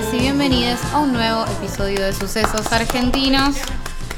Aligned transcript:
bienvenidas 0.00 0.14
y 0.14 0.18
bienvenidos 0.18 0.84
a 0.92 0.98
un 0.98 1.12
nuevo 1.12 1.44
episodio 1.46 2.00
de 2.00 2.12
Sucesos 2.12 2.72
Argentinos. 2.72 3.56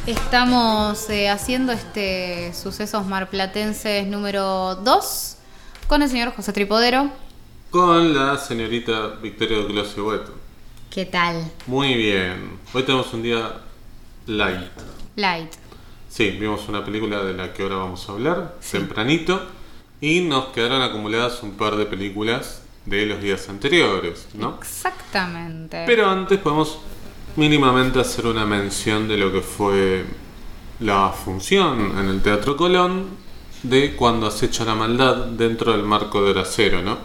Estamos 0.07 1.11
eh, 1.11 1.29
haciendo 1.29 1.73
este 1.73 2.53
Sucesos 2.55 3.05
Marplatenses 3.07 4.07
número 4.07 4.77
2 4.77 5.37
con 5.89 6.03
el 6.03 6.09
señor 6.09 6.34
José 6.34 6.53
Tripodero. 6.53 7.11
Con 7.71 8.15
la 8.15 8.39
señorita 8.39 9.19
Victoria 9.21 9.66
Closio 9.66 10.07
Hueto. 10.07 10.34
¿Qué 10.91 11.05
tal? 11.05 11.51
Muy 11.66 11.95
bien. 11.95 12.59
Hoy 12.73 12.83
tenemos 12.84 13.12
un 13.12 13.23
día 13.23 13.53
light. 14.27 14.70
Light. 15.17 15.53
Sí, 16.09 16.30
vimos 16.30 16.69
una 16.69 16.84
película 16.84 17.25
de 17.25 17.34
la 17.34 17.53
que 17.53 17.62
ahora 17.62 17.77
vamos 17.77 18.09
a 18.09 18.12
hablar, 18.12 18.55
tempranito, 18.70 19.47
y 20.01 20.20
nos 20.20 20.47
quedaron 20.48 20.83
acumuladas 20.83 21.42
un 21.42 21.53
par 21.53 21.77
de 21.77 21.87
películas 21.87 22.62
de 22.86 23.06
los 23.06 23.20
días 23.20 23.48
anteriores, 23.48 24.28
¿no? 24.34 24.59
Exactamente. 24.60 25.84
Pero 25.86 26.09
antes 26.09 26.38
podemos 26.38 26.78
mínimamente 27.36 28.00
hacer 28.00 28.27
una 28.27 28.45
mención 28.45 29.08
de 29.08 29.16
lo 29.16 29.32
que 29.32 29.41
fue 29.41 30.05
la 30.80 31.10
función 31.10 31.98
en 31.98 32.08
el 32.08 32.20
Teatro 32.22 32.56
Colón 32.56 33.06
de 33.62 33.95
cuando 33.95 34.27
acecha 34.27 34.64
la 34.64 34.74
maldad 34.74 35.27
dentro 35.27 35.72
del 35.72 35.84
marco 35.84 36.22
del 36.24 36.38
acero, 36.38 36.82
¿no? 36.82 36.98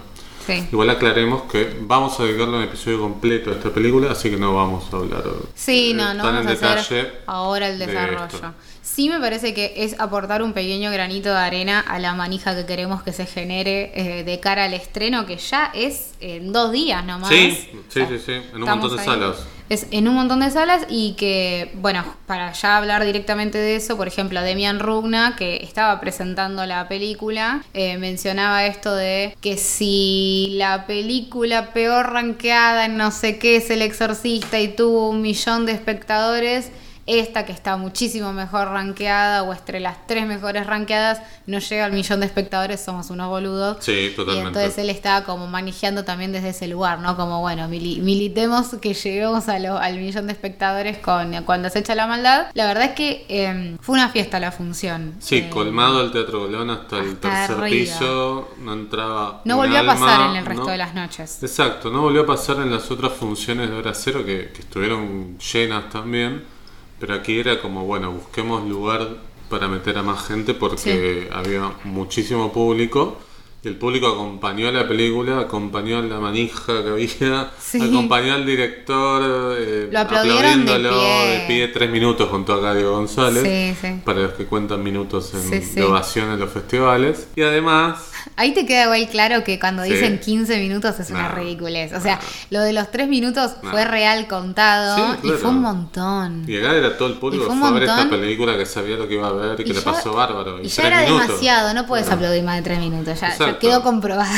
Sí. 0.45 0.65
Igual 0.71 0.89
aclaremos 0.89 1.43
que 1.43 1.77
vamos 1.81 2.19
a 2.19 2.23
dedicarle 2.23 2.57
un 2.57 2.63
episodio 2.63 3.01
completo 3.01 3.51
a 3.51 3.53
esta 3.53 3.69
película, 3.69 4.11
así 4.11 4.29
que 4.29 4.37
no 4.37 4.55
vamos 4.55 4.85
a 4.93 4.97
hablar 4.97 5.23
Sí, 5.53 5.91
eh, 5.91 5.93
no, 5.93 6.13
no 6.13 6.23
tan 6.23 6.35
vamos 6.35 6.41
en 6.41 6.47
a 6.47 6.51
detalle 6.51 6.79
hacer 6.79 7.23
ahora 7.27 7.67
el 7.67 7.79
de 7.79 7.85
desarrollo. 7.87 8.25
esto. 8.25 8.53
Sí 8.95 9.09
me 9.09 9.19
parece 9.19 9.53
que 9.53 9.73
es 9.75 9.99
aportar 9.99 10.41
un 10.41 10.53
pequeño 10.53 10.89
granito 10.91 11.29
de 11.29 11.37
arena 11.37 11.81
a 11.81 11.99
la 11.99 12.13
manija 12.13 12.55
que 12.55 12.65
queremos 12.65 13.03
que 13.03 13.11
se 13.11 13.25
genere 13.25 13.91
eh, 13.93 14.23
de 14.23 14.39
cara 14.39 14.63
al 14.63 14.73
estreno, 14.73 15.25
que 15.25 15.35
ya 15.37 15.71
es 15.75 16.13
en 16.21 16.53
dos 16.53 16.71
días 16.71 17.05
nomás. 17.05 17.29
Sí, 17.29 17.69
sí, 17.89 18.01
sí, 18.07 18.17
sí, 18.25 18.31
en 18.31 18.63
un 18.63 18.69
montón 18.69 18.95
de 18.95 19.01
ahí. 19.01 19.05
salas. 19.05 19.35
Es 19.69 19.87
en 19.91 20.07
un 20.07 20.15
montón 20.15 20.39
de 20.39 20.49
salas 20.49 20.85
y 20.89 21.13
que, 21.13 21.73
bueno, 21.75 22.05
para 22.25 22.53
ya 22.53 22.77
hablar 22.77 23.03
directamente 23.03 23.57
de 23.57 23.75
eso, 23.75 23.97
por 23.97 24.07
ejemplo, 24.07 24.41
Demian 24.41 24.79
Rugna, 24.79 25.35
que 25.35 25.57
estaba 25.57 25.99
presentando 25.99 26.65
la 26.65 26.87
película, 26.87 27.63
eh, 27.73 27.97
mencionaba 27.97 28.65
esto 28.65 28.95
de 28.95 29.35
que 29.41 29.57
si 29.57 30.55
la 30.57 30.87
película 30.87 31.73
peor 31.73 32.13
rankeada 32.13 32.85
en 32.85 32.95
no 32.95 33.11
sé 33.11 33.37
qué 33.37 33.57
es 33.57 33.69
El 33.69 33.81
Exorcista 33.81 34.59
y 34.61 34.69
tuvo 34.69 35.09
un 35.09 35.21
millón 35.21 35.65
de 35.65 35.73
espectadores, 35.73 36.71
esta 37.07 37.45
que 37.45 37.53
está 37.53 37.77
muchísimo 37.77 38.33
mejor 38.33 38.67
rankeada 38.67 39.43
o 39.43 39.53
entre 39.53 39.79
las 39.79 40.05
tres 40.07 40.27
mejores 40.27 40.67
rankeadas 40.67 41.21
no 41.45 41.59
llega 41.59 41.85
al 41.85 41.93
millón 41.93 42.19
de 42.19 42.25
espectadores, 42.25 42.81
somos 42.81 43.09
unos 43.09 43.29
boludos. 43.29 43.77
Sí, 43.79 44.09
Y 44.11 44.15
totalmente. 44.15 44.47
entonces 44.49 44.77
él 44.77 44.89
estaba 44.89 45.23
como 45.23 45.47
manejando 45.47 46.03
también 46.03 46.33
desde 46.33 46.49
ese 46.49 46.67
lugar, 46.67 46.99
¿no? 46.99 47.15
Como, 47.15 47.39
bueno, 47.39 47.67
mili- 47.69 48.01
militemos 48.01 48.75
que 48.81 48.93
lleguemos 48.93 49.47
a 49.47 49.57
lo- 49.59 49.77
al 49.77 49.97
millón 49.97 50.27
de 50.27 50.33
espectadores 50.33 50.97
con 50.97 51.31
cuando 51.45 51.69
se 51.69 51.79
echa 51.79 51.95
la 51.95 52.07
maldad. 52.07 52.47
La 52.53 52.67
verdad 52.67 52.83
es 52.85 52.91
que 52.91 53.25
eh, 53.29 53.77
fue 53.81 53.95
una 53.95 54.09
fiesta 54.09 54.39
la 54.39 54.51
función. 54.51 55.15
Sí, 55.19 55.37
Eh, 55.37 55.49
colmado 55.49 56.01
el 56.01 56.11
Teatro 56.11 56.41
Colón 56.41 56.69
hasta 56.69 56.97
el 56.99 57.17
tercer 57.17 57.51
arriba. 57.57 57.69
piso, 57.69 58.49
no 58.59 58.73
entraba. 58.73 59.41
No 59.45 59.55
volvió 59.55 59.79
a 59.79 59.85
pasar 59.85 60.29
en 60.31 60.35
el 60.35 60.45
resto 60.45 60.65
no- 60.65 60.71
de 60.71 60.77
las 60.77 60.93
noches. 60.93 61.41
Exacto, 61.41 61.89
no 61.89 62.01
volvió 62.01 62.23
a 62.23 62.25
pasar 62.25 62.57
en 62.57 62.69
las 62.69 62.91
otras 62.91 63.13
funciones 63.13 63.69
de 63.69 63.75
hora 63.77 63.93
cero 63.93 64.23
que, 64.25 64.51
que 64.53 64.61
estuvieron 64.61 65.37
llenas 65.39 65.89
también. 65.89 66.56
Pero 66.99 67.13
aquí 67.13 67.39
era 67.39 67.61
como, 67.61 67.85
bueno, 67.85 68.11
busquemos 68.11 68.67
lugar 68.67 69.07
para 69.49 69.67
meter 69.67 69.97
a 69.97 70.03
más 70.03 70.27
gente 70.27 70.53
porque 70.53 71.29
había 71.31 71.71
muchísimo 71.83 72.51
público. 72.51 73.17
Y 73.63 73.69
el 73.69 73.75
público 73.75 74.07
acompañó 74.07 74.67
a 74.67 74.71
la 74.71 74.87
película, 74.87 75.39
acompañó 75.39 75.97
a 75.97 76.01
la 76.03 76.19
manija 76.19 76.83
que 76.83 76.89
había, 76.89 77.51
Sí. 77.59 77.81
acompañó 77.81 78.33
al 78.35 78.45
director, 78.45 79.55
eh, 79.57 79.89
Lo 79.91 79.99
aplaudieron 79.99 80.65
de 80.65 80.71
aplaudiéndolo 80.73 80.99
pie. 80.99 81.27
de 81.31 81.47
pie 81.47 81.67
tres 81.69 81.89
minutos 81.89 82.29
junto 82.29 82.53
a 82.53 82.75
Diego 82.75 82.91
González 82.91 83.43
Sí, 83.81 83.87
para 84.05 84.19
los 84.21 84.33
que 84.33 84.45
cuentan 84.45 84.83
minutos 84.83 85.33
en 85.33 85.83
ovación 85.83 86.31
en 86.33 86.39
los 86.39 86.51
festivales. 86.51 87.29
Y 87.35 87.41
además, 87.41 88.11
Ahí 88.35 88.53
te 88.53 88.65
queda 88.65 88.83
igual 88.83 89.07
claro 89.09 89.43
que 89.43 89.59
cuando 89.59 89.83
Sí. 89.83 89.93
dicen 89.93 90.19
15 90.19 90.57
minutos 90.59 90.99
es 90.99 91.09
una 91.09 91.29
No, 91.29 91.35
ridiculez. 91.35 91.93
O 91.93 92.01
sea, 92.01 92.15
no. 92.15 92.21
lo 92.57 92.61
de 92.61 92.73
los 92.73 92.91
3 92.91 93.07
minutos 93.07 93.53
No. 93.63 93.71
fue 93.71 93.85
real 93.85 94.27
contado 94.27 94.95
Sí, 94.95 95.01
y 95.19 95.21
claro. 95.21 95.37
fue 95.39 95.49
un 95.49 95.61
montón. 95.61 96.43
y 96.47 96.57
acá 96.57 96.73
era 96.75 96.97
todo 96.97 97.07
el 97.07 97.15
público 97.15 97.43
Y 97.45 97.47
que 97.47 97.51
fue 97.53 97.59
fue 97.59 97.69
a 97.69 97.71
ver 97.71 97.83
esta 97.83 98.09
película 98.09 98.57
que 98.57 98.65
sabía 98.65 98.97
lo 98.97 99.07
que 99.07 99.13
iba 99.15 99.27
a 99.27 99.31
ver 99.31 99.53
y 99.59 99.63
que 99.63 99.69
Y 99.69 99.73
le 99.73 99.79
ya- 99.79 99.85
pasó 99.91 100.13
bárbaro. 100.13 100.59
Y 100.61 100.67
ya 100.67 100.75
tres 100.83 100.87
era 100.87 101.01
minutos. 101.01 101.27
demasiado, 101.27 101.73
no 101.73 101.85
puedes 101.87 102.05
Claro. 102.05 102.17
aplaudir 102.19 102.43
más 102.43 102.57
de 102.57 102.61
3 102.63 102.79
minutos, 102.79 103.19
ya, 103.19 103.37
ya 103.37 103.59
quedó 103.59 103.81
comprobado. 103.83 104.33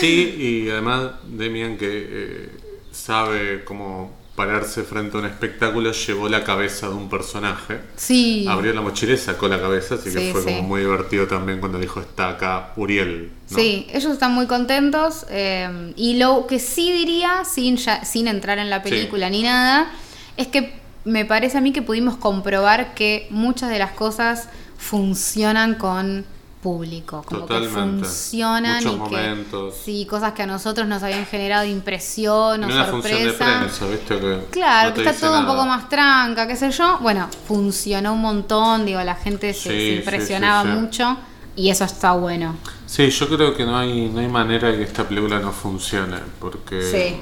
Sí, 0.00 0.34
y 0.66 0.70
además 0.70 1.10
Demian 1.24 1.76
que 1.76 1.88
eh, 1.90 2.50
sabe 2.92 3.64
cómo 3.64 4.12
pararse 4.36 4.84
frente 4.84 5.16
a 5.16 5.20
un 5.20 5.26
espectáculo 5.26 5.92
llevó 5.92 6.28
la 6.28 6.44
cabeza 6.44 6.88
de 6.88 6.94
un 6.94 7.08
personaje. 7.10 7.80
sí. 7.96 8.46
Abrió 8.48 8.72
la 8.72 8.80
mochila 8.80 9.12
y 9.12 9.18
sacó 9.18 9.48
la 9.48 9.60
cabeza, 9.60 9.96
así 9.96 10.04
que 10.12 10.18
Sí, 10.18 10.32
fue 10.32 10.40
sí. 10.42 10.46
como 10.46 10.62
muy 10.62 10.80
divertido 10.80 11.26
también 11.26 11.60
cuando 11.60 11.78
dijo 11.78 12.00
está 12.00 12.30
acá 12.30 12.72
Uriel. 12.76 13.30
¿no? 13.50 13.58
Sí, 13.58 13.86
ellos 13.92 14.12
están 14.12 14.32
muy 14.32 14.46
contentos. 14.46 15.26
eh, 15.28 15.92
y 15.96 16.16
lo 16.16 16.46
que 16.46 16.58
sí 16.58 16.92
diría, 16.92 17.44
sin, 17.44 17.76
ya- 17.76 18.04
sin 18.04 18.28
entrar 18.28 18.58
en 18.58 18.70
la 18.70 18.82
película 18.82 19.28
ni 19.28 19.42
nada, 19.42 19.90
es 20.36 20.46
que 20.46 20.78
me 21.04 21.24
parece 21.24 21.58
a 21.58 21.60
mí 21.60 21.72
que 21.72 21.82
pudimos 21.82 22.16
comprobar 22.16 22.94
que 22.94 23.26
muchas 23.30 23.68
de 23.70 23.78
las 23.78 23.92
cosas 23.92 24.48
funcionan 24.78 25.74
con 25.74 26.24
público, 26.62 27.22
como 27.26 27.40
Totalmente. 27.42 28.02
que 28.02 28.04
funcionan 28.04 28.84
Muchos 28.84 28.84
y 28.84 28.94
que 28.94 29.00
momentos. 29.00 29.74
sí, 29.84 30.06
cosas 30.06 30.32
que 30.34 30.42
a 30.42 30.46
nosotros 30.46 30.86
nos 30.86 31.02
habían 31.02 31.26
generado 31.26 31.64
impresión 31.66 32.62
o 32.64 32.66
una 32.66 32.84
de 32.84 32.90
sorpresa. 32.90 33.44
prensa, 33.60 33.86
¿viste? 33.86 34.18
Que 34.18 34.46
Claro, 34.50 34.90
no 34.90 34.94
que 34.94 35.00
está 35.00 35.12
todo 35.28 35.40
un 35.40 35.46
poco 35.46 35.64
más 35.66 35.88
tranca, 35.88 36.46
qué 36.46 36.56
sé 36.56 36.70
yo. 36.70 36.98
Bueno, 37.00 37.28
funcionó 37.46 38.12
un 38.14 38.20
montón, 38.20 38.84
digo, 38.86 39.02
la 39.02 39.14
gente 39.16 39.54
se, 39.54 39.72
Sí, 39.72 39.86
se 39.86 39.96
sí, 39.96 39.96
impresionaba 39.96 40.62
sí, 40.62 40.68
sí. 40.68 40.74
mucho 40.74 41.16
y 41.56 41.70
eso 41.70 41.84
está 41.84 42.12
bueno. 42.12 42.56
Sí, 42.86 43.08
yo 43.10 43.28
creo 43.28 43.54
que 43.56 43.64
no 43.64 43.78
hay, 43.78 44.08
no 44.08 44.20
hay 44.20 44.28
manera 44.28 44.68
de 44.70 44.78
que 44.78 44.84
esta 44.84 45.08
película 45.08 45.38
no 45.38 45.52
funcione, 45.52 46.18
porque 46.38 46.82
Sí, 46.82 47.16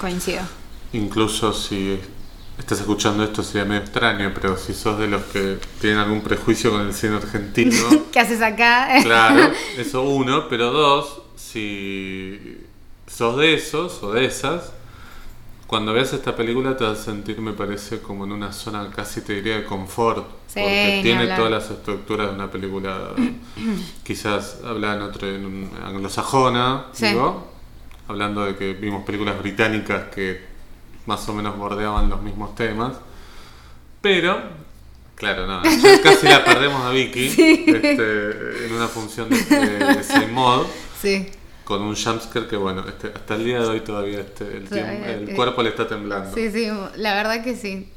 coincido. 0.00 0.42
incluso 0.92 1.52
si 1.52 1.98
estás 2.58 2.80
escuchando 2.80 3.24
esto 3.24 3.42
sería 3.42 3.64
medio 3.64 3.82
extraño, 3.82 4.32
pero 4.34 4.56
si 4.56 4.72
sos 4.74 4.98
de 4.98 5.08
los 5.08 5.22
que 5.24 5.58
tienen 5.80 5.98
algún 5.98 6.20
prejuicio 6.22 6.70
con 6.70 6.82
el 6.82 6.94
cine 6.94 7.16
argentino, 7.16 7.76
¿Qué 8.12 8.20
haces 8.20 8.40
acá? 8.40 8.88
claro, 9.02 9.52
eso 9.76 10.02
uno, 10.02 10.48
pero 10.48 10.70
dos, 10.70 11.22
si 11.36 12.58
sos 13.06 13.36
de 13.38 13.54
esos 13.54 14.02
o 14.02 14.12
de 14.12 14.24
esas, 14.26 14.72
cuando 15.66 15.92
veas 15.92 16.12
esta 16.12 16.36
película 16.36 16.76
te 16.76 16.84
vas 16.84 17.00
a 17.00 17.04
sentir, 17.04 17.40
me 17.40 17.52
parece, 17.52 18.00
como 18.00 18.24
en 18.24 18.32
una 18.32 18.52
zona 18.52 18.88
casi 18.94 19.22
te 19.22 19.34
diría 19.34 19.56
de 19.56 19.64
confort, 19.64 20.26
Sí, 20.46 20.60
porque 20.60 21.00
tiene 21.02 21.22
hablar. 21.22 21.36
todas 21.38 21.50
las 21.50 21.70
estructuras 21.70 22.28
de 22.28 22.34
una 22.34 22.48
película 22.50 23.10
quizás 24.04 24.60
hablada 24.64 24.96
en 24.96 25.02
otro 25.02 25.26
en 25.28 25.44
un- 25.44 25.70
anglosajona, 25.84 26.86
Sí. 26.92 27.06
digo, 27.08 27.48
hablando 28.06 28.44
de 28.44 28.54
que 28.56 28.72
vimos 28.74 29.04
películas 29.04 29.36
británicas 29.40 30.04
que 30.14 30.53
más 31.06 31.28
o 31.28 31.32
menos 31.34 31.56
bordeaban 31.56 32.08
los 32.10 32.22
mismos 32.22 32.54
temas, 32.54 32.92
pero 34.00 34.38
claro, 35.14 35.46
no, 35.46 35.62
ya 35.64 36.00
casi 36.02 36.26
la 36.28 36.44
perdemos 36.44 36.82
a 36.82 36.90
Vicky 36.90 37.26
este, 37.66 38.66
en 38.66 38.72
una 38.74 38.88
función 38.88 39.28
de, 39.30 39.38
de, 39.42 39.78
de 39.96 40.02
Same 40.04 40.28
Mode 40.28 40.66
Sí. 41.00 41.28
con 41.64 41.82
un 41.82 41.94
jumpscare 41.94 42.46
que 42.46 42.56
bueno, 42.56 42.84
este, 42.88 43.08
hasta 43.14 43.34
el 43.34 43.44
día 43.44 43.60
de 43.60 43.66
hoy 43.68 43.80
todavía 43.80 44.20
este, 44.20 44.56
el, 44.56 44.68
Todavía 44.68 45.04
tiempo- 45.06 45.30
el 45.30 45.36
cuerpo 45.36 45.62
le 45.62 45.68
está 45.70 45.86
temblando. 45.86 46.34
Sí, 46.34 46.50
sí, 46.50 46.68
la 46.96 47.14
verdad 47.14 47.42
que 47.44 47.54
sí. 47.56 47.90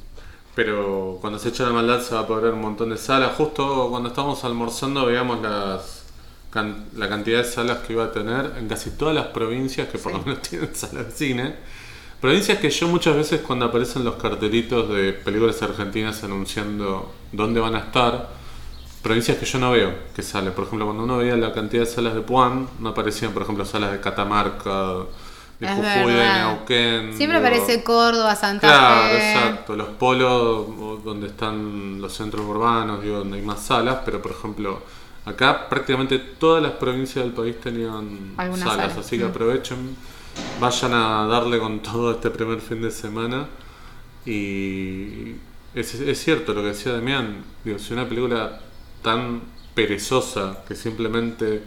Pero 0.54 1.18
cuando 1.20 1.38
se 1.38 1.50
echa 1.50 1.64
la 1.64 1.70
maldad 1.72 2.02
se 2.02 2.14
va 2.14 2.22
a 2.22 2.26
poder 2.26 2.52
un 2.52 2.60
montón 2.60 2.90
de 2.90 2.96
salas. 2.98 3.32
Justo 3.36 3.88
cuando 3.90 4.08
estábamos 4.08 4.42
almorzando 4.44 5.06
veíamos 5.06 5.40
las 5.40 6.02
can- 6.50 6.86
la 6.96 7.08
cantidad 7.08 7.38
de 7.38 7.44
salas 7.44 7.78
que 7.78 7.92
iba 7.92 8.04
a 8.04 8.12
tener 8.12 8.54
en 8.58 8.68
casi 8.68 8.90
todas 8.90 9.14
las 9.14 9.26
provincias 9.28 9.88
que 9.88 9.98
por 9.98 10.12
Sí. 10.12 10.18
lo 10.18 10.24
menos 10.24 10.42
tienen 10.48 10.74
salas 10.74 11.06
de 11.06 11.12
cine. 11.12 11.54
Provincias 12.20 12.58
que 12.58 12.68
yo 12.70 12.88
muchas 12.88 13.14
veces 13.14 13.40
cuando 13.46 13.66
aparecen 13.66 14.02
los 14.04 14.16
cartelitos 14.16 14.88
de 14.88 15.12
películas 15.12 15.62
argentinas 15.62 16.24
anunciando 16.24 17.12
dónde 17.30 17.60
van 17.60 17.76
a 17.76 17.78
estar, 17.78 18.30
provincias 19.02 19.38
que 19.38 19.46
yo 19.46 19.58
no 19.60 19.70
veo 19.70 19.92
que 20.16 20.22
salen. 20.22 20.52
Por 20.52 20.64
ejemplo, 20.64 20.86
cuando 20.86 21.04
uno 21.04 21.18
veía 21.18 21.36
la 21.36 21.52
cantidad 21.52 21.84
de 21.84 21.90
salas 21.90 22.14
de 22.14 22.20
Puan, 22.22 22.68
no 22.80 22.88
aparecían, 22.88 23.32
por 23.32 23.42
ejemplo, 23.42 23.64
salas 23.64 23.92
de 23.92 24.00
Catamarca, 24.00 24.94
de 25.60 25.66
Es 25.66 25.72
Jujuy, 25.74 26.12
de. 26.12 26.28
Neuquén. 26.32 27.16
Siempre 27.16 27.38
aparece 27.38 27.84
Córdoba, 27.84 28.34
Santa 28.34 28.66
Claro, 28.66 29.08
Fe. 29.16 29.32
exacto. 29.32 29.76
Los 29.76 29.88
polos 29.90 31.04
donde 31.04 31.28
están 31.28 32.00
los 32.00 32.12
centros 32.12 32.44
urbanos, 32.46 33.00
digo, 33.00 33.18
donde 33.18 33.38
hay 33.38 33.44
más 33.44 33.60
salas, 33.64 33.98
pero 34.04 34.20
por 34.20 34.32
ejemplo, 34.32 34.82
acá 35.24 35.68
prácticamente 35.68 36.18
todas 36.18 36.60
las 36.62 36.72
provincias 36.72 37.24
del 37.24 37.32
país 37.32 37.60
tenían 37.60 38.34
salas, 38.36 38.58
sala. 38.60 38.84
así 38.98 39.18
que 39.18 39.24
Mm. 39.24 39.28
aprovechen, 39.28 39.96
vayan 40.60 40.92
a 40.94 41.26
darle 41.26 41.58
con 41.58 41.80
todo 41.80 42.12
este 42.12 42.30
primer 42.30 42.60
fin 42.60 42.82
de 42.82 42.90
semana 42.90 43.48
y 44.26 45.32
es, 45.74 45.94
es 45.94 46.18
cierto 46.22 46.52
lo 46.54 46.62
que 46.62 46.68
decía 46.68 46.92
Demián, 46.92 47.44
digo, 47.64 47.78
si 47.78 47.92
una 47.92 48.08
película 48.08 48.60
tan 49.02 49.40
perezosa 49.74 50.64
que 50.66 50.74
simplemente 50.74 51.62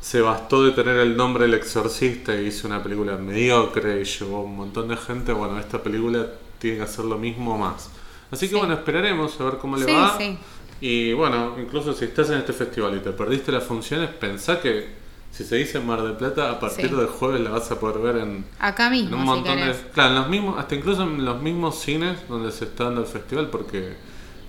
se 0.00 0.20
bastó 0.20 0.64
de 0.64 0.72
tener 0.72 0.96
el 0.98 1.16
nombre 1.16 1.44
El 1.46 1.54
Exorcista 1.54 2.34
y 2.40 2.46
hizo 2.46 2.66
una 2.68 2.82
película 2.82 3.16
mediocre 3.16 4.00
y 4.00 4.04
llevó 4.04 4.42
un 4.42 4.56
montón 4.56 4.88
de 4.88 4.96
gente. 4.96 5.32
Bueno, 5.32 5.58
esta 5.58 5.82
película 5.82 6.26
tiene 6.58 6.78
que 6.78 6.82
hacer 6.84 7.04
lo 7.04 7.18
mismo 7.18 7.54
o 7.54 7.58
más. 7.58 7.90
Así 8.30 8.48
que 8.48 8.54
Sí. 8.54 8.58
bueno, 8.58 8.74
esperaremos 8.74 9.40
a 9.40 9.44
ver 9.44 9.58
cómo 9.58 9.76
le 9.76 9.86
Sí, 9.86 9.92
va. 9.92 10.16
sí. 10.18 10.38
Y 10.80 11.12
bueno, 11.14 11.56
incluso 11.60 11.92
si 11.92 12.04
estás 12.04 12.30
en 12.30 12.38
este 12.38 12.52
festival 12.52 12.96
y 12.96 13.00
te 13.00 13.10
perdiste 13.10 13.50
las 13.50 13.64
funciones, 13.64 14.10
pensá 14.10 14.60
que 14.60 14.88
si 15.32 15.44
se 15.44 15.56
dice 15.56 15.78
Mar 15.80 16.02
del 16.02 16.14
Plata, 16.16 16.50
a 16.50 16.58
partir 16.60 16.88
Sí. 16.90 16.94
del 16.96 17.06
jueves 17.06 17.40
la 17.40 17.50
vas 17.50 17.70
a 17.70 17.78
poder 17.78 17.98
ver 17.98 18.16
en, 18.22 18.44
Acá 18.58 18.86
en 18.86 18.92
mismo, 18.92 19.16
un 19.16 19.22
si 19.22 19.26
montón 19.28 19.56
de... 19.56 19.74
Claro, 19.92 20.10
en 20.10 20.14
los 20.16 20.28
mismos, 20.28 20.58
hasta 20.58 20.74
incluso 20.74 21.02
en 21.02 21.24
los 21.24 21.40
mismos 21.42 21.80
cines 21.80 22.18
donde 22.28 22.50
se 22.50 22.64
está 22.64 22.84
dando 22.84 23.02
el 23.02 23.06
festival, 23.06 23.48
porque 23.50 23.96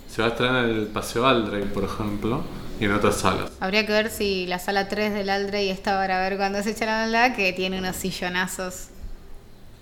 se 0.10 0.22
va 0.22 0.30
a 0.30 0.32
estrenar 0.32 0.66
en 0.66 0.72
el 0.76 0.88
Paseo 0.88 1.28
Aldrey, 1.28 1.64
por 1.66 1.84
ejemplo, 1.84 2.42
y 2.80 2.86
en 2.86 2.94
otras 2.94 3.18
salas. 3.18 3.52
Habría 3.60 3.86
que 3.86 3.92
ver 3.92 4.10
si 4.10 4.48
la 4.48 4.58
sala 4.58 4.88
3 4.90 5.14
del 5.14 5.30
Aldrey 5.30 5.70
está 5.70 5.96
para 5.98 6.20
ver 6.22 6.38
cuando 6.38 6.64
se 6.64 6.72
echan 6.72 7.12
la 7.12 7.36
que 7.36 7.54
tiene 7.54 7.78
unos 7.78 7.96
sillonazos 7.96 8.88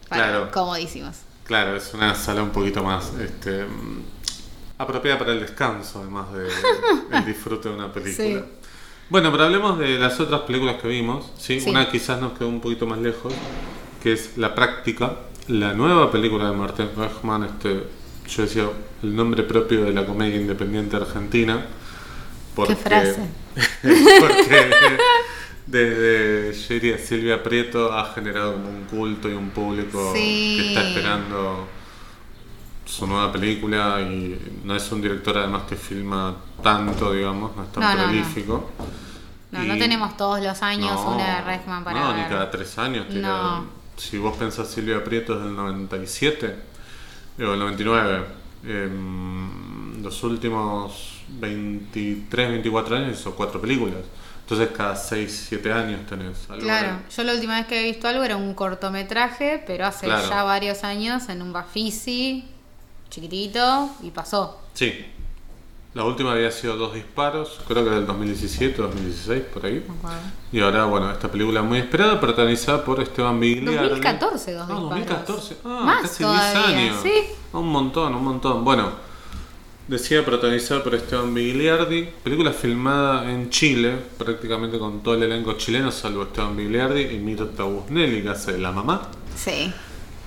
Claro. 0.09 0.51
comodísimos. 0.51 1.17
Claro, 1.45 1.75
es 1.77 1.93
una 1.93 2.13
sala 2.15 2.43
un 2.43 2.49
poquito 2.49 2.83
más 2.83 3.11
este, 3.21 3.63
mm, 3.65 4.01
apropiada 4.79 5.17
para 5.19 5.31
el 5.33 5.39
descanso, 5.41 5.99
además 6.01 6.27
de 6.33 6.47
el 7.17 7.25
disfrute 7.25 7.69
de 7.69 7.75
una 7.75 7.91
película. 7.93 8.27
Sí. 8.27 8.43
Bueno, 9.09 9.31
pero 9.31 9.45
hablemos 9.45 9.79
de 9.79 9.97
las 9.97 10.19
otras 10.19 10.41
películas 10.41 10.75
que 10.81 10.87
vimos. 10.87 11.31
¿sí? 11.37 11.59
Sí. 11.59 11.69
Una 11.69 11.89
quizás 11.89 12.19
nos 12.19 12.33
quedó 12.37 12.49
un 12.49 12.59
poquito 12.59 12.85
más 12.85 12.99
lejos, 12.99 13.33
que 14.03 14.13
es 14.13 14.37
La 14.37 14.53
Práctica, 14.53 15.13
la 15.47 15.73
nueva 15.73 16.11
película 16.11 16.49
de 16.51 16.57
Martin 16.57 16.89
Bergman. 16.95 17.43
Este, 17.45 17.83
yo 18.27 18.41
decía 18.43 18.69
el 19.03 19.15
nombre 19.15 19.43
propio 19.43 19.83
de 19.85 19.93
la 19.93 20.05
comedia 20.05 20.35
independiente 20.37 20.95
argentina. 20.97 21.65
Porque, 22.55 22.75
frase. 22.75 23.21
porque 24.19 24.97
desde 25.67 26.53
Silvia 26.97 27.43
Prieto 27.43 27.93
ha 27.93 28.13
generado 28.13 28.53
como 28.53 28.69
un 28.69 28.85
culto 28.85 29.29
y 29.29 29.33
un 29.33 29.49
público 29.51 30.11
Sí. 30.15 30.57
que 30.59 30.67
está 30.69 30.89
esperando 30.89 31.67
su 32.87 33.05
nueva 33.05 33.31
película 33.31 33.99
y 34.01 34.39
no 34.63 34.75
es 34.75 34.91
un 34.91 35.01
director 35.01 35.37
además 35.37 35.63
que 35.69 35.75
filma 35.75 36.35
tanto, 36.63 37.11
digamos, 37.11 37.55
no 37.55 37.63
es 37.63 37.71
tan 37.71 37.83
No, 37.83 37.89
no, 37.93 37.97
no. 37.97 38.03
prolífico. 38.05 38.71
No, 39.51 39.63
Y- 39.63 39.67
no 39.67 39.77
tenemos 39.77 40.15
todos 40.17 40.41
los 40.41 40.61
años 40.63 40.91
No, 40.93 41.11
una 41.15 41.35
de 41.37 41.41
Reisman 41.41 41.83
para 41.83 41.99
No, 41.99 42.07
ver. 42.13 42.23
ni 42.23 42.29
cada 42.29 42.49
tres 42.49 42.77
años. 42.77 43.05
No. 43.09 43.65
Si 43.97 44.17
vos 44.17 44.35
pensás 44.37 44.69
Silvia 44.69 45.03
Prieto 45.03 45.33
es 45.37 45.43
del 45.43 45.55
97, 45.55 46.55
o 47.39 47.41
el 47.53 47.59
99, 47.59 48.25
em, 48.65 50.01
los 50.03 50.23
últimos 50.23 51.21
23, 51.29 52.49
24 52.49 52.95
años 52.97 53.19
hizo 53.19 53.35
cuatro 53.35 53.59
películas. 53.59 53.95
Entonces 54.41 54.69
cada 54.75 54.95
6, 54.95 55.45
7 55.49 55.73
años 55.73 56.05
tenés 56.07 56.49
algo. 56.49 56.63
Claro, 56.63 56.87
de- 57.05 57.13
yo 57.15 57.23
la 57.23 57.33
última 57.33 57.55
vez 57.57 57.67
que 57.67 57.81
he 57.81 57.83
visto 57.91 58.07
algo 58.07 58.23
era 58.23 58.37
un 58.37 58.53
cortometraje, 58.53 59.61
pero 59.67 59.85
hace 59.85 60.05
Claro. 60.05 60.29
ya 60.29 60.43
varios 60.43 60.83
años 60.85 61.27
en 61.27 61.41
un 61.41 61.51
Bafisi, 61.51 62.45
chiquitito, 63.21 63.89
y 64.03 64.11
pasó. 64.11 64.59
Sí. 64.75 64.93
La 65.95 66.03
última 66.03 66.33
había 66.33 66.51
sido 66.51 66.77
Dos 66.77 66.93
Disparos, 66.93 67.59
creo 67.67 67.83
que 67.83 67.89
del 67.89 68.05
2017, 68.05 68.79
2016, 68.79 69.43
por 69.51 69.65
ahí. 69.65 69.83
Y 70.51 70.59
ahora, 70.59 70.85
bueno, 70.85 71.09
esta 71.11 71.27
película 71.31 71.63
muy 71.63 71.79
esperada, 71.79 72.19
protagonizada 72.19 72.83
por 72.85 72.99
Esteban 73.01 73.39
Vigliardi. 73.39 73.89
2014, 73.89 74.53
Dos 74.53 74.67
No, 74.69 74.93
Disparos. 74.93 75.17
2014. 75.17 75.57
Ah, 75.65 75.81
Más 75.83 76.01
casi 76.03 76.23
todavía, 76.23 76.67
10 76.67 76.77
años. 76.77 76.95
sí. 77.01 77.13
Un 77.53 77.67
montón, 77.69 78.13
un 78.13 78.23
montón. 78.23 78.63
Bueno, 78.63 78.91
decía 79.87 80.23
protagonizada 80.23 80.83
por 80.83 80.93
Esteban 80.93 81.33
Vigliardi. 81.33 82.07
Película 82.23 82.51
filmada 82.53 83.31
en 83.31 83.49
Chile, 83.49 83.97
prácticamente 84.19 84.77
con 84.77 85.01
todo 85.01 85.15
el 85.15 85.23
elenco 85.23 85.53
chileno, 85.53 85.91
salvo 85.91 86.23
Esteban 86.23 86.55
Vigliardi 86.55 87.01
y 87.15 87.17
Mirta 87.17 87.63
Busnelli, 87.63 88.21
que 88.21 88.29
hace 88.29 88.59
la 88.59 88.71
mamá. 88.71 89.01
Sí. 89.35 89.73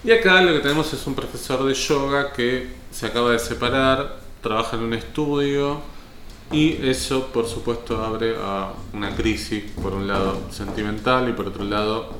Y 0.02 0.10
acá 0.12 0.40
lo 0.42 0.52
que 0.52 0.60
tenemos 0.60 0.92
es 0.94 1.06
un 1.06 1.14
profesor 1.14 1.64
de 1.64 1.74
yoga 1.74 2.32
que 2.32 2.68
se 2.90 3.06
acaba 3.06 3.32
de 3.32 3.38
separar, 3.38 4.18
trabaja 4.42 4.76
en 4.76 4.84
un 4.84 4.94
estudio 4.94 5.80
y 6.50 6.72
eso 6.88 7.26
por 7.26 7.46
supuesto 7.46 8.02
abre 8.02 8.34
a 8.42 8.72
una 8.94 9.14
crisis, 9.14 9.62
por 9.82 9.92
un 9.92 10.08
lado 10.08 10.40
sentimental 10.50 11.28
y 11.28 11.32
por 11.32 11.46
otro 11.48 11.64
lado 11.64 12.14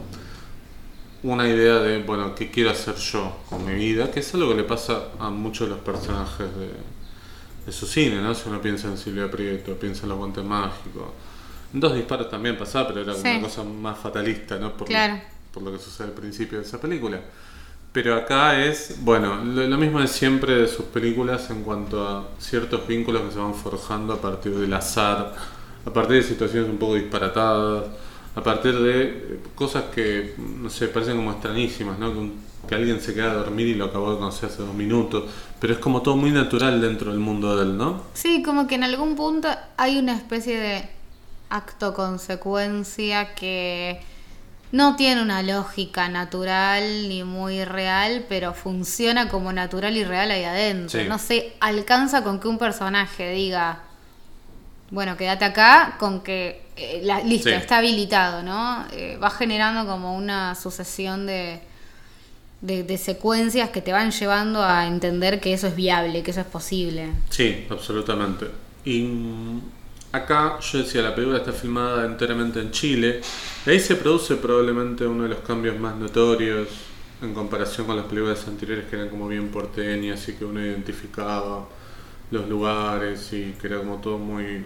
una 1.23 1.49
idea 1.49 1.77
de, 1.81 2.03
bueno, 2.03 2.35
¿qué 2.35 2.51
quiero 2.51 2.71
hacer 2.71 2.95
yo 2.97 3.37
con 3.49 3.65
mi 3.65 3.75
vida? 3.75 4.11
Que 4.11 4.21
es 4.21 4.35
algo 4.35 4.51
que 4.51 4.57
le 4.57 4.65
pasa 4.65 5.05
a 5.19 5.31
muchos 5.31 5.69
de 5.69 5.75
los 5.75 5.85
personajes 5.85 6.47
de, 6.57 6.71
de 7.67 7.73
su 7.73 7.87
cine, 7.87 8.21
¿no? 8.23 8.35
Si 8.35 8.49
uno 8.49 8.61
piensa 8.61 8.89
en 8.89 8.97
Silvia 8.97 9.31
Prieto, 9.31 9.75
piensa 9.75 10.03
en 10.05 10.11
Los 10.11 10.19
Guantes 10.19 10.45
Mágicos. 10.45 11.05
Dos 11.73 11.95
Disparos 11.95 12.31
también 12.31 12.57
pasaba, 12.57 12.89
pero 12.89 13.03
era 13.03 13.15
Sí. 13.15 13.29
una 13.29 13.43
cosa 13.43 13.65
más 13.65 13.99
fatalista, 13.99 14.59
¿no? 14.59 14.73
Por, 14.75 14.87
Claro. 14.89 15.21
por 15.53 15.63
lo 15.63 15.73
que 15.73 15.79
sucede 15.79 16.09
al 16.09 16.15
principio 16.15 16.59
de 16.59 16.65
esa 16.65 16.81
película. 16.81 17.21
Pero 17.93 18.15
acá 18.15 18.65
es, 18.65 18.97
bueno, 19.01 19.45
lo, 19.45 19.77
mismo 19.77 20.01
de 20.01 20.07
siempre 20.07 20.55
de 20.55 20.69
sus 20.69 20.85
películas 20.87 21.51
en 21.51 21.63
cuanto 21.65 22.07
a 22.07 22.29
ciertos 22.39 22.87
vínculos 22.87 23.23
que 23.23 23.33
se 23.33 23.39
van 23.39 23.55
forjando 23.55 24.13
a 24.13 24.21
partir 24.21 24.55
del 24.57 24.73
azar, 24.75 25.35
a 25.85 25.91
partir 25.93 26.17
de 26.19 26.23
situaciones 26.23 26.71
un 26.71 26.79
poco 26.79 26.95
disparatadas, 26.95 27.87
a 28.37 28.43
partir 28.43 28.79
de 28.79 29.03
eh, 29.03 29.41
cosas 29.57 29.85
que, 29.93 30.35
no 30.39 30.71
sé, 30.71 30.87
parecen 30.89 31.17
como 31.17 31.33
extrañísimas, 31.33 31.99
¿no? 31.99 32.13
Que, 32.13 32.19
un- 32.19 32.41
que 32.69 32.75
alguien 32.77 33.01
se 33.01 33.13
queda 33.15 33.33
a 33.33 33.35
dormir 33.35 33.67
y 33.67 33.75
lo 33.75 33.87
acabó 33.87 34.13
de 34.13 34.19
conocer 34.19 34.51
hace 34.51 34.63
dos 34.63 34.75
minutos, 34.75 35.25
pero 35.59 35.73
es 35.73 35.79
como 35.81 36.03
todo 36.03 36.17
muy 36.17 36.31
natural 36.31 36.81
dentro 36.81 37.11
del 37.11 37.19
mundo 37.19 37.57
de 37.57 37.63
él, 37.65 37.77
¿no? 37.77 38.03
Sí, 38.15 38.43
como 38.45 38.67
que 38.69 38.77
en 38.77 38.85
algún 38.85 39.17
punto 39.17 39.49
hay 39.77 39.99
una 39.99 40.15
especie 40.17 40.59
de 40.61 40.89
acto-consecuencia 41.49 43.35
que 43.35 44.01
no 44.73 44.95
tiene 44.97 45.21
una 45.23 45.43
lógica 45.43 46.09
natural 46.09 47.09
ni 47.09 47.25
muy 47.25 47.65
real, 47.65 48.25
pero 48.29 48.55
funciona 48.55 49.29
como 49.29 49.53
natural 49.53 49.97
y 49.97 50.05
real 50.05 50.31
ahí 50.31 50.45
adentro. 50.45 51.01
Sí. 51.01 51.07
No 51.09 51.19
sé, 51.19 51.55
alcanza 51.61 52.23
con 52.23 52.39
que 52.39 52.49
un 52.49 52.59
personaje 52.59 53.31
diga, 53.33 53.81
bueno, 54.91 55.17
quédate 55.17 55.45
acá, 55.45 55.97
con 55.99 56.21
que, 56.23 56.63
eh, 56.77 57.01
la- 57.05 57.21
listo, 57.21 57.49
Sí. 57.49 57.55
está 57.55 57.79
habilitado, 57.79 58.43
¿no? 58.43 58.85
Eh, 58.93 59.19
va 59.23 59.31
generando 59.31 59.91
como 59.91 60.17
una 60.17 60.55
sucesión 60.55 61.27
de, 61.27 61.61
de, 62.61 62.83
de 62.85 62.99
secuencias 62.99 63.71
que 63.71 63.81
te 63.83 63.93
van 63.93 64.11
llevando 64.11 64.63
a 64.63 64.87
entender 64.87 65.41
que 65.41 65.53
eso 65.53 65.67
es 65.67 65.75
viable, 65.77 66.23
que 66.23 66.31
eso 66.33 66.41
es 66.41 66.47
posible. 66.47 67.11
Sí, 67.31 67.67
absolutamente. 67.71 68.47
Y 68.85 69.03
mm, 69.03 69.61
acá 70.13 70.59
yo 70.61 70.79
decía, 70.79 71.03
la 71.03 71.15
película 71.15 71.39
está 71.39 71.53
filmada 71.53 72.05
enteramente 72.05 72.61
en 72.61 72.71
Chile. 72.71 73.21
Ahí 73.67 73.81
se 73.81 73.97
produce 73.97 74.37
probablemente 74.37 75.07
uno 75.07 75.25
de 75.25 75.31
los 75.31 75.41
cambios 75.41 75.79
más 75.79 75.97
notorios 75.97 76.69
en 77.23 77.35
comparación 77.35 77.87
con 77.87 77.97
las 77.97 78.07
películas 78.07 78.47
anteriores 78.49 78.87
que 78.89 78.97
eran 78.97 79.09
como 79.09 79.29
bien 79.29 79.49
porteñas 79.49 80.27
y 80.29 80.35
que 80.35 80.45
uno 80.45 80.61
identificaba 80.61 81.69
los 82.31 82.49
lugares 82.49 83.33
y 83.33 83.55
que 83.61 83.67
era 83.67 83.79
como 83.79 83.97
todo 83.97 84.19
muy, 84.19 84.65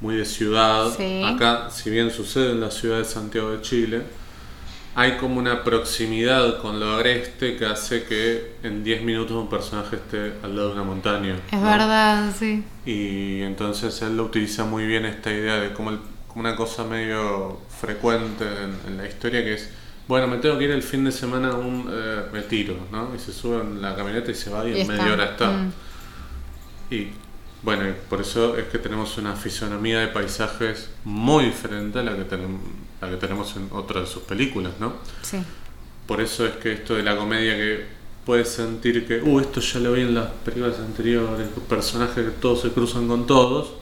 muy 0.00 0.16
de 0.16 0.24
ciudad. 0.24 0.92
Sí. 0.96 1.22
Acá, 1.24 1.70
si 1.70 1.90
bien 1.90 2.10
sucede 2.10 2.50
en 2.52 2.60
la 2.60 2.70
ciudad 2.70 2.98
de 2.98 3.04
Santiago 3.04 3.52
de 3.52 3.62
Chile, 3.62 4.02
hay 4.94 5.18
como 5.18 5.38
una 5.38 5.62
proximidad 5.62 6.60
con 6.60 6.80
lo 6.80 6.90
agreste 6.92 7.56
que 7.56 7.66
hace 7.66 8.04
que 8.04 8.56
en 8.62 8.82
10 8.82 9.02
minutos 9.02 9.36
un 9.36 9.48
personaje 9.48 9.96
esté 9.96 10.32
al 10.42 10.56
lado 10.56 10.68
de 10.68 10.74
una 10.74 10.84
montaña. 10.84 11.36
Es 11.52 11.60
¿no? 11.60 11.66
verdad, 11.66 12.34
sí. 12.36 12.64
Y 12.86 13.42
entonces 13.42 14.00
él 14.02 14.16
lo 14.16 14.24
utiliza 14.24 14.64
muy 14.64 14.86
bien 14.86 15.04
esta 15.06 15.30
idea 15.32 15.56
de 15.60 15.72
como, 15.74 15.90
el- 15.90 15.98
como 16.28 16.40
una 16.40 16.56
cosa 16.56 16.84
medio 16.84 17.60
frecuente 17.80 18.44
en, 18.44 18.92
en 18.92 18.96
la 18.96 19.06
historia 19.08 19.42
que 19.44 19.54
es, 19.54 19.70
bueno, 20.08 20.28
me 20.28 20.38
tengo 20.38 20.56
que 20.56 20.64
ir 20.64 20.70
el 20.70 20.82
fin 20.84 21.04
de 21.04 21.10
semana 21.12 21.48
a 21.50 21.54
un 21.56 21.90
eh, 21.92 22.22
retiro, 22.32 22.76
¿no? 22.92 23.12
Y 23.14 23.18
se 23.18 23.32
sube 23.32 23.60
en 23.60 23.82
la 23.82 23.96
camioneta 23.96 24.30
y 24.30 24.34
se 24.34 24.50
va 24.50 24.64
y, 24.64 24.68
Y 24.68 24.74
en 24.74 24.80
está. 24.82 24.92
media 24.92 25.12
hora 25.14 25.24
está. 25.32 25.50
Mm. 25.50 25.72
Y 26.90 27.08
bueno, 27.62 27.82
por 28.08 28.20
eso 28.20 28.56
es 28.56 28.66
que 28.68 28.78
tenemos 28.78 29.18
una 29.18 29.34
fisonomía 29.34 29.98
de 29.98 30.06
paisajes 30.08 30.90
muy 31.04 31.46
diferente 31.46 31.98
a 31.98 32.02
la 32.04 32.16
que, 32.16 32.22
tenemos 32.24 32.60
la 33.00 33.10
que 33.10 33.16
tenemos 33.16 33.56
en 33.56 33.68
otras 33.72 34.04
de 34.04 34.10
sus 34.14 34.22
películas, 34.22 34.74
¿no? 34.78 34.94
Sí. 35.22 35.38
Por 36.06 36.20
eso 36.20 36.46
es 36.46 36.52
que 36.56 36.72
esto 36.72 36.94
de 36.94 37.02
la 37.02 37.16
comedia 37.16 37.56
que 37.56 37.95
puedes 38.26 38.48
sentir 38.48 39.06
que, 39.06 39.22
uh, 39.22 39.40
esto 39.40 39.60
ya 39.60 39.78
lo 39.78 39.92
vi 39.92 40.02
en 40.02 40.14
las 40.14 40.26
películas 40.44 40.80
anteriores, 40.80 41.46
personajes 41.68 42.24
que 42.24 42.30
todos 42.32 42.60
se 42.60 42.70
cruzan 42.70 43.06
con 43.06 43.24
todos. 43.24 43.74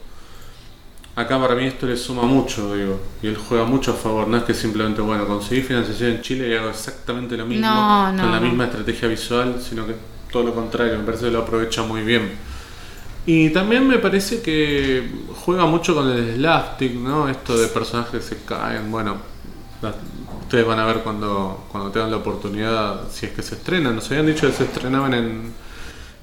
Acá 1.15 1.39
para 1.39 1.55
mí 1.55 1.65
esto 1.65 1.87
le 1.87 1.97
suma 1.97 2.23
mucho, 2.23 2.75
digo, 2.75 2.99
y 3.23 3.27
él 3.27 3.37
juega 3.37 3.65
mucho 3.65 3.91
a 3.91 3.95
favor, 3.95 4.27
no 4.27 4.37
es 4.37 4.43
que 4.43 4.53
simplemente, 4.53 5.01
bueno, 5.01 5.25
conseguí 5.25 5.61
financiación 5.61 6.11
en 6.11 6.21
Chile 6.21 6.49
y 6.49 6.53
hago 6.53 6.69
exactamente 6.69 7.35
lo 7.37 7.45
mismo, 7.45 7.65
No, 7.65 8.11
no, 8.11 8.21
con 8.21 8.31
la 8.31 8.39
misma 8.39 8.65
estrategia 8.65 9.07
visual, 9.07 9.55
sino 9.67 9.87
que 9.87 9.95
todo 10.31 10.43
lo 10.43 10.53
contrario, 10.53 10.97
me 10.99 11.05
parece 11.05 11.25
que 11.25 11.31
lo 11.31 11.39
aprovecha 11.39 11.83
muy 11.83 12.01
bien. 12.01 12.31
Y 13.25 13.49
también 13.49 13.87
me 13.87 13.97
parece 13.97 14.41
que 14.41 15.09
juega 15.43 15.65
mucho 15.65 15.95
con 15.95 16.09
el 16.11 16.35
slapstick, 16.35 16.93
¿no? 16.95 17.27
Esto 17.29 17.57
de 17.57 17.67
personajes 17.69 18.11
que 18.11 18.35
se 18.35 18.43
caen, 18.43 18.91
bueno, 18.91 19.15
ustedes 20.55 20.67
van 20.69 20.79
a 20.79 20.85
ver 20.85 21.03
cuando, 21.03 21.65
cuando 21.69 21.91
tengan 21.91 22.11
la 22.11 22.17
oportunidad, 22.17 23.09
si 23.11 23.25
es 23.25 23.33
que 23.33 23.41
se 23.41 23.55
estrenan. 23.55 23.93
Nos 23.93 24.09
habían 24.09 24.25
dicho 24.25 24.47
que 24.47 24.53
se 24.53 24.63
estrenaban 24.63 25.13
en, 25.13 25.53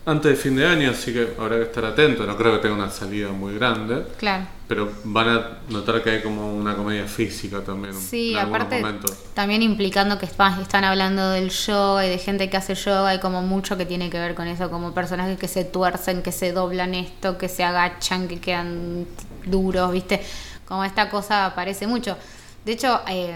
antes 0.07 0.31
de 0.31 0.37
fin 0.37 0.57
de 0.57 0.67
año, 0.67 0.91
así 0.91 1.12
que 1.12 1.35
habrá 1.39 1.57
que 1.57 1.65
estar 1.65 1.85
atento. 1.85 2.25
No 2.25 2.35
creo 2.35 2.55
que 2.55 2.61
tenga 2.61 2.75
una 2.75 2.89
salida 2.89 3.29
muy 3.29 3.57
grande. 3.57 4.07
Claro. 4.17 4.47
Pero 4.67 4.91
van 5.05 5.29
a 5.29 5.49
notar 5.69 6.03
que 6.03 6.09
hay 6.09 6.23
como 6.23 6.51
una 6.55 6.75
comedia 6.75 7.07
física 7.07 7.61
también. 7.61 7.93
Sí, 7.93 8.33
en 8.33 8.39
aparte 8.39 8.81
momentos. 8.81 9.15
también 9.35 9.61
implicando 9.61 10.19
que 10.19 10.25
están, 10.25 10.62
están 10.62 10.85
hablando 10.85 11.29
del 11.29 11.51
yoga 11.51 12.07
y 12.07 12.09
de 12.09 12.17
gente 12.17 12.49
que 12.49 12.57
hace 12.57 12.75
yoga, 12.75 13.11
hay 13.11 13.21
como 13.21 13.43
mucho 13.43 13.77
que 13.77 13.85
tiene 13.85 14.09
que 14.09 14.19
ver 14.19 14.35
con 14.35 14.49
eso, 14.49 14.71
como 14.71 14.95
personajes 14.95 15.39
que 15.39 15.47
se 15.47 15.67
tuercen, 15.67 16.23
que 16.23 16.33
se 16.33 16.53
doblan 16.53 16.95
esto, 16.95 17.37
que 17.37 17.51
se 17.51 17.65
agachan, 17.65 18.29
que 18.29 18.41
quedan 18.41 19.07
duros, 19.45 19.93
¿viste? 19.93 20.23
Como 20.67 20.85
esta 20.85 21.11
cosa 21.11 21.45
aparece 21.45 21.87
mucho. 21.87 22.17
De 22.65 22.73
hecho, 22.73 23.03
eh, 23.09 23.35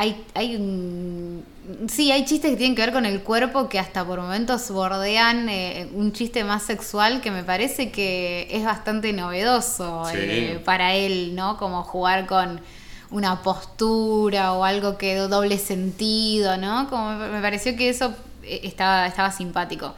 hay, 0.00 0.24
hay 0.32 0.56
un- 0.56 1.44
sí, 1.88 2.10
hay 2.10 2.24
chistes 2.24 2.52
que 2.52 2.56
tienen 2.56 2.74
que 2.74 2.80
ver 2.80 2.92
con 2.92 3.04
el 3.04 3.20
cuerpo 3.20 3.68
que 3.68 3.78
hasta 3.78 4.02
por 4.02 4.18
momentos 4.18 4.70
bordean 4.70 5.48
eh, 5.50 5.90
un 5.92 6.12
chiste 6.14 6.42
más 6.42 6.62
sexual 6.62 7.20
que 7.20 7.30
me 7.30 7.44
parece 7.44 7.90
que 7.90 8.48
es 8.50 8.64
bastante 8.64 9.12
novedoso 9.12 10.04
Sí. 10.06 10.16
eh, 10.18 10.62
para 10.64 10.94
él, 10.94 11.34
¿no? 11.34 11.58
Como 11.58 11.82
jugar 11.82 12.26
con 12.26 12.60
una 13.10 13.42
postura 13.42 14.54
o 14.54 14.64
algo 14.64 14.96
que 14.96 15.16
doble 15.16 15.58
sentido, 15.58 16.56
¿no? 16.56 16.88
Como 16.88 17.12
me 17.16 17.40
pareció 17.42 17.76
que 17.76 17.90
eso 17.90 18.14
eh, 18.42 18.60
estaba, 18.64 19.06
estaba 19.06 19.30
simpático. 19.30 19.94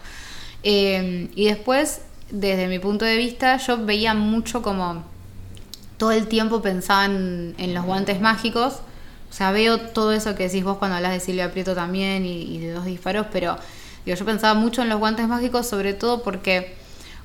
Eh, 0.64 1.28
y 1.36 1.44
después, 1.44 2.00
desde 2.30 2.66
mi 2.66 2.80
punto 2.80 3.04
de 3.04 3.16
vista, 3.18 3.56
yo 3.58 3.78
veía 3.84 4.14
mucho 4.14 4.62
como 4.62 5.04
todo 5.96 6.10
el 6.10 6.26
tiempo 6.26 6.60
pensaba 6.60 7.04
en, 7.04 7.54
en 7.58 7.72
los 7.72 7.84
guantes 7.84 8.20
mágicos. 8.20 8.80
O 9.32 9.34
sea, 9.34 9.50
veo 9.50 9.80
todo 9.80 10.12
eso 10.12 10.34
que 10.34 10.42
decís 10.42 10.62
vos 10.62 10.76
cuando 10.76 10.98
hablas 10.98 11.12
de 11.12 11.20
Silvia 11.20 11.50
Prieto 11.50 11.74
también 11.74 12.26
y, 12.26 12.58
de 12.58 12.70
dos 12.70 12.84
disparos, 12.84 13.28
pero 13.32 13.56
digo, 14.04 14.14
yo 14.14 14.26
pensaba 14.26 14.52
mucho 14.52 14.82
en 14.82 14.90
los 14.90 14.98
guantes 14.98 15.26
mágicos, 15.26 15.66
sobre 15.66 15.94
todo 15.94 16.22
porque 16.22 16.76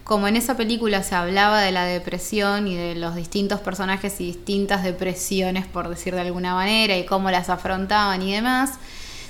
como 0.06 0.26
en 0.30 0.38
esa 0.38 0.56
película 0.56 1.04
se 1.04 1.16
hablaba 1.16 1.60
de 1.60 1.74
la 1.74 1.84
depresión 1.84 2.66
y 2.70 2.78
de 2.78 2.96
los 2.96 3.14
distintos 3.14 3.60
personajes 3.60 4.22
y 4.22 4.28
distintas 4.28 4.86
depresiones, 4.86 5.66
por 5.66 5.90
decir 5.90 6.16
de 6.16 6.22
alguna 6.22 6.54
manera, 6.54 6.96
y 6.96 7.06
cómo 7.06 7.30
las 7.30 7.50
afrontaban 7.50 8.22
y 8.22 8.32
demás, 8.32 8.76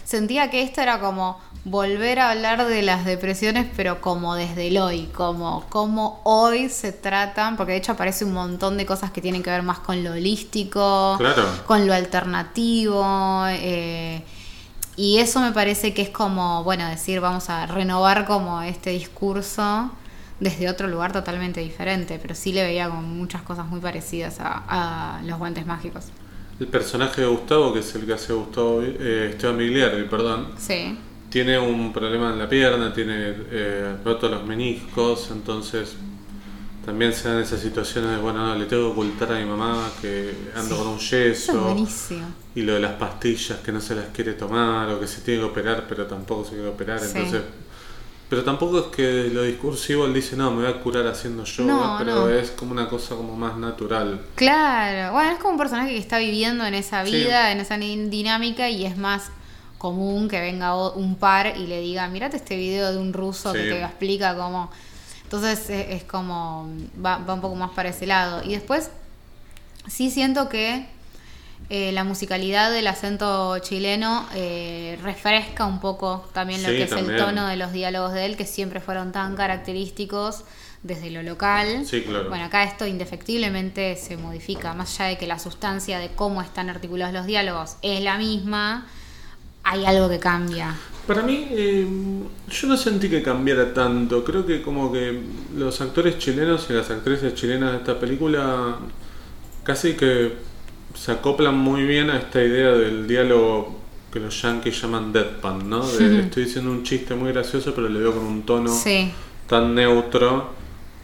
sentía 0.05 0.51
que 0.51 0.61
esto 0.61 0.79
era 0.79 0.99
como 0.99 1.39
volver 1.69 2.19
a 2.19 2.31
hablar 2.31 2.65
de 2.65 2.81
las 2.81 3.03
depresiones, 3.05 3.67
pero 3.75 3.99
como 4.01 4.35
desde 4.35 4.67
el 4.67 4.77
hoy, 4.77 5.09
como, 5.13 5.65
como 5.69 6.21
hoy 6.23 6.69
se 6.69 6.91
tratan, 6.93 7.57
porque 7.57 7.73
de 7.73 7.79
hecho 7.79 7.91
aparece 7.91 8.23
un 8.25 8.33
montón 8.33 8.77
de 8.77 8.85
cosas 8.85 9.11
que 9.11 9.19
tienen 9.21 9.43
que 9.43 9.49
ver 9.49 9.63
más 9.63 9.79
con 9.79 10.03
lo 10.03 10.11
holístico, 10.13 11.15
Claro. 11.17 11.43
con 11.65 11.85
lo 11.85 11.93
alternativo. 11.93 13.03
eh, 13.49 14.23
y 14.95 15.19
eso 15.19 15.39
me 15.41 15.51
parece 15.51 15.93
que 15.93 16.01
es 16.01 16.09
como, 16.09 16.63
bueno, 16.63 16.87
decir, 16.87 17.19
vamos 17.19 17.49
a 17.51 17.67
renovar 17.67 18.25
como 18.25 18.61
este 18.63 18.89
discurso 18.91 19.91
desde 20.39 20.69
otro 20.69 20.87
lugar 20.87 21.11
totalmente 21.11 21.59
diferente, 21.59 22.17
pero 22.19 22.33
sí 22.33 22.51
le 22.51 22.63
veía 22.63 22.89
como 22.89 23.01
muchas 23.03 23.41
cosas 23.43 23.67
muy 23.67 23.79
parecidas 23.79 24.39
a, 24.39 25.17
a 25.17 25.21
los 25.23 25.37
guantes 25.37 25.65
mágicos. 25.67 26.05
El 26.59 26.67
personaje 26.67 27.21
de 27.21 27.27
Gustavo, 27.27 27.73
que 27.73 27.79
es 27.81 27.93
el 27.93 28.05
que 28.07 28.13
hace 28.13 28.33
Gustavo, 28.33 28.81
eh, 28.81 29.29
Esteban 29.31 29.57
Migliari, 29.57 30.03
perdón, 30.05 30.47
Sí, 30.57 30.97
tiene 31.29 31.59
un 31.59 31.91
problema 31.93 32.29
en 32.31 32.39
la 32.39 32.47
pierna, 32.49 32.93
tiene 32.93 33.33
eh, 33.51 33.95
roto 34.03 34.29
los 34.29 34.45
meniscos, 34.45 35.29
entonces 35.31 35.95
también 36.85 37.11
se 37.11 37.27
dan 37.27 37.39
esas 37.41 37.59
situaciones 37.59 38.11
de, 38.11 38.17
bueno, 38.17 38.45
no, 38.47 38.55
le 38.55 38.65
tengo 38.65 38.85
que 38.85 38.91
ocultar 38.91 39.33
a 39.33 39.39
mi 39.39 39.45
mamá 39.45 39.89
que 40.01 40.33
ando 40.55 40.77
con 40.77 40.87
un 40.87 40.95
eso 40.97 41.17
es 41.17 41.45
yeso, 41.45 41.75
y 42.55 42.61
lo 42.61 42.75
de 42.75 42.79
las 42.79 42.93
pastillas 42.93 43.57
que 43.59 43.71
no 43.73 43.81
se 43.81 43.95
las 43.95 44.05
quiere 44.13 44.33
tomar, 44.33 44.89
o 44.89 44.99
que 44.99 45.05
se 45.07 45.19
tiene 45.21 45.41
que 45.41 45.45
operar, 45.47 45.85
pero 45.89 46.05
tampoco 46.05 46.45
se 46.45 46.51
quiere 46.51 46.67
operar, 46.69 46.99
Sí. 46.99 47.11
entonces... 47.15 47.41
Pero 48.29 48.43
tampoco 48.43 48.79
es 48.79 48.85
que 48.87 49.29
lo 49.33 49.43
discursivo 49.43 50.05
él 50.05 50.13
dice, 50.13 50.35
no, 50.35 50.51
me 50.51 50.63
voy 50.63 50.69
a 50.73 50.81
curar 50.81 51.07
haciendo 51.07 51.45
yoga, 51.45 51.73
No, 51.73 51.95
pero 51.97 52.15
no. 52.25 52.29
es 52.29 52.51
como 52.51 52.73
una 52.73 52.89
cosa 52.89 53.15
como 53.15 53.37
más 53.37 53.55
natural. 53.55 54.19
Claro, 54.35 55.13
bueno, 55.13 55.31
es 55.31 55.37
como 55.37 55.51
un 55.51 55.57
personaje 55.57 55.91
que 55.91 55.97
está 55.97 56.17
viviendo 56.17 56.65
en 56.65 56.73
esa 56.73 57.05
Sí. 57.05 57.11
vida, 57.11 57.53
en 57.53 57.61
esa 57.61 57.77
dinámica 57.77 58.69
y 58.69 58.85
es 58.85 58.97
más 58.97 59.31
común 59.77 60.27
que 60.27 60.39
venga 60.39 60.75
un 60.91 61.15
par 61.15 61.53
y 61.57 61.67
le 61.67 61.81
diga, 61.81 62.07
mirate 62.07 62.37
este 62.37 62.55
video 62.55 62.91
de 62.91 62.97
un 62.97 63.13
ruso 63.13 63.53
que 63.53 63.59
te 63.59 63.83
explica 63.83 64.35
cómo... 64.35 64.71
Entonces 65.23 65.69
es, 65.69 65.87
es 65.89 66.03
como, 66.03 66.69
va, 67.03 67.17
va 67.17 67.33
un 67.33 67.41
poco 67.41 67.55
más 67.55 67.71
para 67.71 67.89
ese 67.89 68.05
lado. 68.07 68.43
Y 68.43 68.53
después, 68.53 68.91
sí 69.87 70.09
siento 70.09 70.47
que 70.47 70.85
eh, 71.69 71.91
la 71.91 72.05
musicalidad 72.05 72.71
del 72.71 72.87
acento 72.87 73.59
chileno 73.59 74.25
eh, 74.35 74.97
refresca 75.03 75.65
un 75.65 75.81
poco 75.81 76.29
también 76.33 76.63
lo 76.63 76.69
Sí, 76.69 76.75
que 76.77 76.83
es 76.83 76.89
también. 76.89 77.15
el 77.15 77.17
tono 77.21 77.47
de 77.47 77.57
los 77.57 77.73
diálogos 77.73 78.13
de 78.13 78.25
él, 78.25 78.37
que 78.37 78.45
siempre 78.45 78.79
fueron 78.79 79.11
tan 79.11 79.35
característicos 79.35 80.45
desde 80.83 81.09
lo 81.11 81.21
local. 81.23 81.85
Sí, 81.85 82.03
claro. 82.03 82.29
Bueno, 82.29 82.45
acá 82.45 82.63
esto 82.63 82.85
indefectiblemente 82.87 83.97
se 83.97 84.15
modifica, 84.15 84.73
más 84.73 84.97
allá 84.99 85.09
de 85.09 85.17
que 85.17 85.27
la 85.27 85.39
sustancia 85.39 85.99
de 85.99 86.09
cómo 86.09 86.41
están 86.41 86.69
articulados 86.69 87.13
los 87.13 87.25
diálogos 87.25 87.75
es 87.81 88.01
la 88.01 88.17
misma, 88.17 88.87
hay 89.69 89.85
algo 89.85 90.09
que 90.09 90.19
cambia. 90.19 90.75
Para 91.05 91.21
mí, 91.23 91.47
eh, 91.51 91.87
yo 92.49 92.67
no 92.67 92.75
sentí 92.77 93.09
que 93.09 93.21
cambiara 93.23 93.73
tanto. 93.73 94.23
Creo 94.23 94.45
que 94.45 94.61
como 94.61 94.91
que 94.91 95.21
los 95.55 95.79
actores 95.81 96.17
chilenos 96.17 96.67
y 96.69 96.73
las 96.73 96.89
actrices 96.89 97.33
chilenas 97.33 97.71
de 97.71 97.77
esta 97.77 97.99
película 97.99 98.77
casi 99.63 99.93
que 99.93 100.33
se 100.93 101.11
acoplan 101.11 101.55
muy 101.57 101.83
bien 101.85 102.09
a 102.09 102.17
esta 102.17 102.41
idea 102.43 102.71
del 102.71 103.07
diálogo 103.07 103.79
que 104.11 104.19
los 104.19 104.41
yankees 104.41 104.81
llaman 104.81 105.13
deadpan, 105.13 105.69
¿no? 105.69 105.85
De, 105.87 106.21
estoy 106.21 106.45
diciendo 106.45 106.71
un 106.71 106.83
chiste 106.83 107.13
muy 107.15 107.31
gracioso, 107.31 107.73
pero 107.75 107.87
le 107.89 107.99
veo 107.99 108.13
con 108.13 108.25
un 108.25 108.43
tono 108.45 108.69
Sí, 108.73 109.11
tan 109.47 109.75
neutro 109.75 110.49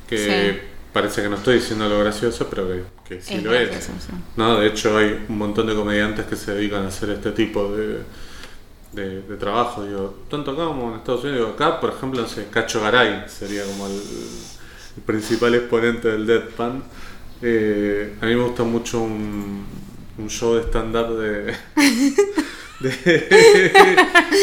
que 0.08 0.18
Sí. 0.18 0.60
parece 0.92 1.22
que 1.22 1.30
no 1.30 1.36
estoy 1.36 1.56
diciendo 1.56 1.88
lo 1.88 2.00
gracioso, 2.00 2.48
pero 2.50 2.68
que, 2.68 2.84
que 3.08 3.22
sí 3.22 3.36
Es 3.36 3.44
lo 3.44 3.54
es. 3.54 3.70
gracioso. 3.70 4.14
No, 4.38 4.58
de 4.60 4.68
hecho 4.68 4.98
hay 4.98 5.26
un 5.30 5.38
montón 5.38 5.68
de 5.68 5.76
comediantes 5.76 6.26
que 6.26 6.36
se 6.36 6.54
dedican 6.56 6.86
a 6.86 6.88
hacer 6.88 7.10
este 7.12 7.32
tipo 7.32 7.72
de, 7.76 8.00
de, 8.94 9.22
de 9.24 9.38
trabajo. 9.38 9.84
Digo, 9.84 10.16
tanto 10.30 10.52
acá 10.52 10.66
como 10.66 10.92
en 10.92 10.98
Estados 11.00 11.24
Unidos. 11.24 11.40
Digo, 11.40 11.54
acá, 11.54 11.80
por 11.80 11.92
ejemplo, 11.92 12.22
no 12.22 12.28
sé, 12.28 12.48
Cacho 12.50 12.82
Garay 12.82 13.26
sería 13.28 13.64
como 13.66 13.88
el, 13.88 13.94
el 13.94 15.04
principal 15.06 15.56
exponente 15.56 16.10
del 16.10 16.26
deadpan. 16.28 16.84
Eh, 17.42 18.16
a 18.22 18.26
mí 18.26 18.36
me 18.36 18.44
gusta 18.44 18.64
mucho 18.64 19.02
un, 19.02 19.66
un 20.18 20.30
show 20.30 20.56
de 20.56 20.62
stand-up 20.64 21.18
de... 21.20 21.54
de- 22.80 23.96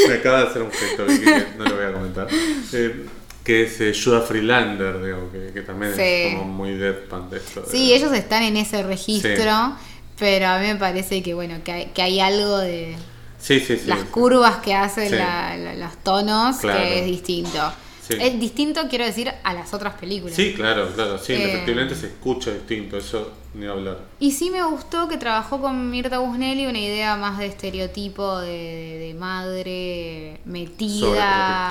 me 0.09 0.14
acaba 0.14 0.42
de 0.42 0.47
hacer 0.49 0.62
un 0.62 0.71
gesto 0.71 1.07
que- 1.07 1.47
no 1.59 1.64
lo 1.64 1.76
voy 1.76 1.85
a 1.85 1.92
comentar. 1.92 2.28
Eh, 2.73 3.07
que 3.45 3.62
es 3.62 3.80
eh, 3.80 3.92
Judah 3.95 4.21
Freelander, 4.21 5.02
digo, 5.02 5.30
que, 5.33 5.52
que 5.52 5.62
también 5.62 5.95
Sí. 5.95 6.02
es 6.02 6.35
como 6.35 6.52
muy 6.52 6.75
deadpan 6.75 7.30
de 7.30 7.38
esto. 7.38 7.62
de- 7.62 7.71
sí, 7.71 7.92
ellos 7.95 8.12
están 8.12 8.42
en 8.42 8.57
ese 8.57 8.83
registro, 8.83 9.76
pero 10.19 10.47
a 10.49 10.59
mí 10.59 10.66
me 10.66 10.76
parece 10.76 11.23
que 11.23 11.33
bueno, 11.35 11.57
que 11.64 11.73
hay, 11.73 11.87
que 11.87 12.02
hay 12.02 12.21
algo 12.21 12.59
de 12.59 12.97
Sí, 13.40 13.59
sí, 13.61 13.76
sí. 13.78 13.87
las 13.87 14.04
curvas 14.04 14.59
que 14.59 14.75
hacen 14.75 15.16
la- 15.16 15.56
la- 15.56 15.75
los 15.75 15.97
tonos 15.99 16.56
Claro. 16.59 16.78
que 16.80 17.00
es 17.00 17.06
distinto. 17.06 17.73
Es 18.11 18.40
distinto, 18.40 18.80
quiero 18.88 19.04
decir, 19.04 19.32
a 19.44 19.54
las 19.54 19.73
otras 19.73 19.94
películas. 19.94 20.35
Sí, 20.35 20.52
claro, 20.52 20.92
claro, 20.94 21.16
sí, 21.16 21.32
Eh, 21.32 21.44
efectivamente 21.52 21.94
se 21.94 22.06
escucha 22.09 22.50
distinto, 22.52 22.97
eso 22.99 23.30
ni 23.54 23.66
hablar. 23.66 23.99
Y 24.18 24.32
sí 24.32 24.50
me 24.50 24.64
gustó 24.64 25.06
que 25.06 25.16
trabajó 25.16 25.61
con 25.61 25.90
Mirta 25.90 26.18
Busnelli 26.18 26.66
una 26.66 26.80
idea 26.80 27.14
más 27.16 27.38
de 27.38 27.47
estereotipo 27.47 28.40
de, 28.40 28.49
de- 28.49 28.99
de 28.99 29.14
madre 29.14 30.40
metida. 30.44 31.70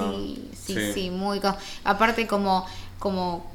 Sí, 0.00 0.48
sí, 0.66 0.74
Sí. 0.74 0.92
sí, 0.92 1.10
muy... 1.10 1.40
Aparte 1.84 2.26
como, 2.26 2.66
como 2.98 3.50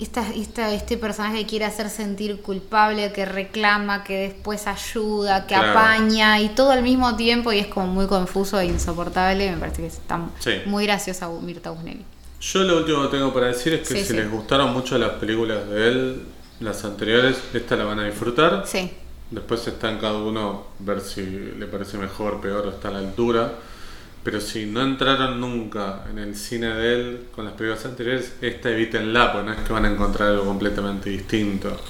esta, 0.00 0.28
esta, 0.34 0.72
este 0.72 0.96
personaje 0.96 1.44
quiere 1.46 1.64
hacer 1.64 1.90
sentir 1.90 2.40
culpable, 2.40 3.12
que 3.12 3.24
reclama, 3.24 4.04
que 4.04 4.28
después 4.28 4.66
ayuda, 4.66 5.46
que 5.46 5.54
Claro. 5.54 5.70
apaña 5.72 6.40
y 6.40 6.50
todo 6.50 6.70
al 6.70 6.82
mismo 6.82 7.16
tiempo 7.16 7.52
y 7.52 7.58
es 7.58 7.66
como 7.66 7.86
muy 7.88 8.06
confuso 8.06 8.58
e 8.60 8.66
insoportable. 8.66 9.50
Me 9.50 9.56
parece 9.56 9.82
que 9.82 9.88
está 9.88 10.20
Sí. 10.38 10.52
muy 10.66 10.84
graciosa 10.86 11.28
Mirta 11.28 11.70
Busnelli. 11.70 12.04
Yo 12.40 12.62
lo 12.62 12.78
último 12.78 13.02
que 13.02 13.16
tengo 13.16 13.32
para 13.34 13.46
decir 13.48 13.74
es 13.74 13.80
que 13.88 13.94
Sí, 13.94 14.00
si 14.02 14.06
sí. 14.08 14.12
les 14.14 14.30
gustaron 14.30 14.72
mucho 14.72 14.96
las 14.98 15.10
películas 15.12 15.68
de 15.68 15.88
él, 15.88 16.22
las 16.60 16.84
anteriores, 16.84 17.36
esta 17.52 17.74
la 17.76 17.84
van 17.84 18.00
a 18.00 18.04
disfrutar. 18.06 18.64
Sí, 18.66 18.90
Después 19.30 19.66
está 19.66 19.90
en 19.90 19.98
cada 19.98 20.16
uno 20.22 20.68
ver 20.78 21.02
si 21.02 21.20
le 21.20 21.66
parece 21.66 21.98
mejor, 21.98 22.40
peor 22.40 22.66
o 22.66 22.70
está 22.70 22.88
a 22.88 22.92
la 22.92 22.98
altura. 23.00 23.52
Pero 24.24 24.40
si 24.40 24.66
no 24.66 24.82
entraron 24.82 25.40
nunca 25.40 26.04
en 26.10 26.18
el 26.18 26.34
cine 26.36 26.66
de 26.68 26.94
él 26.94 27.20
con 27.34 27.44
las 27.44 27.54
películas 27.54 27.84
anteriores, 27.86 28.34
esta 28.42 28.70
evítenla, 28.70 29.32
porque 29.32 29.46
no 29.46 29.52
es 29.52 29.60
que 29.60 29.72
van 29.72 29.84
a 29.86 29.90
encontrar 29.90 30.30
algo 30.30 30.44
completamente 30.44 31.08
distinto. 31.10 31.80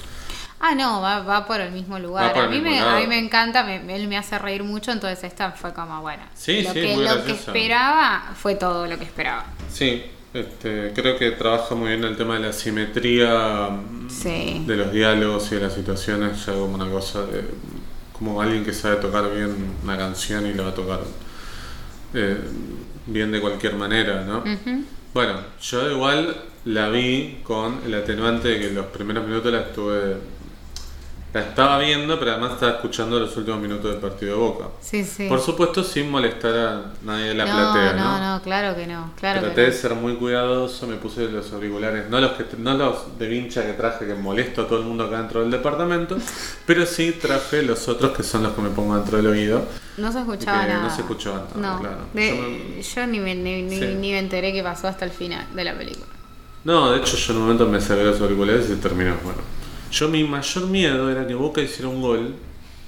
Ah, 0.61 0.75
no, 0.75 1.01
va, 1.01 1.21
va 1.23 1.47
por 1.47 1.61
el 1.61 1.71
mismo 1.73 1.99
lugar. 1.99 2.37
A, 2.37 2.49
mí 2.49 2.61
me, 2.61 2.81
a 2.81 2.97
mí 2.97 3.07
me 3.07 3.19
encanta, 3.19 3.63
me- 3.65 3.95
él 3.95 4.09
me 4.09 4.17
hace 4.19 4.39
reír 4.39 4.63
mucho, 4.65 4.91
entonces 4.93 5.23
esta 5.25 5.53
fue 5.53 5.73
como, 5.73 6.01
bueno. 6.03 6.23
Sí, 6.35 6.63
lo 6.63 6.73
sí, 6.73 6.81
que, 6.81 6.97
lo 6.97 7.25
que 7.25 7.33
esperaba 7.33 8.33
fue 8.37 8.57
todo 8.57 8.87
lo 8.87 8.99
que 8.99 9.05
esperaba. 9.05 9.45
Sí, 9.73 10.03
este, 10.35 10.93
creo 10.95 11.17
que 11.17 11.31
trabaja 11.33 11.75
muy 11.77 11.89
bien 11.91 12.05
el 12.05 12.17
tema 12.17 12.35
de 12.35 12.41
la 12.47 12.53
simetría 12.53 13.71
Sí. 14.09 14.65
de 14.67 14.77
los 14.77 14.93
diálogos 14.93 15.51
y 15.53 15.57
de 15.57 15.61
las 15.63 15.75
situaciones, 15.75 16.45
ya 16.45 16.53
como 16.53 16.75
una 16.75 16.91
cosa 16.91 17.23
de 17.23 17.45
como 18.13 18.41
alguien 18.43 18.65
que 18.65 18.73
sabe 18.73 18.97
tocar 18.97 19.33
bien 19.33 19.55
una 19.85 19.97
canción 19.97 20.45
y 20.47 20.55
la 20.55 20.65
va 20.65 20.69
a 20.71 20.75
tocar 20.75 20.99
eh, 22.15 22.37
bien 23.07 23.33
de 23.33 23.41
cualquier 23.41 23.75
manera, 23.77 24.25
¿no? 24.25 24.45
Bueno, 25.15 25.41
yo 25.61 25.91
igual 25.91 26.37
la 26.65 26.89
vi 26.91 27.39
con 27.43 27.81
el 27.87 27.95
atenuante 27.95 28.49
de 28.49 28.61
que 28.61 28.71
los 28.71 28.87
primeros 28.87 29.27
minutos 29.27 29.53
la 29.53 29.61
estuve 29.61 30.17
la 31.41 31.49
estaba 31.49 31.79
viendo, 31.79 32.19
pero 32.19 32.33
además 32.33 32.53
estaba 32.53 32.73
escuchando 32.73 33.19
los 33.19 33.37
últimos 33.37 33.61
minutos 33.61 33.91
del 33.91 34.01
partido 34.01 34.33
de 34.35 34.39
Boca. 34.41 34.65
Sí, 34.81 35.05
sí. 35.05 35.29
Por 35.29 35.41
supuesto, 35.41 35.83
sin 35.85 36.11
molestar 36.11 36.55
a 36.57 36.83
nadie 37.05 37.27
de 37.27 37.35
la 37.35 37.45
platea, 37.45 37.93
¿no? 37.95 38.19
No, 38.19 38.35
no, 38.37 38.43
claro 38.43 38.75
que 38.77 38.87
no. 38.87 39.13
Claro 39.19 39.41
Traté 39.41 39.55
que 39.55 39.61
no. 39.63 39.67
de 39.69 39.73
ser 39.73 39.95
muy 39.95 40.15
cuidadoso, 40.17 40.87
me 40.87 40.97
puse 40.97 41.29
los 41.29 41.53
auriculares, 41.53 42.09
no 42.11 42.21
los 42.21 42.33
que 42.33 42.45
no 42.59 42.75
los 42.75 43.19
de 43.19 43.27
vincha 43.29 43.65
que 43.65 43.73
traje 43.75 44.07
que 44.07 44.15
molesto 44.15 44.63
a 44.63 44.67
todo 44.69 44.79
el 44.81 44.85
mundo 44.85 45.05
acá 45.05 45.19
dentro 45.19 45.41
del 45.43 45.51
departamento, 45.51 46.17
pero 46.67 46.85
sí 46.87 47.13
traje 47.13 47.63
los 47.63 47.89
otros 47.89 48.17
que 48.17 48.23
son 48.23 48.43
los 48.43 48.53
que 48.53 48.61
me 48.63 48.71
pongo 48.71 48.95
dentro 48.97 49.17
del 49.19 49.27
oído. 49.29 49.63
No 49.97 50.13
se 50.13 50.21
escuchaba 50.21 50.63
que 50.67 50.73
no 50.73 50.79
nada. 50.83 50.91
se 50.95 51.01
escuchaba 51.03 51.47
nada, 51.57 51.75
No. 51.75 51.81
claro. 51.81 51.99
De- 52.13 52.29
Yo 52.37 52.43
me- 52.43 52.83
yo 52.83 53.07
ni 53.07 53.19
me, 53.21 53.35
ni, 53.35 53.63
ni- 53.63 53.79
Sí. 53.79 53.87
ni 53.99 54.13
me 54.13 54.19
enteré 54.19 54.53
qué 54.53 54.63
pasó 54.63 54.89
hasta 54.89 55.05
el 55.05 55.11
final 55.11 55.45
de 55.55 55.65
la 55.65 55.77
película. 55.77 56.07
No, 56.65 56.91
de 56.93 56.99
hecho 56.99 57.17
yo 57.17 57.33
en 57.33 57.37
un 57.39 57.43
momento 57.45 57.67
me 57.67 57.81
saqué 57.81 58.03
los 58.05 58.21
auriculares 58.21 58.69
y 58.71 58.75
terminó. 58.77 59.15
Bueno, 59.23 59.39
yo 59.91 60.09
mi 60.09 60.25
mayor 60.25 60.67
miedo 60.67 61.11
era 61.11 61.27
que 61.27 61.35
Boca 61.35 61.61
hiciera 61.61 61.89
un 61.89 62.01
gol 62.03 62.35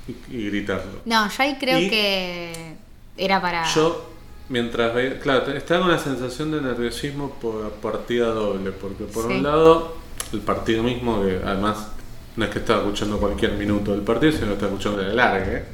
y, 0.09 0.37
y 0.37 0.50
gritarlo. 0.50 1.00
No, 1.04 1.28
yo 1.28 1.42
ahí 1.42 1.57
creo 1.59 1.78
Y- 1.78 1.90
que 1.90 2.75
era 3.16 3.40
para. 3.40 3.64
Yo, 3.75 4.11
mientras 4.49 4.95
veía, 4.95 5.19
claro, 5.21 5.50
estaba 5.52 5.80
con 5.80 5.90
una 5.90 5.99
sensación 5.99 6.50
de 6.52 6.61
nerviosismo 6.61 7.30
por 7.40 7.62
la 7.64 7.69
partida 7.71 8.28
doble, 8.28 8.73
porque 8.73 9.04
por 9.04 9.26
Sí. 9.26 9.35
un 9.35 9.42
lado, 9.42 9.97
el 10.33 10.40
partido 10.40 10.83
mismo, 10.83 11.23
que 11.23 11.40
además 11.45 11.88
no 12.37 12.45
es 12.45 12.50
que 12.50 12.59
estaba 12.61 12.80
escuchando 12.80 13.19
cualquier 13.19 13.52
minuto 13.52 13.92
del 13.92 14.02
partido, 14.02 14.33
sino 14.33 14.47
que 14.47 14.52
estaba 14.54 14.73
escuchando 14.73 15.02
el 15.02 15.14
largue. 15.16 15.64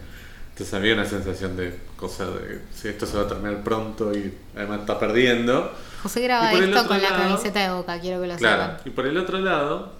Entonces 0.50 0.72
había 0.74 0.94
una 0.94 1.04
sensación 1.04 1.54
de 1.56 1.78
cosa 1.96 2.24
de 2.30 2.62
si 2.74 2.88
esto 2.88 3.04
se 3.06 3.16
va 3.18 3.24
a 3.24 3.28
terminar 3.28 3.62
pronto 3.62 4.10
y 4.16 4.32
además 4.56 4.80
está 4.80 4.98
perdiendo. 4.98 5.70
José 6.02 6.22
graba 6.22 6.50
esto 6.52 6.86
con 6.86 7.02
la 7.02 7.10
lado- 7.10 7.22
camiseta 7.24 7.60
de 7.68 7.74
boca, 7.74 8.00
quiero 8.00 8.22
que 8.22 8.26
lo 8.28 8.36
Claro, 8.36 8.62
sepan. 8.62 8.80
y 8.86 8.90
por 8.90 9.06
el 9.06 9.18
otro 9.18 9.38
lado, 9.38 9.92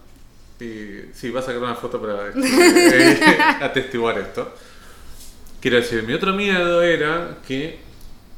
y, 0.60 1.10
sí, 1.12 1.30
vas 1.30 1.44
a 1.44 1.48
sacar 1.48 1.62
una 1.62 1.75
foto 1.75 2.00
para 2.00 2.28
eh, 2.34 3.38
atestiguar 3.60 4.18
esto. 4.18 4.54
Quiero 5.60 5.76
decir, 5.78 6.02
mi 6.02 6.12
otro 6.12 6.32
miedo 6.32 6.82
era 6.82 7.38
que 7.46 7.78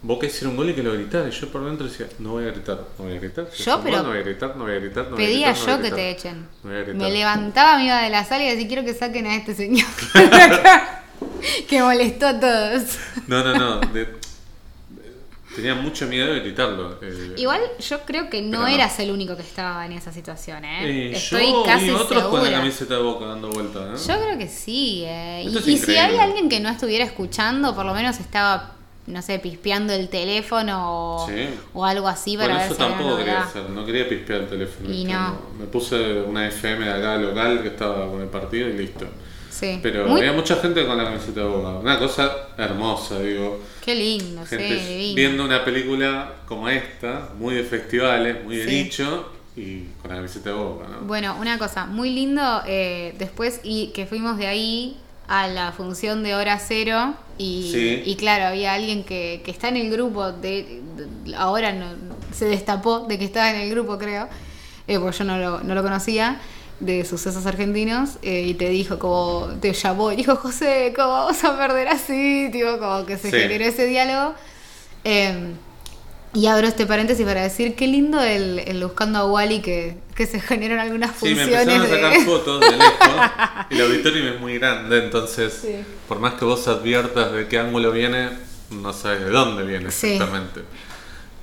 Boca 0.03 0.27
hiciera 0.27 0.49
un 0.49 0.57
gol 0.57 0.71
y 0.71 0.75
que 0.75 0.83
lo 0.83 0.93
gritara. 0.93 1.29
Y 1.29 1.33
yo 1.33 1.49
por 1.49 1.65
dentro 1.65 1.87
decía, 1.87 2.07
no 2.19 2.33
voy 2.33 2.45
a 2.45 2.53
gritar, 2.53 2.79
no 2.99 3.05
voy 3.05 3.17
a 3.17 3.21
gritar. 3.21 3.49
Si 3.53 3.65
Yo, 3.65 3.81
pero 3.83 4.03
no 4.03 4.11
voy 4.11 4.19
a 4.19 4.23
gritar, 4.23 4.57
no 4.57 4.65
voy 4.65 4.73
a 4.73 4.79
gritar, 4.79 5.05
no 5.05 5.11
voy 5.17 5.25
a 5.25 5.27
Pedía 5.27 5.53
gritar, 5.53 5.69
no 5.69 5.77
voy 5.79 5.87
a 5.87 5.89
yo 5.89 5.97
que 5.97 6.03
te 6.03 6.11
echen. 6.11 6.49
No 6.63 6.71
voy 6.71 6.79
a 6.79 6.83
gritar. 6.83 7.03
Me 7.03 7.11
levantaba, 7.11 7.79
me 7.79 7.87
iba 7.87 8.03
de 8.03 8.11
la 8.11 8.25
sala 8.25 8.45
y 8.45 8.51
decía, 8.51 8.69
quiero 8.69 8.85
que 8.85 8.95
saquen 8.95 9.27
a 9.27 9.37
este 9.37 9.55
señor. 9.55 9.89
que 11.69 11.83
molestó 11.83 12.29
a 12.29 12.41
todos. 12.41 12.99
No, 13.27 13.43
no, 13.43 13.55
no. 13.55 13.81
de- 13.93 14.28
tenía 15.63 15.75
mucho 15.75 16.07
miedo 16.07 16.33
de 16.33 16.41
gritarlo. 16.41 16.99
eh, 17.03 17.35
Igual 17.37 17.61
yo 17.81 18.01
creo 18.07 18.31
que 18.31 18.41
no 18.43 18.67
eras 18.67 18.99
el 19.01 19.11
único 19.11 19.37
que 19.37 19.43
estaba 19.43 19.85
en 19.85 19.93
esa 19.93 20.13
situación, 20.13 20.65
¿eh? 20.65 20.85
eh, 21.11 21.13
Estoy 21.17 21.47
yo 21.51 21.63
casi 21.65 21.87
vi 21.87 21.91
otros 21.91 22.25
con 22.25 22.43
la 22.45 22.51
camiseta 22.51 22.95
de 22.95 23.03
Boca 23.03 23.27
dando 23.27 23.51
vueltas. 23.51 24.01
¿eh? 24.03 24.13
Yo 24.13 24.21
creo 24.23 24.39
que 24.39 24.49
sí. 24.49 25.03
eh. 25.07 25.43
Y, 25.45 25.49
Esto 25.49 25.59
es 25.61 25.69
y 25.69 25.79
si 25.79 25.97
hay 25.97 26.17
alguien 26.17 26.49
que 26.49 26.61
no 26.61 26.69
estuviera 26.69 27.05
escuchando, 27.05 27.75
por 27.75 27.85
lo 27.85 27.93
menos 27.95 28.19
estaba, 28.21 28.73
no 29.07 29.21
sé, 29.23 29.39
pispeando 29.39 29.93
el 29.93 30.09
teléfono 30.09 31.17
o, 31.17 31.29
Sí. 31.29 31.49
o 31.75 31.85
algo 31.85 32.09
así 32.09 32.37
para 32.37 32.55
Bueno, 32.55 32.59
ver 32.61 32.67
eso 32.73 32.75
si 32.75 32.81
tampoco 32.91 33.17
quería 33.19 33.43
hacer, 33.43 33.71
no 33.71 33.85
quería 33.85 34.09
pispear 34.09 34.41
el 34.43 34.49
teléfono. 34.49 34.91
Y 34.93 35.05
no. 35.05 35.39
Me 35.59 35.67
puse 35.67 36.23
una 36.23 36.47
FM 36.49 36.85
de 36.87 36.93
acá 36.93 37.17
local 37.17 37.63
que 37.63 37.69
estaba 37.69 38.07
con 38.09 38.21
el 38.23 38.29
partido 38.29 38.69
y 38.69 38.75
listo. 38.75 39.07
Sí. 39.59 39.79
Pero 39.83 40.07
Muy- 40.07 40.21
había 40.21 40.33
mucha 40.33 40.57
gente 40.57 40.87
con 40.87 40.97
la 40.97 41.05
camiseta 41.05 41.41
de 41.41 41.47
Boca. 41.47 41.69
Una 41.79 41.99
cosa 41.99 42.31
hermosa, 42.57 43.19
digo. 43.21 43.61
Qué 43.85 43.95
lindo, 43.95 44.43
sí, 44.47 44.57
Gente 44.57 45.13
viendo 45.17 45.45
una 45.45 45.65
película 45.65 46.33
como 46.47 46.69
esta, 46.69 47.31
muy 47.39 47.55
de 47.57 47.65
festivales, 47.65 48.45
muy 48.45 48.57
de 48.59 48.65
Sí. 48.69 48.71
nicho, 48.85 49.33
y 49.57 49.85
con 50.01 50.11
la 50.11 50.17
camiseta 50.17 50.51
de 50.51 50.57
Boca, 50.57 50.87
¿no? 50.89 51.07
Bueno, 51.07 51.37
una 51.41 51.59
cosa 51.59 51.87
muy 51.87 52.11
lindo, 52.11 52.63
eh, 52.67 53.15
después 53.19 53.61
y 53.65 53.89
que 53.89 54.07
fuimos 54.07 54.37
de 54.39 54.47
ahí 54.47 54.97
a 55.27 55.49
la 55.49 55.73
función 55.73 56.23
de 56.23 56.35
hora 56.37 56.59
cero 56.59 57.15
y, 57.37 57.71
Sí. 57.73 58.03
y 58.07 58.15
claro, 58.17 58.45
había 58.47 58.75
alguien 58.75 59.03
que, 59.05 59.43
que 59.45 59.51
está 59.51 59.69
en 59.69 59.77
el 59.77 59.91
grupo, 59.91 60.31
de, 60.33 60.81
de- 61.25 61.35
ahora 61.37 61.73
no, 61.73 61.87
se 62.33 62.45
destapó 62.45 63.01
de 63.09 63.19
que 63.19 63.25
estaba 63.25 63.51
en 63.51 63.57
el 63.57 63.71
grupo 63.71 63.99
creo, 63.99 64.29
eh, 64.87 64.99
porque 65.01 65.19
yo 65.19 65.25
no 65.25 65.37
lo, 65.39 65.61
no 65.61 65.75
lo 65.75 65.83
conocía, 65.83 66.41
de 66.81 67.05
sucesos 67.05 67.45
argentinos, 67.47 68.11
eh, 68.23 68.43
y 68.47 68.55
te 68.55 68.69
dijo 68.69 68.99
como, 68.99 69.49
te 69.61 69.73
llamó 69.73 70.13
y 70.13 70.17
dijo, 70.17 70.37
José, 70.37 70.93
¿cómo 70.95 71.09
vamos 71.11 71.43
a 71.45 71.57
perder 71.59 71.89
así? 71.89 72.49
Tipo, 72.53 72.79
como 72.79 73.05
que 73.07 73.17
se 73.19 73.31
Sí. 73.31 73.37
generó 73.37 73.65
ese 73.65 73.87
diálogo. 73.87 74.35
Eh, 75.05 75.55
y 76.35 76.47
abro 76.47 76.67
este 76.69 76.85
paréntesis 76.87 77.25
para 77.27 77.43
decir 77.43 77.75
qué 77.75 77.87
lindo 77.87 78.21
el, 78.21 78.59
el 78.61 78.85
buscando 78.85 79.19
a 79.21 79.27
Wally 79.33 79.61
que, 79.61 79.97
que 80.15 80.27
se 80.27 80.41
generan 80.41 80.79
algunas 80.79 81.13
Sí, 81.19 81.35
me 81.35 81.43
funciones 81.43 81.69
empezaron 81.69 81.81
a 81.81 82.09
de- 82.11 82.17
sacar 82.17 82.21
fotos 82.27 82.61
de 82.61 82.71
lejos. 82.77 82.97
y 83.71 83.75
el 83.75 83.81
auditorio 83.81 84.35
es 84.35 84.41
muy 84.41 84.59
grande, 84.59 84.99
entonces, 85.05 85.59
Sí. 85.63 85.77
por 86.07 86.19
más 86.21 86.35
que 86.35 86.45
vos 86.45 86.69
adviertas 86.69 87.33
de 87.33 87.49
qué 87.49 87.59
ángulo 87.59 87.91
viene, 87.93 88.29
no 88.71 88.93
sabes 88.93 89.21
de 89.21 89.31
dónde 89.31 89.65
viene 89.65 89.91
Sí. 89.91 90.19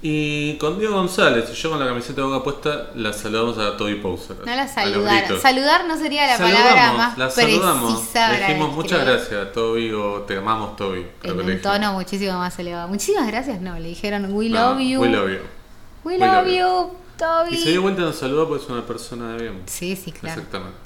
Y 0.02 0.58
con 0.58 0.78
Diego 0.78 0.94
González 0.96 1.52
yo 1.54 1.70
con 1.72 1.80
la 1.80 1.88
camiseta 1.88 2.22
de 2.22 2.28
boca 2.28 2.44
puesta, 2.44 2.90
la 2.96 3.12
saludamos 3.12 3.58
a 3.58 3.76
Toby 3.76 3.96
Poser. 3.96 4.38
No 4.40 4.46
la 4.46 4.64
a 4.64 4.68
saludaron. 4.68 5.40
Saludar 5.42 5.86
no 5.88 5.98
sería 5.98 6.28
la 6.28 6.38
Saludamos, 6.38 6.62
palabra 6.70 6.94
más 6.94 7.18
la 7.18 7.30
saludamos. 7.32 7.94
precisa. 8.00 8.32
Le 8.34 8.40
dijimos 8.48 8.74
muchas 8.76 9.06
gracias, 9.06 9.52
Toby, 9.54 9.92
o 9.94 10.22
te 10.22 10.38
amamos, 10.38 10.76
Toby. 10.76 11.06
creo 11.22 11.40
En 11.40 11.46
que 11.48 11.52
un 11.54 11.62
tono 11.62 11.94
muchísimo 11.94 12.38
más 12.38 12.58
elevado. 12.60 12.88
Muchísimas 12.88 13.26
gracias, 13.28 13.62
no. 13.62 13.74
Le 13.80 13.88
dijeron, 13.90 14.32
we 14.34 14.50
No, 14.50 14.74
love 14.74 14.80
you. 14.82 15.02
We 15.02 15.10
love 15.10 15.30
you. 15.30 15.40
We 16.04 16.14
We 16.14 16.20
love 16.20 16.46
love 16.46 16.54
you, 16.56 16.98
Toby. 17.18 17.56
Y 17.56 17.58
se 17.64 17.72
dio 17.72 17.82
vuelta 17.82 18.02
y 18.02 18.06
nos 18.06 18.16
saludó 18.18 18.48
porque 18.48 18.64
es 18.64 18.70
una 18.70 18.86
persona 18.86 19.32
de 19.34 19.42
bien. 19.44 19.64
Sí, 19.66 19.96
sí, 19.96 20.12
claro. 20.12 20.36
Exactamente. 20.40 20.78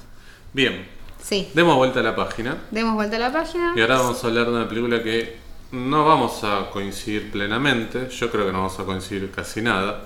Bien, 0.53 0.87
Sí. 1.21 1.49
demos 1.53 1.75
vuelta 1.75 1.99
a 1.99 2.03
la 2.03 2.15
página. 2.15 2.55
Demos 2.71 2.93
vuelta 2.93 3.17
a 3.17 3.19
la 3.19 3.33
página. 3.33 3.73
Y 3.75 3.81
ahora 3.81 3.97
vamos 3.97 4.23
a 4.23 4.27
hablar 4.27 4.45
de 4.45 4.51
una 4.53 4.69
película 4.69 5.03
que 5.03 5.37
no 5.71 6.05
vamos 6.05 6.43
a 6.43 6.69
coincidir 6.71 7.31
plenamente. 7.31 8.09
Yo 8.09 8.31
creo 8.31 8.45
que 8.45 8.51
no 8.51 8.59
vamos 8.59 8.79
a 8.79 8.83
coincidir 8.85 9.29
casi 9.31 9.61
nada. 9.61 10.05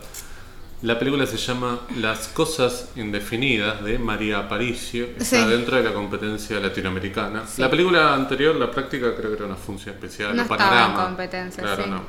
La 0.81 0.99
película 0.99 1.25
se 1.25 1.37
llama 1.37 1.79
Las 1.97 2.27
cosas 2.27 2.89
indefinidas 2.97 3.81
de 3.85 3.97
María 3.97 4.39
Aparicio. 4.39 5.05
Está 5.17 5.23
Sí. 5.45 5.49
dentro 5.49 5.77
de 5.77 5.83
la 5.83 5.93
competencia 5.93 6.59
latinoamericana. 6.59 7.47
Sí. 7.47 7.61
La 7.61 7.69
película 7.69 8.13
anterior, 8.13 8.53
la 8.55 8.69
práctica, 8.69 9.15
creo 9.15 9.29
que 9.31 9.37
era 9.37 9.45
una 9.45 9.55
función 9.55 9.95
especial. 9.95 10.35
No 10.35 10.41
o 10.41 10.43
estaba 10.43 10.57
panorama. 10.69 10.99
en 11.01 11.07
competencia, 11.07 11.63
Claro, 11.63 11.83
sí. 11.85 11.89
no. 11.89 12.01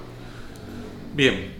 Bien. 1.15 1.55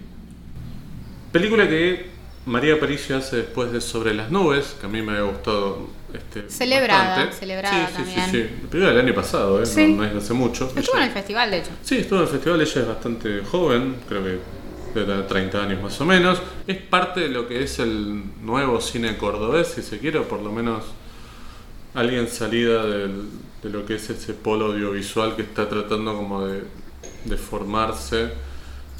Película 1.31 1.67
que 1.69 2.09
María 2.45 2.75
Aparicio 2.75 3.17
hace 3.17 3.37
después 3.37 3.71
de 3.71 3.79
Sobre 3.79 4.13
las 4.13 4.29
nubes, 4.29 4.75
que 4.79 4.85
a 4.85 4.89
mí 4.89 5.01
me 5.01 5.13
había 5.13 5.23
gustado. 5.31 5.87
Este, 6.15 6.49
Celebrada, 6.49 7.07
bastante. 7.09 7.35
celebrada 7.37 7.87
sí, 7.87 7.91
sí, 7.91 7.93
también. 7.97 8.25
Sí, 8.25 8.31
sí, 8.31 8.37
La 8.63 8.69
película 8.69 8.89
del 8.93 8.99
año 9.05 9.13
pasado, 9.15 9.61
¿eh? 9.61 9.65
Sí. 9.65 9.87
no, 9.87 9.97
no 9.97 10.03
es 10.05 10.13
de 10.13 10.19
hace 10.19 10.33
mucho. 10.33 10.71
Estuvo 10.75 10.97
en 10.97 11.03
el 11.03 11.11
festival, 11.11 11.51
de 11.51 11.57
hecho. 11.59 11.69
Sí, 11.83 11.97
estuvo 11.97 12.19
en 12.19 12.25
el 12.25 12.31
festival, 12.31 12.61
ella 12.61 12.81
es 12.81 12.87
bastante 12.87 13.41
joven, 13.49 13.95
creo 14.07 14.23
que 14.23 14.39
tener 14.93 15.27
30 15.27 15.63
años 15.63 15.81
más 15.83 15.99
o 15.99 16.05
menos. 16.05 16.41
Es 16.67 16.77
parte 16.77 17.19
de 17.21 17.29
lo 17.29 17.47
que 17.47 17.63
es 17.63 17.79
el 17.79 18.23
nuevo 18.43 18.79
cine 18.79 19.17
cordobés, 19.17 19.67
si 19.67 19.81
se 19.81 19.99
quiere, 19.99 20.19
o 20.19 20.23
por 20.27 20.41
lo 20.41 20.51
menos 20.51 20.83
alguien 21.93 22.27
salida 22.27 22.85
del- 22.85 23.29
de 23.63 23.69
lo 23.69 23.85
que 23.85 23.95
es 23.95 24.09
ese 24.09 24.33
polo 24.33 24.65
audiovisual 24.67 25.35
que 25.35 25.41
está 25.41 25.67
tratando 25.67 26.15
como 26.15 26.45
de, 26.45 26.63
de 27.25 27.37
formarse, 27.37 28.29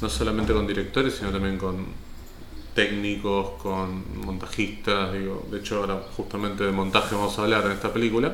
no 0.00 0.08
solamente 0.08 0.52
con 0.52 0.66
directores, 0.66 1.14
sino 1.14 1.30
también 1.30 1.56
con 1.56 1.86
técnicos, 2.76 3.60
con 3.60 4.04
montajistas, 4.24 5.12
digo, 5.12 5.44
de 5.50 5.58
hecho 5.58 5.78
ahora 5.80 6.00
justamente 6.16 6.62
de 6.62 6.70
montaje 6.70 7.16
vamos 7.16 7.36
a 7.38 7.42
hablar 7.42 7.64
en 7.66 7.72
esta 7.72 7.92
película 7.92 8.32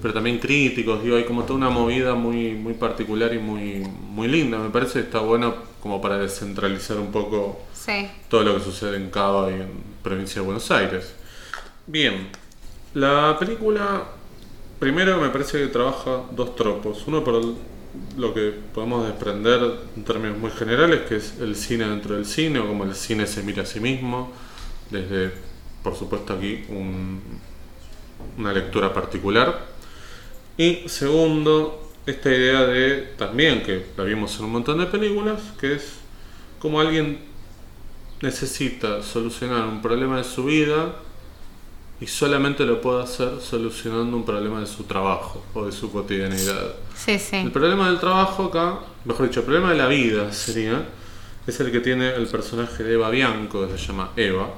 pero 0.00 0.12
también 0.12 0.38
críticos, 0.38 1.02
digo, 1.02 1.16
hay 1.16 1.24
como 1.24 1.44
toda 1.44 1.54
una 1.54 1.70
movida 1.70 2.14
muy, 2.14 2.52
muy 2.52 2.74
particular 2.74 3.32
y 3.32 3.38
muy, 3.38 3.78
muy 4.10 4.28
linda. 4.28 4.58
Me 4.58 4.68
parece 4.68 4.92
que 5.00 5.06
está 5.06 5.20
bueno 5.20 5.54
como 5.82 6.02
para 6.02 6.18
descentralizar 6.18 6.98
un 6.98 7.10
poco 7.10 7.62
Sí. 7.72 8.06
todo 8.28 8.42
lo 8.42 8.58
que 8.58 8.60
sucede 8.62 8.98
en 8.98 9.08
Cava 9.08 9.50
y 9.50 9.54
en 9.54 9.70
provincia 10.02 10.42
de 10.42 10.44
Buenos 10.46 10.70
Aires. 10.70 11.14
Bien, 11.86 12.28
la 12.92 13.38
película 13.38 14.04
primero 14.78 15.18
me 15.18 15.30
parece 15.30 15.60
que 15.60 15.68
trabaja 15.68 16.24
dos 16.30 16.54
tropos. 16.56 17.02
Uno 17.06 17.24
por 17.24 17.36
el- 17.36 17.54
lo 18.16 18.32
que 18.34 18.52
podemos 18.74 19.06
desprender 19.06 19.60
en 19.96 20.04
términos 20.04 20.38
muy 20.38 20.50
generales, 20.50 21.02
que 21.08 21.16
es 21.16 21.38
el 21.40 21.54
cine 21.56 21.88
dentro 21.88 22.14
del 22.14 22.24
cine, 22.26 22.58
o 22.58 22.66
como 22.66 22.84
el 22.84 22.94
cine 22.94 23.26
se 23.26 23.42
mira 23.42 23.62
a 23.62 23.66
sí 23.66 23.80
mismo, 23.80 24.32
desde, 24.90 25.32
por 25.82 25.94
supuesto, 25.96 26.32
aquí 26.34 26.64
un- 26.68 27.20
una 28.38 28.52
lectura 28.52 28.92
particular. 28.92 29.66
Y 30.56 30.88
segundo, 30.88 31.90
esta 32.06 32.30
idea 32.30 32.64
de 32.66 33.12
también 33.18 33.62
que 33.62 33.86
la 33.96 34.04
vimos 34.04 34.38
en 34.38 34.46
un 34.46 34.52
montón 34.52 34.78
de 34.78 34.86
películas, 34.86 35.40
que 35.60 35.74
es 35.74 35.94
como 36.58 36.80
alguien 36.80 37.18
necesita 38.22 39.02
solucionar 39.02 39.66
un 39.68 39.82
problema 39.82 40.16
de 40.18 40.24
su 40.24 40.44
vida 40.44 40.96
y 42.00 42.06
solamente 42.06 42.64
lo 42.66 42.80
puede 42.80 43.02
hacer 43.02 43.40
solucionando 43.40 44.16
un 44.16 44.24
problema 44.24 44.60
de 44.60 44.66
su 44.66 44.84
trabajo 44.84 45.42
o 45.54 45.64
de 45.64 45.72
su 45.72 45.90
cotidianidad. 45.90 46.74
Sí, 46.94 47.18
sí. 47.18 47.36
El 47.36 47.50
problema 47.50 47.88
del 47.88 47.98
trabajo 47.98 48.44
acá, 48.44 48.80
mejor 49.04 49.28
dicho, 49.28 49.40
el 49.40 49.46
problema 49.46 49.70
de 49.70 49.78
la 49.78 49.86
vida 49.86 50.30
sería, 50.32 50.84
es 51.46 51.58
el 51.60 51.72
que 51.72 51.80
tiene 51.80 52.14
el 52.14 52.26
personaje 52.26 52.82
de 52.82 52.94
Eva 52.94 53.08
Bianco, 53.08 53.66
que 53.66 53.78
se 53.78 53.86
llama 53.86 54.10
Eva, 54.16 54.48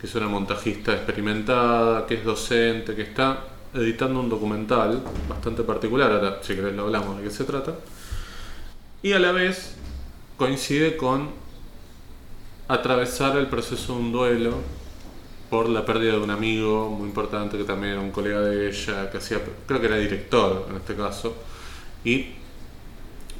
que 0.00 0.06
es 0.06 0.14
una 0.16 0.28
montajista 0.28 0.92
experimentada, 0.92 2.06
que 2.06 2.14
es 2.14 2.24
docente, 2.24 2.96
que 2.96 3.02
está 3.02 3.44
editando 3.74 4.18
un 4.18 4.28
documental 4.28 5.02
bastante 5.28 5.62
particular, 5.62 6.10
ahora 6.10 6.38
si 6.42 6.54
querés 6.54 6.74
lo 6.74 6.84
hablamos 6.84 7.18
de 7.18 7.24
qué 7.24 7.30
se 7.30 7.44
trata, 7.44 7.74
y 9.02 9.12
a 9.12 9.18
la 9.18 9.30
vez 9.30 9.76
coincide 10.36 10.96
con 10.96 11.30
atravesar 12.66 13.36
el 13.36 13.46
proceso 13.46 13.94
de 13.94 13.98
un 14.00 14.12
duelo 14.12 14.54
por 15.50 15.68
la 15.68 15.84
pérdida 15.84 16.12
de 16.12 16.18
un 16.18 16.30
amigo 16.30 16.90
muy 16.90 17.08
importante 17.08 17.56
que 17.56 17.64
también 17.64 17.94
era 17.94 18.02
un 18.02 18.10
colega 18.10 18.40
de 18.40 18.68
ella, 18.68 19.10
que 19.10 19.18
hacía, 19.18 19.40
creo 19.66 19.80
que 19.80 19.86
era 19.86 19.96
director 19.96 20.66
en 20.70 20.76
este 20.76 20.94
caso. 20.94 21.34
Y 22.04 22.26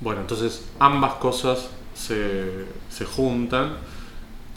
bueno, 0.01 0.23
entonces 0.23 0.64
ambas 0.79 1.14
cosas 1.14 1.68
se, 1.94 2.64
se 2.88 3.05
juntan 3.05 3.77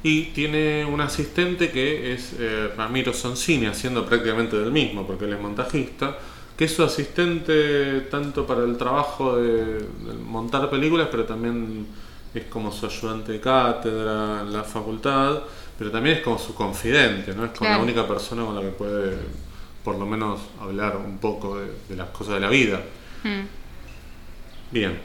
y 0.03 0.25
tiene 0.25 0.85
un 0.85 1.01
asistente 1.01 1.71
que 1.71 2.13
es 2.13 2.33
eh, 2.39 2.71
Ramiro 2.75 3.13
Soncini, 3.13 3.67
haciendo 3.67 4.05
prácticamente 4.05 4.57
del 4.57 4.71
mismo, 4.71 5.05
porque 5.05 5.25
él 5.25 5.33
es 5.33 5.39
montajista, 5.39 6.17
que 6.57 6.65
es 6.65 6.73
su 6.73 6.83
asistente 6.83 8.01
tanto 8.11 8.47
para 8.47 8.63
el 8.63 8.77
trabajo 8.77 9.35
de, 9.35 9.79
de 9.79 10.13
montar 10.25 10.69
películas, 10.69 11.07
pero 11.11 11.25
también 11.25 11.85
es 12.33 12.45
como 12.45 12.71
su 12.71 12.85
ayudante 12.85 13.33
de 13.33 13.39
cátedra 13.41 14.41
en 14.41 14.53
la 14.53 14.63
facultad 14.63 15.41
pero 15.81 15.89
también 15.89 16.17
es 16.17 16.23
como 16.23 16.37
su 16.37 16.53
confidente, 16.53 17.33
¿no? 17.33 17.45
Es 17.45 17.57
como 17.57 17.67
la 17.67 17.79
única 17.79 18.07
persona 18.07 18.45
con 18.45 18.53
la 18.53 18.61
que 18.61 18.67
puede, 18.67 19.17
por 19.83 19.95
lo 19.95 20.05
menos, 20.05 20.39
hablar 20.59 20.95
un 20.95 21.17
poco 21.17 21.57
de, 21.57 21.95
las 21.95 22.09
cosas 22.09 22.35
de 22.35 22.39
la 22.39 22.49
vida. 22.49 22.83
Hmm. 23.23 23.47
Bien, 24.69 25.01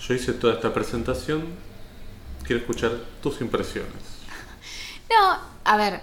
yo 0.00 0.14
hice 0.14 0.32
toda 0.32 0.54
esta 0.54 0.72
presentación. 0.72 1.44
Quiero 2.42 2.62
escuchar 2.62 2.92
tus 3.22 3.42
impresiones. 3.42 3.92
No, 5.10 5.38
a 5.64 5.76
ver, 5.76 6.00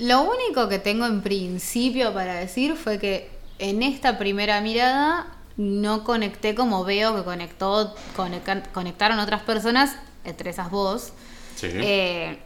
lo 0.00 0.20
único 0.20 0.68
que 0.68 0.78
tengo 0.78 1.06
en 1.06 1.22
principio 1.22 2.12
para 2.12 2.34
decir 2.34 2.76
fue 2.76 2.98
que 2.98 3.30
en 3.58 3.82
esta 3.82 4.18
primera 4.18 4.60
mirada 4.60 5.34
no 5.56 6.04
conecté 6.04 6.54
como 6.54 6.84
veo 6.84 7.16
que 7.16 7.22
conectó, 7.22 7.94
conectaron 8.74 9.18
otras 9.18 9.40
personas, 9.44 9.96
entre 10.24 10.50
esas 10.50 10.70
vos. 10.70 11.14
Sí. 11.56 11.68
Eh, 11.72 12.38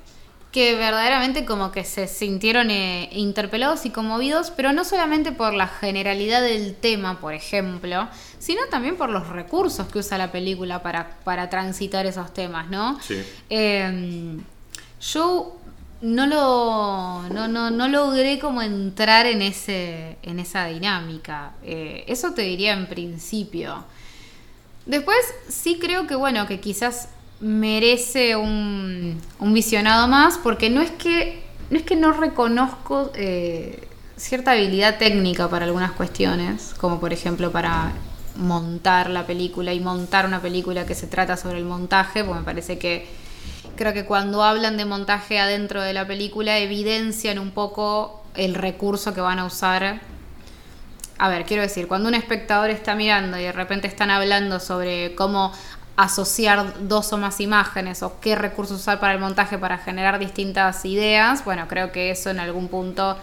que 0.53 0.75
verdaderamente 0.75 1.45
como 1.45 1.71
que 1.71 1.85
se 1.85 2.09
sintieron 2.09 2.71
eh, 2.71 3.09
interpelados 3.13 3.87
y 3.87 3.91
conmovidos, 3.91 4.51
pero 4.51 4.73
no 4.73 4.85
solamente 4.85 5.31
por 5.31 5.55
la 5.55 5.69
generalidad 5.69 6.43
del 6.43 6.75
tema, 6.75 7.21
por 7.21 7.35
ejemplo, 7.35 8.09
sino 8.39 8.63
también 8.69 8.97
por 8.97 9.11
los 9.11 9.29
recursos 9.29 9.87
que 9.89 10.01
usa 10.01 10.19
la 10.19 10.33
película 10.33 10.83
para, 10.83 11.19
para 11.23 11.49
transitar 11.51 12.05
esos 12.07 12.35
temas, 12.35 12.69
¿no? 12.69 12.99
Sí. 13.01 13.23
Em, 13.49 14.41
yo 15.01 15.57
no 16.03 16.27
lo 16.27 17.29
no, 17.31 17.47
no, 17.47 17.71
no, 17.71 17.89
logré 17.89 18.39
como 18.39 18.63
entrar 18.63 19.27
en 19.27 19.43
ese 19.43 20.17
en 20.23 20.41
esa 20.41 20.65
dinámica 20.65 21.53
eh, 21.63 22.05
eso 22.07 22.33
te 22.33 22.41
diría 22.41 22.73
en 22.73 22.87
principio 22.87 23.85
después 24.87 25.19
sí 25.49 25.79
creo 25.79 26.07
que 26.07 26.15
bueno 26.15 26.47
que 26.47 26.59
quizás 26.59 27.11
merece 27.41 28.37
un, 28.37 29.21
visionado 29.41 30.09
más, 30.09 30.39
porque 30.39 30.71
no 30.71 30.81
es 30.81 30.91
que 30.91 31.43
no, 31.71 31.79
es 31.79 31.85
que 31.85 31.97
no 31.97 32.13
reconozco 32.13 33.11
eh, 33.15 33.87
cierta 34.17 34.53
habilidad 34.53 34.99
técnica 34.99 35.49
para 35.49 35.65
algunas 35.65 35.93
cuestiones, 35.93 36.75
como 36.79 37.01
por 37.01 37.13
ejemplo 37.13 37.51
para 37.51 37.93
montar 38.37 39.11
la 39.11 39.27
película 39.27 39.73
y 39.73 39.81
montar 39.81 40.27
una 40.27 40.41
película 40.41 40.85
que 40.87 40.95
se 40.95 41.07
trata 41.07 41.37
sobre 41.37 41.59
el 41.59 41.65
montaje, 41.65 42.25
porque 42.25 42.41
me 42.41 42.45
parece 42.45 42.79
que 42.79 43.07
creo 43.77 43.93
que 43.93 44.05
cuando 44.05 44.43
hablan 44.43 44.77
de 44.77 44.85
montaje 44.85 45.39
adentro 45.39 45.83
de 45.83 45.95
la 45.95 46.07
película 46.07 46.59
evidencian 46.59 47.39
un 47.39 47.51
poco 47.51 48.23
el 48.35 48.55
recurso 48.55 49.15
que 49.15 49.21
van 49.21 49.39
a 49.39 49.47
usar. 49.47 50.01
A 51.19 51.29
ver, 51.29 51.45
quiero 51.45 51.63
decir, 51.63 51.87
cuando 51.87 52.09
un 52.09 52.15
espectador 52.15 52.71
está 52.71 52.95
mirando 52.95 53.39
y 53.39 53.43
de 53.43 53.53
repente 53.53 53.89
están 53.89 54.11
hablando 54.11 54.61
sobre 54.61 55.15
cómo 55.15 55.53
asociar 56.03 56.89
dos 56.89 57.13
o 57.13 57.19
más 57.19 57.41
imágenes 57.41 58.03
o 58.03 58.21
qué 58.21 58.35
recursos 58.35 58.81
usar 58.81 59.01
para 59.01 59.13
el 59.13 59.21
montaje 59.21 59.59
para 59.59 59.79
generar 59.79 60.19
distintas 60.19 60.85
ideas, 60.85 61.45
bueno, 61.45 61.67
creo 61.69 61.93
que 61.93 62.11
eso 62.11 62.31
en 62.31 62.41
algún 62.41 62.69
punto 62.69 63.17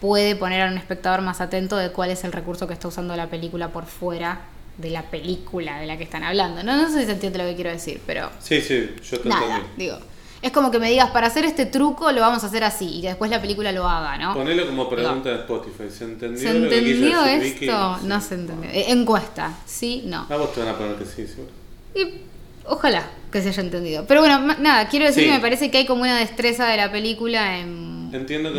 puede 0.00 0.34
poner 0.36 0.62
a 0.62 0.66
un 0.66 0.78
espectador 0.78 1.20
más 1.22 1.40
atento 1.40 1.76
de 1.76 1.90
cuál 1.90 2.10
es 2.10 2.24
el 2.24 2.32
recurso 2.32 2.66
que 2.66 2.74
está 2.74 2.88
usando 2.88 3.14
la 3.16 3.28
película 3.28 3.68
por 3.68 3.86
fuera 3.86 4.40
de 4.78 4.90
la 4.90 5.02
película 5.02 5.78
de 5.78 5.86
la 5.86 5.96
que 5.96 6.04
están 6.04 6.24
hablando. 6.24 6.62
No, 6.62 6.76
no 6.76 6.88
sé 6.90 7.00
si 7.00 7.06
se 7.06 7.12
entiende 7.12 7.38
lo 7.38 7.44
que 7.44 7.54
quiero 7.54 7.70
decir, 7.70 8.00
pero... 8.06 8.30
Sí, 8.40 8.60
sí, 8.60 8.94
yo 9.08 9.20
te 9.20 9.28
Nada, 9.28 9.62
digo. 9.76 9.98
Es 10.42 10.50
como 10.50 10.72
que 10.72 10.80
me 10.80 10.90
digas, 10.90 11.10
para 11.10 11.28
hacer 11.28 11.44
este 11.44 11.66
truco 11.66 12.10
lo 12.10 12.20
vamos 12.20 12.42
a 12.42 12.48
hacer 12.48 12.64
así 12.64 12.98
y 12.98 13.02
después 13.02 13.30
la 13.30 13.40
película 13.40 13.70
lo 13.70 13.88
haga, 13.88 14.18
¿no? 14.18 14.34
Ponelo 14.34 14.66
como 14.66 14.88
pregunta 14.88 15.28
de 15.28 15.36
Spotify. 15.36 15.88
¿Se 15.88 16.02
entendió, 16.02 16.40
¿Se 16.40 16.56
entendió 16.56 17.24
esto? 17.24 17.98
No 18.02 18.20
se 18.20 18.34
entendió. 18.34 18.70
Eh, 18.70 18.86
encuesta, 18.88 19.56
¿sí? 19.66 20.02
No. 20.06 20.26
A 20.28 20.36
vos 20.36 20.52
te 20.52 20.60
van 20.60 20.70
a 20.70 20.76
poner 20.76 20.96
que 20.96 21.04
sí, 21.04 21.28
seguro. 21.28 21.61
Y 21.94 22.22
ojalá 22.66 23.04
que 23.30 23.42
se 23.42 23.48
haya 23.48 23.62
entendido. 23.62 24.04
Pero 24.06 24.20
bueno, 24.20 24.54
nada, 24.60 24.88
quiero 24.88 25.06
decir 25.06 25.24
que 25.24 25.32
me 25.32 25.40
parece 25.40 25.70
que 25.70 25.78
hay 25.78 25.86
como 25.86 26.02
una 26.02 26.18
destreza 26.18 26.66
de 26.66 26.76
la 26.76 26.92
película 26.92 27.58
en 27.58 28.10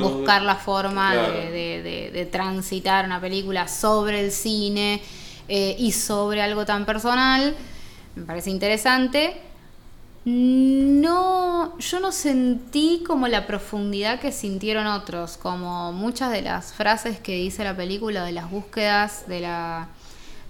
buscar 0.01 0.41
la 0.41 0.55
forma 0.55 1.13
de, 1.15 2.27
transitar 2.31 3.05
una 3.05 3.21
película 3.21 3.67
sobre 3.67 4.25
el 4.25 4.31
cine 4.31 5.01
eh, 5.47 5.75
y 5.77 5.91
sobre 5.91 6.41
algo 6.41 6.65
tan 6.65 6.85
personal. 6.85 7.55
Me 8.15 8.23
parece 8.23 8.49
interesante. 8.49 9.35
No, 10.25 11.77
yo 11.77 11.99
no 11.99 12.11
sentí 12.11 13.03
como 13.05 13.27
la 13.27 13.45
profundidad 13.45 14.19
que 14.19 14.31
sintieron 14.31 14.87
otros, 14.87 15.37
como 15.37 15.91
muchas 15.91 16.31
de 16.31 16.41
las 16.41 16.73
frases 16.73 17.19
que 17.19 17.35
dice 17.35 17.63
la 17.63 17.75
película, 17.75 18.23
de 18.23 18.31
las 18.31 18.49
búsquedas, 18.49 19.27
de 19.27 19.41
la 19.41 19.89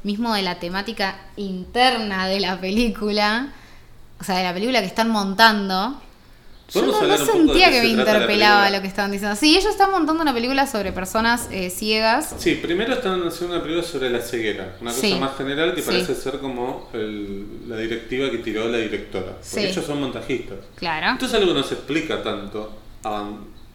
mismo 0.04 0.34
de 0.34 0.42
la 0.42 0.60
temática 0.60 1.18
interna 1.38 2.28
de 2.28 2.39
la 2.39 2.60
película, 2.60 3.54
o 4.20 4.24
sea, 4.24 4.38
de 4.38 4.44
la 4.44 4.54
película 4.54 4.82
que 4.82 4.88
están 4.88 5.10
montando. 5.10 6.00
Yo 6.74 6.82
no, 6.82 7.18
sentía 7.18 7.70
que 7.70 7.82
me 7.82 7.89
interpelaba 7.89 8.70
lo 8.70 8.82
que 8.82 8.88
estaban 8.88 9.12
diciendo. 9.12 9.36
Sí, 9.36 9.56
ellos 9.56 9.70
están 9.70 9.92
montando 9.92 10.24
una 10.24 10.34
película 10.34 10.66
sobre 10.66 10.92
personas 10.92 11.48
eh, 11.52 11.70
ciegas. 11.70 12.34
Sí, 12.38 12.56
primero 12.56 12.94
están 12.94 13.28
haciendo 13.28 13.56
una 13.56 13.63
película 13.63 13.86
sobre 13.86 14.10
la 14.10 14.22
ceguera, 14.22 14.76
una 14.82 14.92
cosa 14.92 15.16
más 15.18 15.38
general 15.38 15.76
que 15.76 15.84
parece 15.84 16.16
ser 16.16 16.39
como 16.39 16.89
la 17.68 17.78
directiva 17.78 18.32
que 18.32 18.39
tiró 18.39 18.68
la 18.70 18.78
directora. 18.78 19.38
Porque 19.38 19.70
ellos 19.70 19.86
son 19.86 20.02
montajistas. 20.02 20.58
Claro. 20.76 21.12
Entonces 21.12 21.38
algo 21.38 21.54
que 21.54 21.60
no 21.60 21.66
se 21.66 21.76
explica 21.76 22.24
tanto 22.24 22.76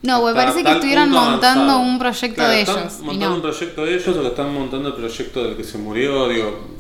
no, 0.03 0.25
me 0.25 0.33
parece 0.33 0.63
que 0.63 0.73
estuvieran 0.73 1.11
montando 1.11 1.79
un 1.79 1.99
proyecto 1.99 2.47
de 2.47 2.61
ellos. 2.61 2.77
Están 2.77 3.07
montando 3.07 3.35
un 3.35 3.43
proyecto 3.43 3.85
de 3.85 3.95
ellos 3.95 4.17
o 4.17 4.21
que 4.23 4.29
están 4.29 4.55
montando 4.55 4.89
el 4.91 4.95
proyecto 4.95 5.45
del 5.45 5.57
que 5.57 5.65
se 5.65 5.79
murió, 5.79 6.29
digo. 6.29 6.79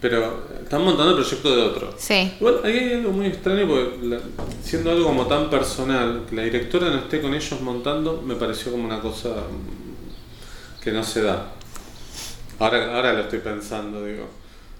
Pero 0.00 0.44
están 0.62 0.84
montando 0.84 1.10
el 1.10 1.16
proyecto 1.16 1.56
de 1.56 1.62
otro. 1.62 1.94
Sí. 1.96 2.32
Igual 2.38 2.60
ahí 2.62 2.78
hay 2.78 2.92
algo 2.94 3.10
muy 3.10 3.26
extraño 3.26 3.66
porque 3.66 4.20
siendo 4.62 4.92
algo 4.92 5.06
como 5.06 5.26
tan 5.26 5.50
personal, 5.50 6.26
que 6.28 6.36
la 6.36 6.42
directora 6.42 6.90
no 6.90 6.98
esté 6.98 7.20
con 7.20 7.34
ellos 7.34 7.60
montando, 7.60 8.22
me 8.22 8.36
pareció 8.36 8.70
como 8.70 8.84
una 8.84 9.00
cosa 9.00 9.30
que 10.80 10.92
no 10.92 11.02
se 11.02 11.22
da. 11.22 11.52
Ahora, 12.60 12.94
ahora 12.94 13.14
lo 13.14 13.20
estoy 13.22 13.40
pensando, 13.40 14.04
digo. 14.04 14.28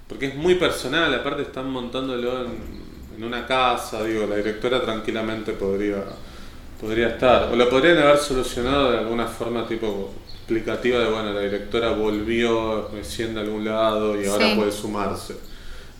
Porque 0.06 0.26
es 0.26 0.34
muy 0.37 0.56
personal, 0.56 1.12
aparte 1.12 1.42
están 1.42 1.70
montándolo 1.70 2.42
en, 2.42 2.52
en 3.16 3.24
una 3.24 3.46
casa, 3.46 4.04
digo, 4.04 4.26
la 4.26 4.37
directora 4.37 4.80
tranquilamente 4.82 5.52
podría 5.52 6.04
Podría 6.80 7.08
estar. 7.08 7.50
O 7.52 7.56
lo 7.56 7.68
podrían 7.68 7.98
haber 7.98 8.18
solucionado 8.18 8.92
de 8.92 8.98
alguna 8.98 9.26
forma 9.26 9.66
tipo 9.66 10.12
explicativa 10.34 10.98
de, 10.98 11.10
bueno, 11.10 11.32
la 11.32 11.40
directora 11.40 11.90
volvió 11.92 12.88
recién 12.88 13.34
de 13.34 13.40
algún 13.40 13.64
lado 13.64 14.20
y 14.20 14.26
ahora 14.26 14.54
puede 14.54 14.72
sumarse. 14.72 15.37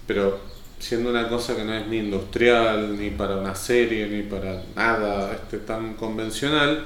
Pero 0.07 0.39
siendo 0.79 1.09
una 1.09 1.29
cosa 1.29 1.57
que 1.57 1.65
no 1.65 1.73
es 1.75 1.87
ni 1.87 1.99
industrial, 1.99 2.99
ni 2.99 3.11
para 3.11 3.37
una 3.37 3.55
serie, 3.55 4.07
ni 4.07 4.23
para 4.23 4.63
nada 4.77 5.33
este, 5.33 5.59
tan 5.59 5.95
convencional, 5.95 6.85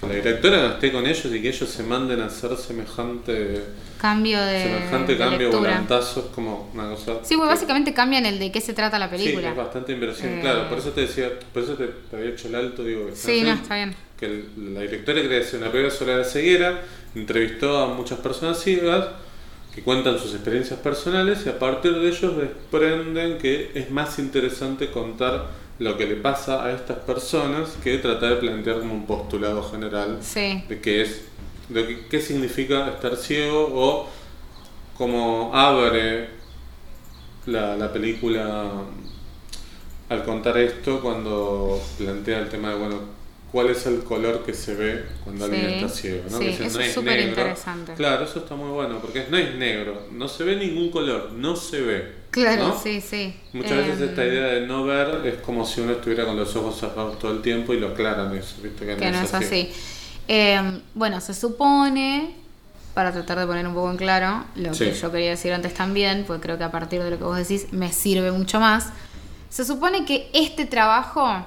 que 0.00 0.06
la 0.06 0.14
directora 0.14 0.62
no 0.62 0.68
esté 0.74 0.92
con 0.92 1.06
ellos 1.06 1.26
y 1.26 1.42
que 1.42 1.48
ellos 1.48 1.68
se 1.68 1.82
manden 1.82 2.20
a 2.20 2.26
hacer 2.26 2.56
semejante 2.56 3.62
cambio 3.98 4.40
de 4.40 4.62
semejante 4.62 5.18
cambio 5.18 5.50
volantazo 5.50 6.20
es 6.20 6.26
como 6.26 6.70
una 6.72 6.90
cosa 6.90 7.18
sí 7.22 7.36
pues 7.36 7.48
básicamente 7.48 7.92
cambian 7.92 8.24
el 8.24 8.38
de 8.38 8.52
qué 8.52 8.60
se 8.60 8.74
trata 8.74 8.98
la 8.98 9.10
película. 9.10 9.42
sí 9.42 9.48
es 9.48 9.56
bastante 9.56 9.92
inversión 9.92 10.34
eh, 10.34 10.38
claro 10.40 10.68
por 10.68 10.78
eso 10.78 10.90
te 10.90 11.00
decía 11.02 11.30
por 11.52 11.64
eso 11.64 11.74
te, 11.74 12.16
había 12.16 12.30
hecho 12.30 12.48
el 12.48 12.54
alto 12.54 12.84
digo 12.84 13.10
sí 13.12 13.42
no 13.42 13.52
está 13.52 13.74
bien. 13.74 13.94
que 14.18 14.44
la 14.56 14.80
directora 14.82 15.20
quería 15.20 15.40
hacer 15.40 15.60
una 15.60 15.72
película 15.72 15.92
sobre 15.92 16.16
la 16.16 16.24
ceguera 16.24 16.82
entrevistó 17.16 17.78
a 17.78 17.88
muchas 17.88 18.20
personas 18.20 18.62
ciegas 18.62 19.06
que 19.74 19.82
cuentan 19.82 20.18
sus 20.18 20.32
experiencias 20.34 20.78
personales 20.78 21.40
y 21.44 21.48
a 21.48 21.58
partir 21.58 21.94
de 21.94 22.08
ellos 22.08 22.36
desprenden 22.36 23.38
que 23.38 23.72
es 23.74 23.90
más 23.90 24.18
interesante 24.20 24.90
contar 24.90 25.46
lo 25.78 25.96
que 25.96 26.06
le 26.06 26.16
pasa 26.16 26.64
a 26.64 26.72
estas 26.72 26.98
personas 26.98 27.70
que 27.82 27.98
tratar 27.98 28.30
de 28.30 28.36
plantear 28.36 28.80
como 28.80 28.94
un 28.94 29.06
postulado 29.06 29.62
general 29.62 30.18
de 30.68 30.80
que 30.80 31.02
es 31.02 31.22
de 31.68 31.86
qué, 31.86 32.06
qué 32.10 32.20
significa 32.20 32.88
estar 32.88 33.16
ciego 33.16 33.68
o 33.72 34.08
cómo 34.96 35.50
abre 35.54 36.30
la, 37.46 37.76
la 37.76 37.92
película 37.92 38.64
al 40.08 40.24
contar 40.24 40.56
esto 40.58 41.00
cuando 41.00 41.80
plantea 41.98 42.40
el 42.40 42.48
tema 42.48 42.70
de, 42.70 42.76
bueno, 42.76 43.00
cuál 43.52 43.68
es 43.70 43.86
el 43.86 44.02
color 44.02 44.44
que 44.44 44.54
se 44.54 44.74
ve 44.74 45.04
cuando 45.22 45.44
alguien 45.44 45.66
está 45.66 45.88
ciego, 45.88 46.24
¿no? 46.30 46.38
sí, 46.38 46.44
Que 46.44 46.66
eso 46.66 46.78
no 46.78 46.84
es 46.84 46.92
súper 46.94 47.16
negro. 47.16 47.28
interesante. 47.30 47.94
Claro, 47.94 48.24
eso 48.24 48.38
está 48.40 48.54
muy 48.56 48.70
bueno, 48.70 48.98
porque 49.00 49.26
no 49.30 49.36
es 49.36 49.54
negro, 49.54 50.06
no 50.12 50.26
se 50.28 50.44
ve 50.44 50.56
ningún 50.56 50.90
color, 50.90 51.32
no 51.32 51.54
se 51.56 51.80
ve. 51.82 52.17
Claro, 52.30 52.68
¿no? 52.68 52.78
sí, 52.80 53.00
sí. 53.00 53.34
Muchas 53.52 53.78
veces 53.78 54.00
Em, 54.00 54.08
esta 54.10 54.24
idea 54.24 54.46
de 54.46 54.66
no 54.66 54.84
ver 54.84 55.26
es 55.26 55.40
como 55.40 55.64
si 55.64 55.80
uno 55.80 55.92
estuviera 55.92 56.24
con 56.26 56.36
los 56.36 56.54
ojos 56.56 56.78
cerrados 56.78 57.18
todo 57.18 57.32
el 57.32 57.42
tiempo 57.42 57.72
y 57.72 57.80
lo 57.80 57.88
aclaran 57.88 58.34
eso, 58.36 58.56
¿viste? 58.62 58.84
que 58.86 59.10
no 59.10 59.18
es 59.20 59.32
así. 59.34 59.70
Eh, 60.28 60.80
bueno, 60.94 61.20
se 61.22 61.32
supone, 61.32 62.34
para 62.94 63.12
tratar 63.12 63.38
de 63.38 63.46
poner 63.46 63.66
un 63.66 63.74
poco 63.74 63.90
en 63.90 63.96
claro 63.96 64.44
lo 64.56 64.74
Sí. 64.74 64.84
que 64.86 64.92
yo 64.92 65.10
quería 65.10 65.30
decir 65.30 65.52
antes 65.54 65.72
también, 65.72 66.24
porque 66.26 66.42
creo 66.42 66.58
que 66.58 66.64
a 66.64 66.70
partir 66.70 67.02
de 67.02 67.10
lo 67.10 67.16
que 67.18 67.24
vos 67.24 67.36
decís 67.36 67.72
me 67.72 67.92
sirve 67.92 68.30
mucho 68.30 68.60
más, 68.60 68.88
se 69.48 69.64
supone 69.64 70.04
que 70.04 70.28
este 70.34 70.66
trabajo 70.66 71.44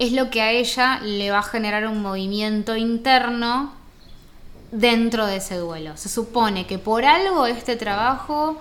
es 0.00 0.10
lo 0.12 0.30
que 0.30 0.42
a 0.42 0.50
ella 0.50 0.98
le 1.04 1.30
va 1.30 1.38
a 1.38 1.42
generar 1.44 1.86
un 1.86 2.02
movimiento 2.02 2.74
interno 2.74 3.72
dentro 4.72 5.26
de 5.26 5.36
ese 5.36 5.56
duelo. 5.56 5.96
Se 5.96 6.08
supone 6.08 6.66
que 6.66 6.78
por 6.78 7.04
algo 7.04 7.46
este 7.46 7.76
trabajo 7.76 8.58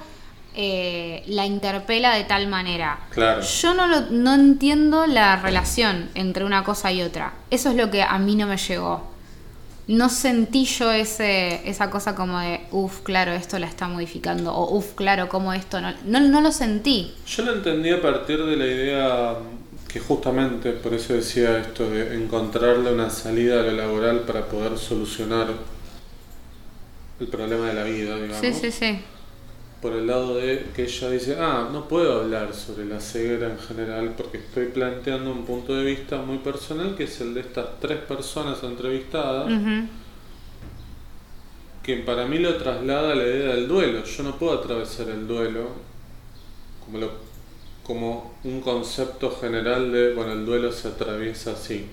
eh, 0.55 1.23
la 1.27 1.45
interpela 1.45 2.15
de 2.15 2.23
tal 2.25 2.47
manera. 2.47 2.99
Claro. 3.11 3.41
Yo 3.41 3.73
no, 3.73 3.87
lo- 3.87 4.09
no 4.11 4.33
entiendo 4.33 5.05
la 5.07 5.35
relación 5.37 6.09
entre 6.15 6.43
una 6.45 6.63
cosa 6.63 6.91
y 6.91 7.01
otra. 7.01 7.33
Eso 7.49 7.69
es 7.69 7.75
lo 7.75 7.89
que 7.91 8.03
a 8.03 8.17
mí 8.19 8.35
no 8.35 8.47
me 8.47 8.57
llegó. 8.57 9.09
No 9.87 10.09
sentí 10.09 10.65
yo 10.65 10.91
ese, 10.91 11.67
esa 11.69 11.89
cosa 11.89 12.15
como 12.15 12.39
de, 12.39 12.61
uff, 12.71 12.99
claro, 13.01 13.31
esto 13.33 13.59
la 13.59 13.67
está 13.67 13.87
modificando, 13.87 14.53
o 14.53 14.77
uff, 14.77 14.93
claro, 14.95 15.27
como 15.27 15.51
esto 15.53 15.81
no, 15.81 15.91
no, 16.05 16.19
no 16.21 16.39
lo 16.39 16.51
sentí. 16.51 17.13
Yo 17.27 17.43
lo 17.43 17.53
entendí 17.55 17.89
a 17.89 18.01
partir 18.01 18.41
de 18.45 18.55
la 18.55 18.65
idea 18.65 19.35
que 19.91 19.99
justamente, 19.99 20.71
por 20.71 20.93
eso 20.93 21.13
decía 21.13 21.57
esto, 21.57 21.89
de 21.89 22.15
encontrarle 22.15 22.93
una 22.93 23.09
salida 23.09 23.59
a 23.59 23.63
lo 23.63 23.71
laboral 23.73 24.19
para 24.21 24.45
poder 24.45 24.77
solucionar 24.77 25.47
el 27.19 27.27
problema 27.27 27.67
de 27.67 27.73
la 27.73 27.83
vida, 27.83 28.15
digamos. 28.15 28.37
Sí, 28.39 28.53
sí, 28.53 28.71
sí. 28.71 28.99
Por 29.81 29.93
el 29.93 30.05
lado 30.05 30.35
de 30.35 30.67
que 30.75 30.83
ella 30.83 31.09
dice, 31.09 31.37
ah, 31.39 31.67
no 31.71 31.87
puedo 31.87 32.21
hablar 32.21 32.53
sobre 32.53 32.85
la 32.85 32.99
ceguera 32.99 33.49
en 33.49 33.57
general 33.57 34.13
porque 34.15 34.37
estoy 34.37 34.67
planteando 34.67 35.31
un 35.31 35.43
punto 35.43 35.73
de 35.73 35.83
vista 35.83 36.17
muy 36.21 36.37
personal 36.37 36.95
que 36.95 37.05
es 37.05 37.19
el 37.21 37.33
de 37.33 37.41
estas 37.41 37.79
tres 37.79 37.97
personas 37.97 38.61
entrevistadas, 38.61 39.51
que 41.81 41.97
para 41.97 42.27
mí 42.27 42.37
lo 42.37 42.57
traslada 42.57 43.13
a 43.13 43.15
la 43.15 43.23
idea 43.23 43.55
del 43.55 43.67
duelo. 43.67 44.03
Yo 44.03 44.23
no 44.23 44.37
puedo 44.37 44.53
atravesar 44.59 45.09
el 45.09 45.27
duelo 45.27 45.69
como, 46.85 46.99
lo, 46.99 47.11
como 47.83 48.35
un 48.43 48.61
concepto 48.61 49.31
general 49.31 49.91
de, 49.91 50.13
bueno, 50.13 50.33
el 50.33 50.45
duelo 50.45 50.71
se 50.71 50.89
atraviesa 50.89 51.53
así. 51.53 51.87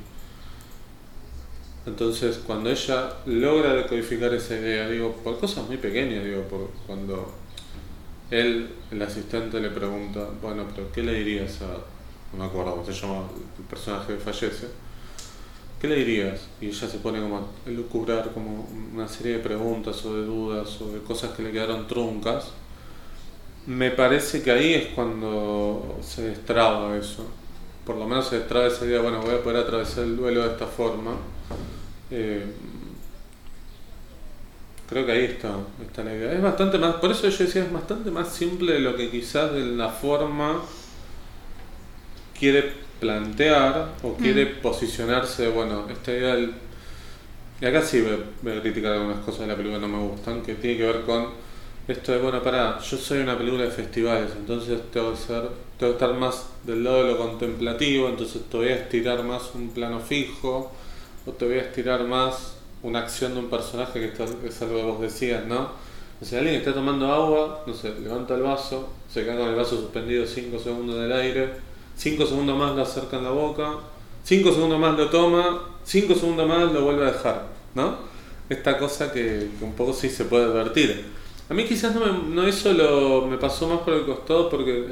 Entonces, 1.87 2.38
cuando 2.46 2.68
ella 2.68 3.14
logra 3.24 3.72
decodificar 3.72 4.35
esa 4.35 4.57
idea, 4.57 4.88
digo, 4.88 5.12
por 5.24 5.40
cosas 5.40 5.66
muy 5.66 5.79
pequeñas, 5.79 6.22
digo, 6.22 6.42
por 6.42 6.68
cuando 6.87 7.33
él, 8.30 8.70
el 8.90 9.02
asistente, 9.02 9.60
le 9.60 9.70
pregunta, 9.70 10.28
bueno, 10.42 10.64
pero 10.74 10.90
¿qué 10.92 11.02
le 11.02 11.14
dirías 11.14 11.62
a, 11.62 11.66
no 12.32 12.38
me 12.38 12.44
acuerdo 12.44 12.72
cómo 12.72 12.84
se 12.84 12.92
llama 12.92 13.24
el 13.58 13.64
personaje 13.64 14.16
fallece? 14.16 14.68
¿Qué 15.80 15.86
le 15.86 15.96
dirías? 15.96 16.48
Y 16.60 16.66
ella 16.66 16.88
se 16.88 16.98
pone 16.98 17.20
como 17.20 17.38
a 17.38 17.42
elucubrar 17.66 18.32
como 18.32 18.68
una 18.92 19.06
serie 19.06 19.34
de 19.34 19.38
preguntas 19.38 20.04
o 20.04 20.14
de 20.14 20.26
dudas 20.26 20.80
o 20.80 20.90
de 20.90 20.98
cosas 21.00 21.30
que 21.30 21.42
le 21.42 21.52
quedaron 21.52 21.86
truncas. 21.86 22.48
Me 23.66 23.92
parece 23.92 24.42
que 24.42 24.50
ahí 24.50 24.74
es 24.74 24.86
cuando 24.88 25.98
se 26.02 26.22
destraba 26.22 26.96
eso. 26.96 27.24
Por 27.86 27.96
lo 27.96 28.08
menos 28.08 28.26
se 28.28 28.40
destraba 28.40 28.66
esa 28.66 28.84
idea, 28.86 29.00
bueno, 29.00 29.20
voy 29.20 29.36
a 29.36 29.42
poder 29.42 29.58
atravesar 29.58 30.04
el 30.04 30.16
duelo 30.16 30.42
de 30.42 30.52
esta 30.52 30.66
forma. 30.66 31.12
Eh, 32.10 32.44
creo 34.88 35.05
que 35.05 35.12
ahí 35.12 35.24
está, 35.24 35.55
está 35.81 36.03
la 36.03 36.14
idea. 36.14 36.33
Es 36.33 36.42
bastante 36.42 36.79
más, 36.79 36.94
por 36.96 37.11
eso 37.11 37.29
yo 37.29 37.44
decía, 37.44 37.62
es 37.62 37.72
bastante 37.72 38.11
más 38.11 38.29
simple 38.29 38.74
de 38.74 38.81
lo 38.81 38.96
que 38.96 39.11
quizás 39.11 39.53
de 39.53 39.64
la 39.64 39.90
forma 39.90 40.62
quiere 42.38 42.72
plantear 43.01 43.92
o 44.03 44.14
quiere 44.14 44.46
posicionarse, 44.46 45.44
de, 45.44 45.48
bueno, 45.51 45.87
esta 45.88 46.12
idea 46.12 46.35
del... 46.35 46.53
Y 47.61 47.66
acá 47.66 47.83
sí 47.83 48.01
voy, 48.01 48.22
voy 48.42 48.57
a 48.57 48.61
criticar 48.61 48.92
algunas 48.92 49.18
cosas 49.24 49.40
de 49.42 49.46
la 49.48 49.57
película 49.57 49.81
que 49.81 49.87
no 49.87 49.98
me 49.98 50.09
gustan, 50.09 50.42
que 50.42 50.55
tiene 50.55 50.77
que 50.77 50.85
ver 50.85 51.03
con 51.03 51.27
esto 51.88 52.12
de, 52.12 52.18
bueno, 52.18 52.42
pará, 52.42 52.79
yo 52.81 52.96
soy 52.96 53.20
una 53.20 53.37
película 53.37 53.64
de 53.64 53.70
festivales, 53.70 54.31
entonces 54.37 54.79
tengo 54.92 55.12
que, 55.12 55.16
ser, 55.16 55.48
tengo 55.79 55.92
que 55.92 56.05
estar 56.05 56.14
más 56.14 56.46
del 56.64 56.85
lado 56.85 57.05
de 57.05 57.12
lo 57.12 57.18
contemplativo, 57.18 58.09
entonces 58.09 58.42
te 58.51 58.57
voy 58.59 58.68
a 58.68 58.74
estirar 58.74 59.22
más 59.24 59.55
un 59.55 59.70
plano 59.70 59.98
fijo, 59.98 60.70
o 61.27 61.33
te 61.33 61.46
voy 61.46 61.59
a 61.59 61.62
estirar 61.62 62.05
más 62.05 62.57
una 62.82 63.00
acción 63.00 63.34
de 63.34 63.40
un 63.40 63.50
personaje, 63.50 64.00
que 64.00 64.06
esto 64.06 64.24
es 64.46 64.62
algo 64.62 64.76
que 64.76 64.82
vos 64.82 65.00
decías, 65.00 65.44
¿no? 65.46 65.70
O 66.20 66.24
sea, 66.24 66.40
alguien 66.40 66.56
está 66.56 66.74
tomando 66.74 67.12
agua, 67.12 67.62
no 67.66 67.74
sé, 67.74 67.94
levanta 68.00 68.34
el 68.34 68.42
vaso, 68.42 68.88
se 69.12 69.24
queda 69.24 69.36
con 69.36 69.48
el 69.48 69.54
vaso 69.54 69.76
suspendido 69.76 70.26
5 70.26 70.58
segundos 70.58 70.96
en 70.96 71.02
el 71.02 71.12
aire, 71.12 71.50
5 71.96 72.26
segundos 72.26 72.58
más 72.58 72.74
lo 72.74 72.82
acerca 72.82 73.18
en 73.18 73.24
la 73.24 73.30
boca, 73.30 73.76
5 74.24 74.52
segundos 74.52 74.78
más 74.78 74.96
lo 74.96 75.08
toma, 75.10 75.60
5 75.84 76.14
segundos 76.14 76.48
más 76.48 76.72
lo 76.72 76.82
vuelve 76.82 77.04
a 77.04 77.12
dejar, 77.12 77.46
¿no? 77.74 77.96
Esta 78.48 78.78
cosa 78.78 79.12
que, 79.12 79.50
que 79.58 79.64
un 79.64 79.74
poco 79.74 79.92
sí 79.92 80.08
se 80.08 80.24
puede 80.24 80.44
advertir. 80.44 81.18
A 81.50 81.54
mí 81.54 81.64
quizás 81.64 81.94
no, 81.94 82.00
me, 82.04 82.34
no 82.34 82.46
eso 82.46 82.72
lo, 82.74 83.26
me 83.26 83.38
pasó 83.38 83.68
más 83.68 83.78
por 83.80 83.94
el 83.94 84.04
costado 84.04 84.50
porque 84.50 84.86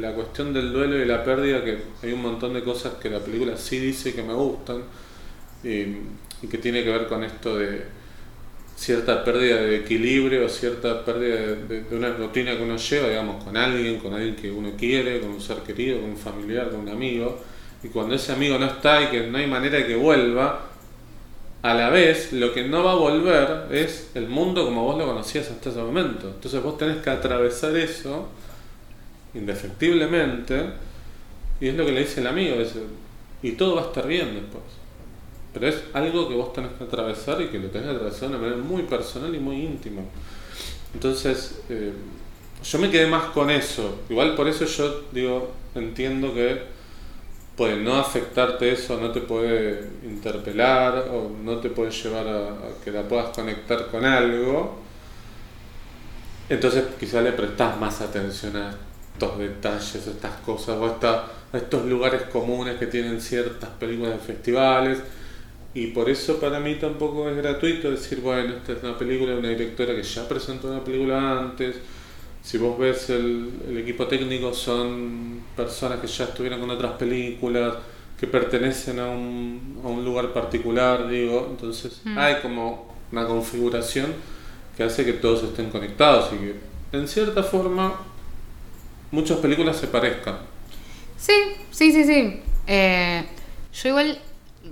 la 0.00 0.12
cuestión 0.12 0.52
del 0.52 0.72
duelo 0.72 0.98
y 0.98 1.04
la 1.04 1.22
pérdida, 1.22 1.62
que 1.64 1.84
hay 2.02 2.12
un 2.12 2.22
montón 2.22 2.52
de 2.52 2.64
cosas 2.64 2.94
que 2.94 3.08
la 3.08 3.20
película 3.20 3.56
sí 3.56 3.78
dice 3.78 4.12
que 4.12 4.22
me 4.22 4.34
gustan 4.34 4.82
y, 5.62 5.98
y 6.42 6.46
que 6.46 6.58
tiene 6.58 6.82
que 6.82 6.90
ver 6.90 7.06
con 7.06 7.24
esto 7.24 7.56
de 7.56 8.00
cierta 8.80 9.22
pérdida 9.22 9.56
de 9.56 9.76
equilibrio, 9.76 10.48
cierta 10.48 11.04
pérdida 11.04 11.36
de, 11.68 11.84
una 11.90 12.12
rutina 12.12 12.56
que 12.56 12.62
uno 12.62 12.76
lleva, 12.76 13.08
digamos, 13.08 13.44
con 13.44 13.54
alguien, 13.54 13.98
con 13.98 14.14
alguien 14.14 14.34
que 14.34 14.50
uno 14.50 14.70
quiere, 14.78 15.20
con 15.20 15.32
un 15.32 15.40
ser 15.40 15.58
querido, 15.58 16.00
con 16.00 16.10
un 16.10 16.16
familiar, 16.16 16.70
con 16.70 16.80
un 16.80 16.88
amigo, 16.88 17.38
y 17.82 17.88
cuando 17.88 18.14
ese 18.14 18.32
amigo 18.32 18.58
no 18.58 18.64
está 18.64 19.02
y 19.02 19.06
que 19.08 19.26
no 19.26 19.36
hay 19.36 19.46
manera 19.46 19.76
de 19.78 19.86
que 19.86 19.96
vuelva, 19.96 20.62
a 21.62 21.74
la 21.74 21.90
vez 21.90 22.32
lo 22.32 22.54
que 22.54 22.64
no 22.64 22.82
va 22.82 22.92
a 22.92 22.94
volver 22.94 23.66
es 23.70 24.12
el 24.14 24.28
mundo 24.28 24.64
como 24.64 24.82
vos 24.82 24.96
lo 24.96 25.04
conocías 25.04 25.50
hasta 25.50 25.68
ese 25.68 25.78
momento. 25.78 26.28
Entonces 26.28 26.62
vos 26.62 26.78
tenés 26.78 27.02
que 27.02 27.10
atravesar 27.10 27.76
eso 27.76 28.30
indefectiblemente, 29.34 30.64
y 31.60 31.68
es 31.68 31.74
lo 31.74 31.84
que 31.84 31.92
le 31.92 32.00
dice 32.00 32.20
el 32.20 32.26
amigo, 32.28 32.56
dice, 32.56 32.80
y 33.42 33.52
todo 33.52 33.76
va 33.76 33.82
a 33.82 33.86
estar 33.86 34.06
bien 34.06 34.34
después. 34.34 34.79
Pero 35.52 35.66
es 35.68 35.82
algo 35.94 36.28
que 36.28 36.34
vos 36.34 36.52
tenés 36.52 36.72
que 36.72 36.84
atravesar 36.84 37.40
y 37.42 37.48
que 37.48 37.58
lo 37.58 37.68
tenés 37.68 37.88
que 37.90 37.94
atravesar 37.96 38.28
de 38.30 38.36
una 38.36 38.38
manera 38.38 38.56
muy 38.62 38.82
personal 38.84 39.34
y 39.34 39.38
muy 39.40 39.56
íntima. 39.62 40.02
Entonces, 40.94 41.60
eh, 41.68 41.92
yo 42.64 42.78
me 42.78 42.90
quedé 42.90 43.06
más 43.06 43.26
con 43.26 43.50
eso. 43.50 44.00
Igual 44.08 44.34
por 44.36 44.48
eso 44.48 44.64
yo 44.66 45.02
digo, 45.12 45.52
entiendo 45.74 46.34
que 46.34 46.62
puede 47.56 47.76
no 47.76 47.96
afectarte 47.96 48.72
eso, 48.72 48.98
no 49.00 49.12
te 49.12 49.20
puede 49.20 49.90
interpelar 50.04 51.08
o 51.12 51.30
no 51.44 51.58
te 51.58 51.70
puede 51.70 51.90
llevar 51.90 52.26
a, 52.28 52.84
que 52.84 52.90
la 52.90 53.02
puedas 53.08 53.30
conectar 53.36 53.88
con 53.90 54.04
algo. 54.04 54.78
Entonces 56.48 56.84
quizás 56.98 57.22
le 57.22 57.32
prestás 57.32 57.78
más 57.78 58.00
atención 58.00 58.56
a 58.56 58.74
estos 59.12 59.38
detalles, 59.38 60.06
a 60.06 60.10
estas 60.10 60.36
cosas, 60.44 60.76
o 60.76 60.84
a, 60.86 60.88
esta- 60.92 61.26
a 61.52 61.56
estos 61.56 61.84
lugares 61.86 62.22
comunes 62.32 62.76
que 62.78 62.86
tienen 62.86 63.20
ciertas 63.20 63.70
películas 63.70 64.12
de 64.12 64.18
festivales. 64.18 64.98
Y 65.74 65.88
por 65.88 66.10
eso 66.10 66.40
para 66.40 66.58
mí 66.58 66.74
tampoco 66.76 67.28
es 67.30 67.36
gratuito 67.36 67.90
decir, 67.90 68.20
bueno, 68.20 68.54
esta 68.56 68.72
es 68.72 68.82
una 68.82 68.98
película 68.98 69.32
de 69.32 69.38
una 69.38 69.48
directora 69.50 69.94
que 69.94 70.02
ya 70.02 70.28
presentó 70.28 70.68
una 70.68 70.82
película 70.82 71.38
antes. 71.38 71.76
Si 72.42 72.58
vos 72.58 72.76
ves 72.78 73.10
el, 73.10 73.50
el 73.68 73.78
equipo 73.78 74.06
técnico 74.06 74.52
son 74.52 75.40
personas 75.56 76.00
que 76.00 76.06
ya 76.08 76.24
estuvieron 76.24 76.58
con 76.60 76.70
otras 76.70 76.92
películas, 76.92 77.74
que 78.18 78.26
pertenecen 78.26 78.98
a 78.98 79.08
un, 79.08 79.80
a 79.84 79.88
un 79.88 80.04
lugar 80.04 80.32
particular, 80.32 81.08
digo. 81.08 81.46
Entonces 81.50 82.00
Mm. 82.04 82.18
hay 82.18 82.34
como 82.42 82.92
una 83.12 83.26
configuración 83.26 84.12
que 84.76 84.82
hace 84.84 85.04
que 85.04 85.12
todos 85.14 85.42
estén 85.44 85.70
conectados 85.70 86.30
y 86.32 86.36
que 86.38 86.54
en 86.96 87.06
cierta 87.06 87.42
forma 87.42 87.94
muchas 89.12 89.38
películas 89.38 89.76
se 89.76 89.86
parezcan. 89.86 90.38
Sí, 91.16 91.32
sí, 91.70 91.92
sí, 91.92 92.04
sí. 92.04 92.40
Eh, 92.66 93.24
yo 93.72 93.88
igual 93.90 94.18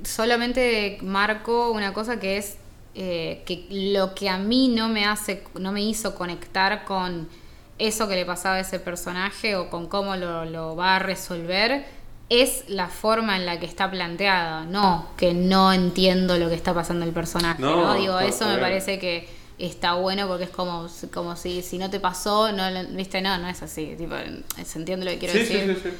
solamente 0.04 0.98
marco 1.02 1.70
una 1.70 1.92
cosa 1.92 2.18
que 2.18 2.36
es 2.36 2.56
eh, 2.94 3.42
que 3.46 3.66
lo 3.70 4.14
que 4.14 4.28
a 4.28 4.38
mí 4.38 4.68
no 4.68 4.88
me 4.88 5.04
hace, 5.04 5.44
no 5.58 5.72
me 5.72 5.82
hizo 5.82 6.14
conectar 6.14 6.84
con 6.84 7.28
eso 7.78 8.08
que 8.08 8.16
le 8.16 8.24
pasaba 8.24 8.56
a 8.56 8.60
ese 8.60 8.80
personaje 8.80 9.54
o 9.56 9.70
con 9.70 9.86
cómo 9.86 10.16
lo, 10.16 10.44
lo 10.44 10.74
va 10.74 10.96
a 10.96 10.98
resolver 10.98 11.84
es 12.28 12.64
la 12.68 12.88
forma 12.88 13.36
en 13.36 13.46
la 13.46 13.58
que 13.58 13.66
está 13.66 13.90
planteada, 13.90 14.64
no 14.64 15.06
que 15.16 15.32
no 15.32 15.72
entiendo 15.72 16.36
lo 16.38 16.48
que 16.48 16.54
está 16.54 16.74
pasando 16.74 17.06
el 17.06 17.12
personaje, 17.12 17.62
¿no? 17.62 17.84
No, 17.84 17.94
Digo, 17.94 18.18
eso 18.20 18.46
me 18.46 18.58
parece 18.58 18.98
que 18.98 19.28
está 19.58 19.94
bueno 19.94 20.28
porque 20.28 20.44
es 20.44 20.50
como, 20.50 20.88
como 21.12 21.36
si, 21.36 21.62
si 21.62 21.78
no 21.78 21.88
te 21.88 22.00
pasó, 22.00 22.52
no, 22.52 22.64
viste, 22.90 23.22
no, 23.22 23.38
no 23.38 23.48
es 23.48 23.62
así, 23.62 23.94
tipo, 23.96 24.14
se 24.62 24.78
entiende 24.78 25.06
lo 25.06 25.12
que 25.12 25.18
quiero 25.18 25.34
sí, 25.34 25.38
decir. 25.40 25.80
sí, 25.82 25.88
sí. 25.88 25.96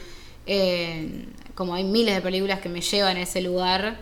Eh, 0.51 1.29
como 1.59 1.75
hay 1.75 1.83
miles 1.83 2.15
de 2.15 2.21
películas 2.21 2.61
que 2.61 2.69
me 2.69 2.81
llevan 2.81 3.17
a 3.17 3.23
ese 3.23 3.41
lugar 3.41 3.97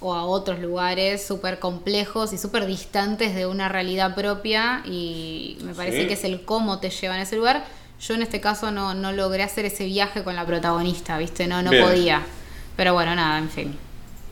o 0.00 0.14
a 0.14 0.24
otros 0.24 0.60
lugares 0.60 1.22
súper 1.22 1.58
complejos 1.58 2.32
y 2.32 2.38
súper 2.38 2.64
distantes 2.64 3.34
de 3.34 3.44
una 3.44 3.68
realidad 3.68 4.14
propia 4.14 4.80
y 4.86 5.58
me 5.62 5.74
parece 5.74 6.00
Sí. 6.02 6.06
que 6.08 6.14
es 6.14 6.24
el 6.24 6.40
cómo 6.46 6.78
te 6.80 6.88
llevan 6.88 7.18
a 7.20 7.24
ese 7.24 7.36
lugar. 7.36 7.64
Yo 8.00 8.14
en 8.14 8.22
este 8.22 8.40
caso 8.40 8.70
no, 8.70 8.94
no 8.94 9.12
logré 9.12 9.42
hacer 9.42 9.66
ese 9.66 9.84
viaje 9.84 10.24
con 10.24 10.34
la 10.36 10.46
protagonista, 10.46 11.18
¿viste? 11.18 11.46
No, 11.46 11.60
no 11.62 11.68
Bien. 11.70 11.84
podía. 11.84 12.22
Pero 12.76 12.94
bueno, 12.94 13.14
nada, 13.14 13.36
en 13.38 13.50
fin. 13.50 13.76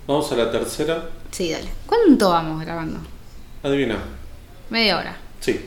Vamos 0.07 0.33
a 0.33 0.37
la 0.37 0.51
tercera. 0.51 1.11
Sí, 1.31 1.51
dale. 1.53 1.69
¿Cuánto 1.87 2.31
vamos 2.31 2.61
grabando? 2.65 2.99
Adivina. 3.63 3.99
Media 4.71 4.97
hora. 4.97 5.17
Sí. 5.39 5.61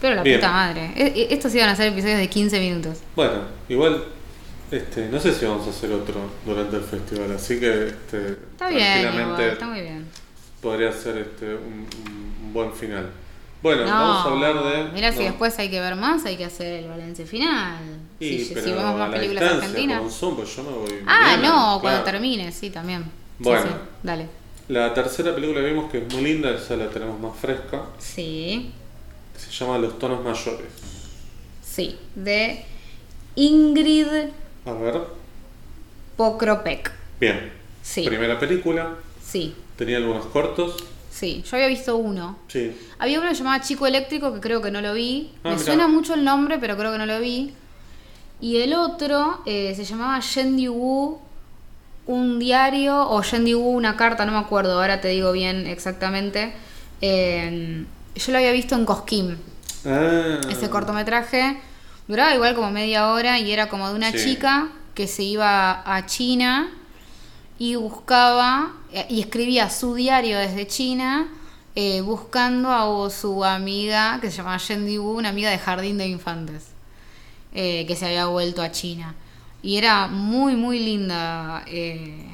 Pero 0.00 0.16
la 0.16 0.22
Bien. 0.24 0.40
puta 0.40 0.50
madre. 0.50 0.92
E- 0.96 1.12
e- 1.30 1.32
Estos 1.32 1.54
iban 1.54 1.68
a 1.68 1.76
ser 1.76 1.86
episodios 1.92 2.18
de 2.18 2.28
15 2.28 2.58
minutos. 2.58 2.98
Bueno, 3.14 3.42
igual, 3.68 4.04
este, 4.72 5.08
no 5.08 5.20
sé 5.20 5.32
si 5.32 5.44
vamos 5.44 5.66
a 5.66 5.70
hacer 5.70 5.92
otro 5.92 6.20
durante 6.44 6.76
el 6.76 6.82
festival, 6.82 7.32
así 7.32 7.60
que 7.60 7.86
este, 7.88 8.28
Está 8.52 8.68
bien, 8.68 8.80
tranquilamente 9.02 9.22
igual, 9.42 9.50
está 9.52 9.66
muy 9.66 9.80
bien. 9.82 10.06
podría 10.60 10.92
ser 10.92 11.18
este, 11.18 11.54
un, 11.54 11.86
buen 12.52 12.72
final. 12.72 13.10
Bueno, 13.62 13.82
No, 13.84 13.90
vamos 13.90 14.26
a 14.26 14.30
hablar 14.30 14.64
de. 14.64 14.92
Mira, 14.92 15.12
si 15.12 15.22
después 15.22 15.56
hay 15.58 15.70
que 15.70 15.80
ver 15.80 15.94
más, 15.94 16.24
hay 16.24 16.36
que 16.36 16.44
hacer 16.44 16.82
el 16.82 16.88
balance 16.88 17.24
final. 17.24 17.78
Y, 18.18 18.38
si, 18.38 18.46
si 18.46 18.54
vemos 18.72 18.98
más 18.98 19.08
la 19.10 19.16
películas 19.16 19.52
argentinas. 19.54 20.00
con 20.00 20.10
Zoom, 20.10 20.36
pues 20.36 20.56
yo 20.56 20.64
me 20.64 20.70
voy. 20.72 20.94
Ah, 21.06 21.36
no, 21.36 21.42
claro. 21.42 21.80
cuando 21.80 22.02
termine, 22.02 22.50
sí, 22.50 22.70
también. 22.70 23.02
Sí, 23.02 23.08
Bueno. 23.44 23.62
sí, 23.62 23.68
dale. 24.02 24.26
La 24.68 24.92
tercera 24.94 25.34
película 25.34 25.60
que 25.60 25.66
vimos 25.66 25.90
que 25.92 25.98
es 25.98 26.12
muy 26.14 26.22
linda, 26.24 26.50
esa 26.50 26.76
la 26.76 26.88
tenemos 26.88 27.18
más 27.20 27.36
fresca, 27.38 27.84
Sí, 27.98 28.72
que 29.34 29.38
se 29.40 29.50
llama 29.52 29.78
Los 29.78 29.98
tonos 29.98 30.24
mayores. 30.24 30.66
sí. 31.64 31.96
De 32.14 32.64
Ingrid 33.36 34.06
A 34.66 34.72
ver, 34.72 35.00
Pokropek. 36.16 36.92
bien. 37.20 37.52
Sí. 37.82 38.04
Primera 38.06 38.38
película, 38.38 38.94
Sí, 39.24 39.54
tenía 39.76 39.96
algunos 39.96 40.26
cortos. 40.26 40.76
sí. 41.10 41.42
Yo 41.48 41.56
había 41.56 41.68
visto 41.68 41.96
uno. 41.96 42.38
Sí. 42.48 42.76
Había 42.98 43.18
uno 43.18 43.28
que 43.30 43.34
llamaba 43.34 43.60
Chico 43.60 43.86
Eléctrico, 43.86 44.32
que 44.34 44.40
creo 44.40 44.60
que 44.62 44.70
no 44.70 44.80
lo 44.80 44.92
vi. 44.94 45.32
Ah, 45.42 45.50
Me 45.50 45.54
mirá. 45.54 45.64
suena 45.64 45.88
mucho 45.88 46.14
el 46.14 46.22
nombre, 46.24 46.58
pero 46.58 46.76
creo 46.76 46.92
que 46.92 46.98
no 46.98 47.06
lo 47.06 47.18
vi. 47.20 47.54
Y 48.40 48.58
el 48.58 48.74
otro 48.74 49.40
eh, 49.46 49.72
se 49.74 49.84
llamaba 49.84 50.20
Yendi 50.20 50.68
Wu, 50.68 51.18
un 52.06 52.38
diario, 52.38 53.08
o 53.08 53.22
Yendi 53.22 53.54
Wu, 53.54 53.68
una 53.76 53.96
carta, 53.96 54.26
no 54.26 54.32
me 54.32 54.38
acuerdo, 54.38 54.80
ahora 54.80 55.00
te 55.00 55.08
digo 55.08 55.32
bien 55.32 55.66
exactamente. 55.66 56.52
Eh, 57.00 57.84
yo 58.14 58.32
lo 58.32 58.38
había 58.38 58.52
visto 58.52 58.74
en 58.76 58.84
Cosquín, 58.84 59.38
Ah, 59.84 60.40
ese 60.50 60.70
cortometraje. 60.70 61.60
Duraba 62.08 62.34
igual 62.34 62.54
como 62.54 62.70
media 62.70 63.08
hora 63.12 63.38
y 63.38 63.50
era 63.52 63.68
como 63.68 63.88
de 63.88 63.94
una 63.94 64.10
Sí. 64.12 64.18
chica 64.18 64.68
que 64.94 65.06
se 65.06 65.22
iba 65.22 65.82
a 65.84 66.06
China 66.06 66.68
y 67.58 67.76
buscaba 67.76 68.72
y 69.08 69.20
escribía 69.20 69.70
su 69.70 69.94
diario 69.94 70.38
desde 70.38 70.66
China 70.66 71.28
eh, 71.74 72.00
buscando 72.02 72.70
a 72.70 73.10
su 73.10 73.44
amiga 73.44 74.18
que 74.20 74.30
se 74.30 74.38
llamaba 74.38 74.58
Yendi 74.58 74.98
Wu, 74.98 75.16
una 75.16 75.30
amiga 75.30 75.48
de 75.50 75.58
jardín 75.58 75.96
de 75.96 76.06
infantes 76.08 76.64
eh, 77.54 77.86
que 77.86 77.96
se 77.96 78.06
había 78.06 78.26
vuelto 78.26 78.60
a 78.62 78.70
China. 78.70 79.14
Y 79.62 79.76
era 79.76 80.08
muy, 80.08 80.56
muy 80.56 80.78
linda. 80.80 81.62
eh, 81.66 82.26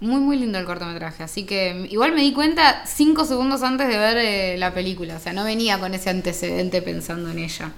muy, 0.00 0.20
muy 0.20 0.36
lindo 0.36 0.58
el 0.58 0.64
cortometraje. 0.64 1.22
Así 1.22 1.44
que 1.44 1.86
igual 1.90 2.10
me 2.12 2.22
di 2.22 2.32
cuenta 2.32 2.82
cinco 2.86 3.24
segundos 3.24 3.62
antes 3.62 3.86
de 3.86 3.98
ver 3.98 4.16
eh, 4.16 4.56
la 4.58 4.74
película. 4.74 5.14
O 5.16 5.20
sea, 5.20 5.32
no 5.32 5.44
venía 5.44 5.78
con 5.78 5.94
ese 5.94 6.10
antecedente 6.10 6.82
pensando 6.82 7.30
en 7.30 7.38
ella. 7.38 7.70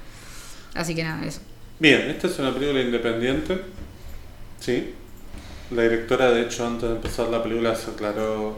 Así 0.75 0.95
que 0.95 1.05
nada, 1.05 1.25
eso. 1.25 1.41
Bien, 1.79 2.03
esta 2.11 2.27
es 2.27 2.39
una 2.39 2.53
película 2.53 2.81
independiente. 2.81 3.61
Sí. 4.61 4.95
La 5.71 5.83
directora, 5.83 6.31
de 6.31 6.43
hecho, 6.43 6.67
antes 6.67 6.89
de 6.89 6.97
empezar 6.97 7.29
la 7.29 7.43
película 7.43 7.75
se 7.75 7.91
aclaró, 7.91 8.57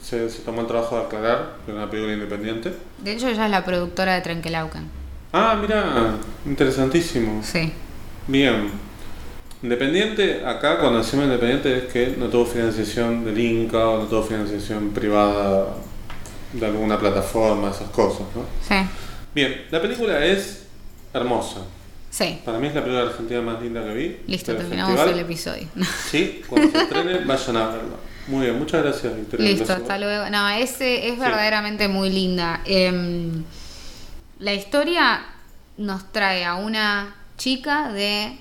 se, 0.00 0.28
se 0.30 0.42
tomó 0.42 0.62
el 0.62 0.66
trabajo 0.66 0.96
de 0.96 1.02
aclarar 1.04 1.56
que 1.64 1.72
era 1.72 1.82
una 1.82 1.90
película 1.90 2.14
independiente. 2.14 2.72
De 2.98 3.12
hecho, 3.12 3.28
ella 3.28 3.44
es 3.44 3.50
la 3.50 3.64
productora 3.64 4.14
de 4.14 4.20
Trenkelauken. 4.22 5.02
Ah, 5.32 5.56
mira, 5.60 6.14
interesantísimo. 6.44 7.42
Sí. 7.42 7.72
Bien. 8.26 8.70
Independiente, 9.62 10.44
acá 10.44 10.78
cuando 10.78 10.98
decimos 10.98 11.26
independiente 11.26 11.78
es 11.78 11.84
que 11.84 12.16
no 12.18 12.26
tuvo 12.26 12.44
financiación 12.44 13.24
del 13.24 13.38
Inca 13.38 13.88
o 13.88 13.98
no 13.98 14.06
tuvo 14.06 14.22
financiación 14.22 14.90
privada 14.90 15.68
de 16.52 16.66
alguna 16.66 16.98
plataforma, 16.98 17.70
esas 17.70 17.88
cosas, 17.90 18.26
¿no? 18.34 18.44
Sí. 18.66 18.74
Bien, 19.34 19.62
la 19.70 19.80
película 19.80 20.24
es 20.24 20.66
hermosa. 21.12 21.60
Sí. 22.10 22.40
Para 22.44 22.58
mí 22.58 22.66
es 22.66 22.74
la 22.74 22.82
película 22.82 23.06
argentina 23.08 23.40
más 23.40 23.62
linda 23.62 23.82
que 23.82 23.94
vi. 23.94 24.20
Listo, 24.26 24.54
terminamos 24.54 24.92
festival. 24.94 25.18
el 25.18 25.24
episodio. 25.24 25.68
Sí, 26.10 26.42
cuando 26.48 26.70
se 26.70 26.82
estrene, 26.84 27.18
vayan 27.24 27.56
a 27.56 27.66
verla. 27.68 27.96
Muy 28.28 28.44
bien, 28.46 28.58
muchas 28.58 28.82
gracias, 28.82 29.16
Victoria. 29.16 29.50
Listo, 29.50 29.72
hasta 29.72 29.98
luego. 29.98 30.28
No, 30.30 30.48
ese 30.50 31.08
es 31.08 31.14
Sí. 31.14 31.20
verdaderamente 31.20 31.88
muy 31.88 32.10
linda. 32.10 32.60
Em, 32.66 33.42
la 34.38 34.52
historia 34.52 35.24
nos 35.78 36.12
trae 36.12 36.44
a 36.44 36.54
una 36.56 37.14
chica 37.38 37.90
de 37.92 38.38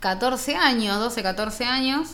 14 0.00 0.56
años, 0.56 0.98
12, 0.98 1.22
14 1.22 1.64
años, 1.64 2.08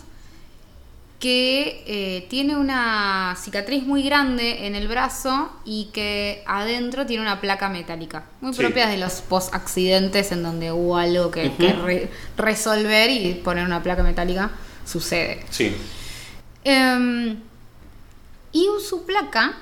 que 1.22 1.84
eh, 1.86 2.26
tiene 2.30 2.56
una 2.56 3.36
cicatriz 3.40 3.84
muy 3.84 4.02
grande 4.02 4.66
en 4.66 4.74
el 4.74 4.88
brazo 4.88 5.52
y 5.64 5.84
que 5.92 6.42
adentro 6.48 7.06
tiene 7.06 7.22
una 7.22 7.40
placa 7.40 7.68
metálica, 7.68 8.24
muy 8.40 8.52
Sí. 8.52 8.58
propia 8.58 8.88
de 8.88 8.96
los 8.98 9.20
post-accidentes 9.20 10.32
en 10.32 10.42
donde 10.42 10.72
hubo 10.72 10.96
algo 10.96 11.30
que, 11.30 11.46
Ujú. 11.46 11.56
que 11.58 11.72
re- 11.74 12.10
resolver 12.36 13.08
y 13.08 13.34
poner 13.34 13.64
una 13.64 13.84
placa 13.84 14.02
metálica 14.02 14.50
sucede. 14.84 15.44
Sí, 15.50 15.72
Em, 16.64 17.36
y 18.50 18.66
su 18.88 19.04
placa, 19.06 19.54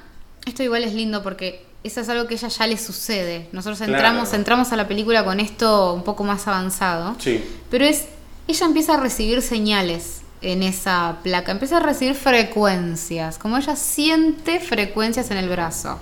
esto 0.46 0.62
igual 0.62 0.84
es 0.84 0.94
lindo 0.94 1.22
porque 1.22 1.66
eso 1.84 2.00
es 2.00 2.08
algo 2.08 2.26
que 2.26 2.36
a 2.36 2.38
ella 2.38 2.48
ya 2.48 2.66
le 2.66 2.78
sucede. 2.78 3.48
Nosotros 3.52 3.78
Claro. 3.78 3.92
entramos, 3.94 4.32
entramos 4.32 4.72
a 4.72 4.76
la 4.76 4.88
película 4.88 5.26
con 5.26 5.40
esto 5.40 5.92
un 5.92 6.04
poco 6.04 6.24
más 6.24 6.46
avanzado. 6.48 7.16
sí. 7.18 7.44
Pero 7.70 7.84
es, 7.84 8.06
ella 8.48 8.64
empieza 8.66 8.94
a 8.94 8.96
recibir 8.96 9.42
señales 9.42 10.22
en 10.42 10.62
esa 10.62 11.18
placa, 11.22 11.52
empieza 11.52 11.78
a 11.78 11.80
recibir 11.80 12.14
frecuencias, 12.14 13.38
como 13.38 13.58
ella 13.58 13.76
siente 13.76 14.60
frecuencias 14.60 15.30
en 15.30 15.36
el 15.36 15.48
brazo. 15.48 15.98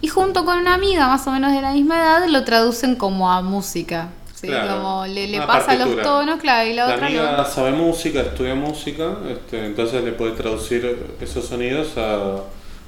Y 0.00 0.08
junto 0.08 0.44
con 0.44 0.58
una 0.58 0.74
amiga 0.74 1.08
más 1.08 1.26
o 1.26 1.32
menos 1.32 1.52
de 1.52 1.60
la 1.62 1.72
misma 1.72 1.96
edad 1.96 2.26
lo 2.28 2.44
traducen 2.44 2.94
como 2.96 3.32
a 3.32 3.42
música. 3.42 4.08
¿sí? 4.34 4.46
Claro. 4.46 4.76
Como 4.82 5.06
le, 5.06 5.26
le 5.26 5.38
pasa 5.38 5.72
los 5.74 5.88
partitura. 5.88 6.02
tonos, 6.02 6.40
claro, 6.40 6.68
y 6.68 6.74
la, 6.74 6.86
La 6.86 6.94
otra 6.94 7.06
amiga 7.06 7.44
sabe 7.46 7.72
música, 7.72 8.20
estudia 8.20 8.54
música, 8.54 9.16
este, 9.28 9.66
entonces 9.66 10.04
le 10.04 10.12
puede 10.12 10.32
traducir 10.32 11.16
esos 11.20 11.46
sonidos 11.46 11.96
a 11.96 12.42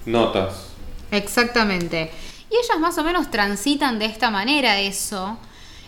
notas. 0.07 0.67
Exactamente. 1.11 2.13
Y 2.51 2.55
ellas 2.55 2.79
más 2.79 2.99
o 2.99 3.05
menos 3.05 3.31
transitan 3.31 3.99
de 3.99 4.05
esta 4.07 4.31
manera 4.31 4.79
eso. 4.81 5.39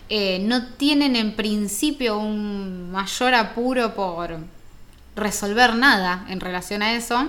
Eh, 0.09 0.39
no 0.43 0.67
tienen 0.75 1.15
en 1.15 1.35
principio 1.35 2.17
un 2.17 2.91
mayor 2.91 3.33
apuro 3.33 3.93
por 3.95 4.37
resolver 5.15 5.75
nada 5.75 6.25
en 6.29 6.39
relación 6.39 6.81
a 6.81 6.93
eso. 6.95 7.27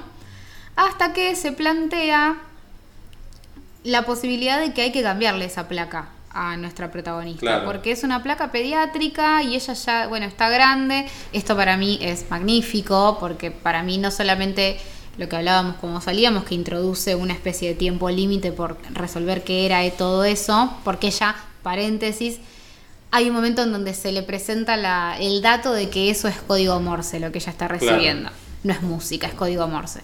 Hasta 0.77 1.13
que 1.13 1.37
se 1.37 1.53
plantea 1.53 2.37
la 3.85 4.03
posibilidad 4.03 4.59
de 4.59 4.73
que 4.73 4.83
hay 4.83 4.93
que 4.93 5.03
cambiarle 5.03 5.45
esa 5.45 5.69
placa 5.69 6.09
a 6.31 6.57
nuestra 6.57 6.91
protagonista. 6.91 7.41
Claro. 7.41 7.65
Porque 7.65 7.93
es 7.93 8.03
una 8.03 8.23
placa 8.23 8.51
pediátrica 8.51 9.43
y 9.43 9.55
ella 9.55 9.73
ya, 9.75 10.07
bueno, 10.09 10.27
está 10.27 10.49
grande. 10.49 11.07
Esto 11.33 11.57
para 11.57 11.77
mí 11.77 11.99
es 12.03 12.29
magnífico 12.29 13.19
porque 13.21 13.51
para 13.51 13.83
mí 13.83 13.99
no 13.99 14.11
solamente 14.11 14.79
lo 15.17 15.29
que 15.29 15.37
hablábamos 15.37 15.77
como 15.77 16.01
salíamos, 16.01 16.45
que 16.45 16.57
introduce 16.57 17.15
una 17.15 17.35
especie 17.35 17.69
de 17.69 17.75
tiempo 17.77 18.11
límite 18.11 18.51
por 18.51 18.79
resolver 18.91 19.45
qué 19.45 19.65
era 19.65 19.89
todo 19.97 20.25
eso, 20.25 20.75
porque 20.83 21.07
ella, 21.07 21.37
paréntesis, 21.63 22.41
hay 23.17 23.29
un 23.29 23.35
momento 23.37 23.63
en 23.63 23.71
donde 23.73 23.95
se 23.95 24.11
le 24.11 24.23
presenta 24.25 24.77
la- 24.77 25.17
el 25.21 25.41
dato 25.41 25.73
de 25.73 25.89
que 25.89 26.11
eso 26.11 26.27
es 26.27 26.37
código 26.37 26.81
Morse, 26.81 27.21
lo 27.21 27.31
que 27.31 27.39
ella 27.39 27.53
está 27.53 27.69
recibiendo. 27.69 28.31
No 28.65 28.73
es 28.73 28.83
música, 28.83 29.27
es 29.29 29.35
código 29.35 29.69
Morse. 29.69 30.01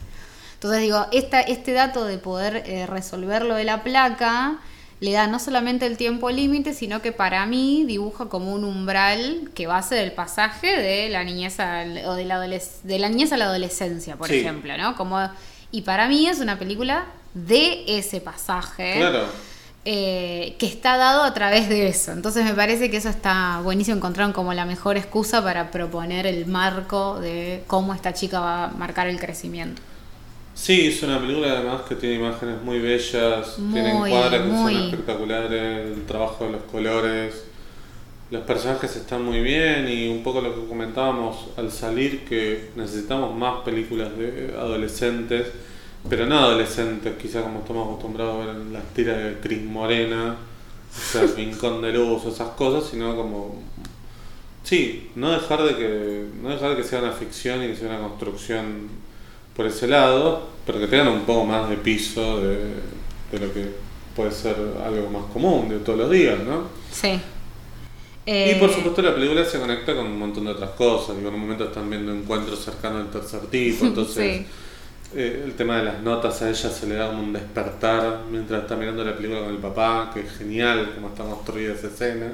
Entonces 0.55 0.81
digo, 0.83 1.07
esta, 1.11 1.41
este 1.41 1.73
dato 1.73 2.05
de 2.05 2.19
poder 2.19 2.63
eh, 2.67 2.87
resolver 2.87 3.45
lo 3.45 3.55
de 3.57 3.65
la 3.65 3.83
placa 3.83 4.59
le 5.01 5.13
da 5.13 5.27
no 5.27 5.39
solamente 5.39 5.87
el 5.87 5.97
tiempo 5.97 6.31
límite, 6.31 6.75
sino 6.75 7.01
que 7.03 7.11
para 7.11 7.45
mí 7.47 7.85
dibuja 7.87 8.27
como 8.27 8.53
un 8.53 8.65
umbral 8.65 9.51
que 9.55 9.67
va 9.67 9.79
a 9.79 9.83
ser 9.83 10.05
el 10.05 10.13
pasaje 10.13 10.77
de 10.79 11.09
la 11.09 11.25
niñez 11.25 11.59
al- 11.59 12.05
o 12.05 12.15
de 12.15 12.27
la, 12.27 12.39
de 12.39 12.99
la 12.99 13.09
niñez 13.09 13.33
a 13.33 13.39
la 13.39 13.47
adolescencia, 13.47 14.17
por 14.17 14.29
Sí. 14.29 14.41
ejemplo, 14.41 14.77
¿no? 14.77 14.95
Como, 14.97 15.19
y 15.73 15.83
para 15.83 16.07
mí 16.07 16.27
es 16.29 16.39
una 16.41 16.59
película 16.59 17.07
de 17.33 17.85
ese 17.89 18.21
pasaje. 18.21 18.97
Claro. 18.99 19.25
Eh, 19.85 20.57
que 20.59 20.67
está 20.67 20.97
dado 20.99 21.23
a 21.23 21.33
través 21.33 21.69
de 21.69 21.89
eso. 21.89 22.13
Entonces 22.13 22.45
me 22.45 22.53
parece 22.55 22.91
que 22.91 22.99
eso 22.99 23.09
está 23.09 23.61
buenísimo. 23.63 23.97
Encontraron 23.97 24.33
como 24.33 24.53
la 24.53 24.67
mejor 24.67 24.97
excusa 24.97 25.43
para 25.43 25.71
proponer 25.71 26.27
el 26.27 26.47
marco 26.47 27.19
de 27.19 27.65
cómo 27.67 27.95
esta 27.95 28.13
chica 28.13 28.41
va 28.41 28.65
a 28.65 28.69
marcar 28.69 29.07
el 29.07 29.19
crecimiento. 29.19 29.81
Sí, 30.55 30.89
es 30.89 31.03
una 31.03 31.19
película 31.19 31.53
además 31.53 31.83
que 31.89 31.95
tiene 31.95 32.17
imágenes 32.17 32.61
muy 32.63 32.81
bellas, 32.81 33.57
tiene 33.73 33.93
cuadros 33.95 34.43
que 34.43 34.51
son 34.51 34.77
espectaculares, 34.77 35.97
el 35.97 36.05
trabajo 36.05 36.45
de 36.45 36.53
los 36.53 36.63
colores, 36.65 37.45
los 38.31 38.43
personajes 38.43 38.95
están 38.95 39.25
muy 39.25 39.41
bien 39.41 39.89
y 39.89 40.09
un 40.09 40.23
poco 40.23 40.41
lo 40.41 40.55
que 40.55 40.69
comentábamos 40.69 41.49
al 41.57 41.73
salir 41.73 42.25
que 42.25 42.71
necesitamos 42.77 43.35
más 43.35 43.63
películas 43.65 44.17
de 44.19 44.55
adolescentes 44.59 45.47
pero 46.09 46.27
no 46.27 46.39
adolescentes, 46.39 47.15
quizás 47.21 47.43
como 47.43 47.61
estamos 47.61 47.89
acostumbrados 47.89 48.35
a 48.35 48.47
ver 48.47 48.57
en 48.57 48.73
las 48.73 48.85
tiras 48.95 49.17
de 49.17 49.39
Cris 49.41 49.63
Morena, 49.63 50.37
o 50.37 51.13
sea, 51.13 51.23
Rincón 51.37 51.83
de 51.83 51.93
Luz, 51.93 52.25
esas 52.27 52.51
cosas, 52.51 52.91
sino 52.91 53.15
como. 53.17 53.63
Sí, 54.65 55.11
no 55.15 55.33
dejar 55.33 55.63
de 55.63 55.77
que. 55.77 56.25
no 56.43 56.51
dejar 56.51 56.71
de 56.71 56.77
que 56.77 56.85
sea 56.85 57.01
una 57.01 57.13
ficción 57.13 57.63
y 57.65 57.69
que 57.69 57.77
sea 57.77 57.89
una 57.89 58.01
construcción 58.01 58.89
por 59.55 59.67
ese 59.67 59.89
lado, 59.89 60.49
pero 60.65 60.79
que 60.79 60.87
tengan 60.87 61.09
un 61.09 61.23
poco 61.23 61.45
más 61.45 61.69
de 61.69 61.77
piso 61.77 62.41
de, 62.41 62.57
de 63.33 63.47
lo 63.47 63.53
que 63.53 63.69
puede 64.15 64.31
ser 64.31 64.57
algo 64.85 65.11
más 65.11 65.25
común 65.33 65.69
de 65.69 65.79
todos 65.79 65.99
los 65.99 66.11
días, 66.11 66.39
¿no? 66.41 66.65
Sí. 66.91 67.21
Y 68.27 68.55
por 68.57 68.71
eh, 68.71 68.75
supuesto 68.75 69.03
la 69.03 69.15
película 69.15 69.45
se 69.45 69.59
conecta 69.59 69.95
con 69.95 70.07
un 70.07 70.19
montón 70.19 70.45
de 70.45 70.53
otras 70.53 70.71
cosas, 70.71 71.17
y 71.17 71.27
en 71.27 71.35
un 71.35 71.41
momento 71.41 71.65
están 71.65 71.89
viendo 71.89 72.13
encuentros 72.13 72.63
cercanos 72.63 73.05
del 73.05 73.21
tercer 73.21 73.41
tipo, 73.47 73.85
entonces 73.87 74.47
eh, 75.15 75.43
el 75.45 75.55
tema 75.55 75.79
de 75.79 75.85
las 75.85 76.01
notas 76.03 76.41
a 76.43 76.49
ella 76.49 76.71
se 76.71 76.87
le 76.87 76.95
da 76.95 77.09
como 77.09 77.23
un 77.23 77.33
despertar 77.33 78.21
mientras 78.31 78.63
está 78.63 78.77
mirando 78.77 79.05
la 79.05 79.17
película 79.17 79.41
con 79.41 79.51
el 79.51 79.61
papá, 79.61 80.11
que 80.13 80.21
es 80.21 80.31
genial 80.39 80.93
como 80.95 81.09
está 81.09 81.25
construida 81.25 81.75
esa 81.75 81.89
escena. 81.89 82.33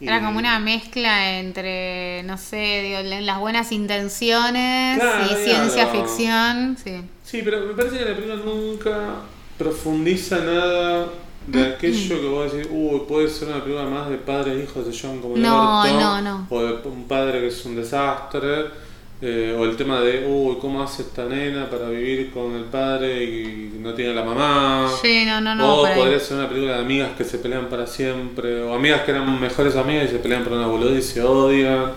Era 0.00 0.24
como 0.24 0.38
una 0.38 0.58
mezcla 0.58 1.38
entre, 1.38 2.24
no 2.24 2.36
sé, 2.36 2.82
digo, 2.82 3.20
las 3.20 3.38
buenas 3.38 3.70
intenciones 3.70 5.00
y 5.30 5.44
ciencia 5.44 5.86
ficción. 5.86 6.76
Sí. 6.82 7.02
sí, 7.22 7.42
pero 7.44 7.60
me 7.66 7.74
parece 7.74 7.98
que 7.98 8.04
la 8.06 8.16
película 8.16 8.36
nunca 8.44 9.14
profundiza 9.56 10.38
nada 10.38 11.08
de 11.46 11.66
aquello 11.74 12.20
que 12.20 12.26
vos 12.26 12.52
decís, 12.52 12.68
uy, 12.72 13.02
puede 13.06 13.28
ser 13.28 13.48
una 13.48 13.62
película 13.62 13.84
más 13.84 14.08
de 14.08 14.16
padres 14.16 14.56
e 14.56 14.64
hijos 14.64 14.86
de 14.86 14.96
John 14.96 15.20
como 15.20 15.36
no, 15.36 15.84
no, 15.84 16.20
no. 16.20 16.46
o 16.48 16.62
de 16.62 16.88
un 16.88 17.04
padre 17.06 17.40
que 17.40 17.48
es 17.48 17.64
un 17.64 17.76
desastre 17.76 18.66
eh, 19.24 19.56
o 19.56 19.64
el 19.64 19.76
tema 19.76 20.00
de, 20.00 20.26
uy, 20.26 20.56
¿cómo 20.60 20.82
hace 20.82 21.02
esta 21.02 21.24
nena 21.26 21.70
para 21.70 21.88
vivir 21.88 22.32
con 22.32 22.56
el 22.56 22.64
padre 22.64 23.22
y 23.22 23.78
no 23.78 23.94
tiene 23.94 24.12
la 24.14 24.24
mamá? 24.24 24.90
Sí, 25.00 25.24
no, 25.24 25.40
no, 25.40 25.54
no. 25.54 25.76
O 25.76 25.94
podría 25.94 26.18
ser 26.18 26.38
una 26.38 26.48
película 26.48 26.74
de 26.74 26.80
amigas 26.80 27.10
que 27.16 27.22
se 27.22 27.38
pelean 27.38 27.68
para 27.68 27.86
siempre, 27.86 28.60
o 28.62 28.74
amigas 28.74 29.02
que 29.02 29.12
eran 29.12 29.40
mejores 29.40 29.76
amigas 29.76 30.06
y 30.06 30.08
se 30.08 30.18
pelean 30.18 30.42
por 30.42 30.54
una 30.54 30.66
boludez 30.66 30.98
y 30.98 31.12
se 31.12 31.22
odian, 31.22 31.92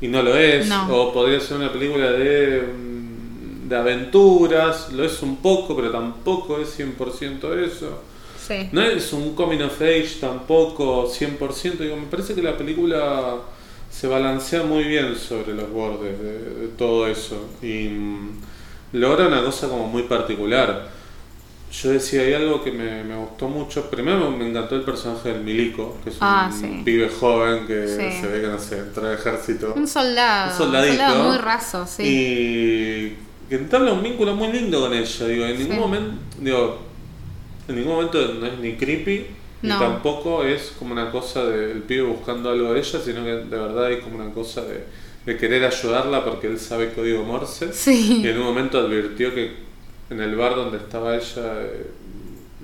y 0.00 0.06
no 0.06 0.22
lo 0.22 0.36
es. 0.36 0.70
O 0.88 1.12
podría 1.12 1.40
ser 1.40 1.56
una 1.56 1.72
película 1.72 2.12
de, 2.12 2.62
mm, 2.62 3.68
de 3.68 3.76
aventuras, 3.76 4.92
lo 4.92 5.04
es 5.04 5.20
un 5.22 5.38
poco, 5.38 5.74
pero 5.74 5.90
tampoco 5.90 6.60
es 6.60 6.78
100% 6.78 7.52
eso. 7.52 8.00
Sí. 8.46 8.68
No 8.70 8.80
es 8.80 9.12
un 9.12 9.34
coming 9.34 9.62
of 9.62 9.82
age 9.82 10.18
tampoco 10.20 11.08
100%. 11.08 11.82
Digo, 11.82 11.96
me 11.96 12.06
parece 12.06 12.32
que 12.32 12.42
la 12.42 12.56
película 12.56 13.38
se 13.90 14.06
balancea 14.06 14.62
muy 14.62 14.84
bien 14.84 15.16
sobre 15.16 15.54
los 15.54 15.70
bordes 15.70 16.18
de, 16.18 16.68
todo 16.78 17.06
eso 17.06 17.48
y 17.60 17.88
mm, 17.88 18.30
logra 18.92 19.26
una 19.26 19.42
cosa 19.42 19.68
como 19.68 19.86
muy 19.86 20.04
particular. 20.04 20.88
Yo 21.72 21.90
decía, 21.90 22.22
hay 22.22 22.34
algo 22.34 22.64
que 22.64 22.72
me, 22.72 23.14
gustó 23.14 23.48
mucho. 23.48 23.88
Primero 23.90 24.30
me 24.30 24.48
encantó 24.48 24.74
el 24.74 24.82
personaje 24.82 25.32
del 25.32 25.42
Milico, 25.42 25.98
que 26.02 26.10
es 26.10 26.16
un 26.16 26.22
ah, 26.22 26.50
pibe 26.84 27.08
joven 27.08 27.66
que 27.66 27.86
se 27.86 28.26
ve 28.26 28.40
que 28.40 28.48
no 28.48 28.58
sé, 28.58 28.78
entra 28.78 29.08
al 29.08 29.14
ejército. 29.14 29.74
Un 29.76 29.86
soldado. 29.86 30.50
Un 30.50 30.58
soldadito. 30.58 31.24
muy 31.24 31.38
raso, 31.38 31.86
sí. 31.86 32.02
Y 32.02 33.48
que 33.48 33.56
entabla 33.56 33.92
un 33.92 34.02
vínculo 34.02 34.34
muy 34.34 34.48
lindo 34.48 34.80
con 34.80 34.92
ella. 34.92 35.26
Digo, 35.26 35.44
en 35.44 35.58
ningún 35.58 35.78
momento, 35.78 36.16
digo, 36.40 36.78
en 37.68 37.76
ningún 37.76 37.92
momento 37.92 38.34
no 38.34 38.46
es 38.46 38.58
ni 38.58 38.74
creepy 38.74 39.26
y 39.62 39.68
tampoco 39.68 40.42
es 40.42 40.72
como 40.78 40.92
una 40.92 41.10
cosa 41.10 41.44
del 41.44 41.82
pibe 41.82 42.02
buscando 42.02 42.50
algo 42.50 42.72
de 42.72 42.80
ella, 42.80 42.98
sino 42.98 43.22
que 43.22 43.30
de 43.30 43.58
verdad 43.58 43.86
hay 43.86 44.00
como 44.00 44.16
una 44.16 44.32
cosa 44.32 44.62
de, 44.62 45.36
querer 45.36 45.64
ayudarla 45.64 46.24
porque 46.24 46.48
él 46.48 46.58
sabe 46.58 46.92
código 46.92 47.22
Morse. 47.22 47.70
Y 47.92 48.26
en 48.26 48.38
un 48.38 48.44
momento 48.44 48.78
advirtió 48.78 49.32
que 49.32 49.52
en 50.08 50.20
el 50.20 50.34
bar 50.34 50.56
donde 50.56 50.78
estaba 50.78 51.14
ella 51.14 51.62
eh, 51.62 51.86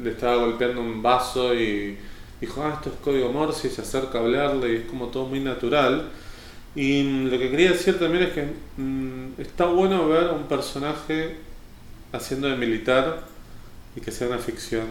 le 0.03 0.11
estaba 0.11 0.36
golpeando 0.36 0.80
un 0.80 1.01
vaso 1.01 1.55
y 1.55 1.97
dijo, 2.40 2.64
ah, 2.64 2.72
esto 2.74 2.90
es 2.90 2.97
código 3.05 3.30
Morse 3.30 3.68
y 3.68 3.70
se 3.70 3.82
acerca 3.82 4.18
a 4.18 4.22
hablarle 4.22 4.72
y 4.72 4.76
es 4.76 4.84
como 4.86 5.09
todo 5.09 5.26
muy 5.26 5.40
natural. 5.40 6.09
Y 6.74 7.24
lo 7.24 7.38
que 7.38 7.51
quería 7.51 7.70
decir 7.70 7.99
también 7.99 8.24
es 8.24 8.32
que 8.32 8.49
mm, 8.76 9.40
está 9.40 9.66
bueno 9.66 10.09
ver 10.09 10.24
a 10.24 10.32
un 10.32 10.44
personaje 10.44 11.36
haciendo 12.12 12.49
de 12.49 12.57
militar 12.57 13.22
y 13.94 14.01
que 14.01 14.11
sea 14.11 14.26
una 14.26 14.38
ficción 14.38 14.86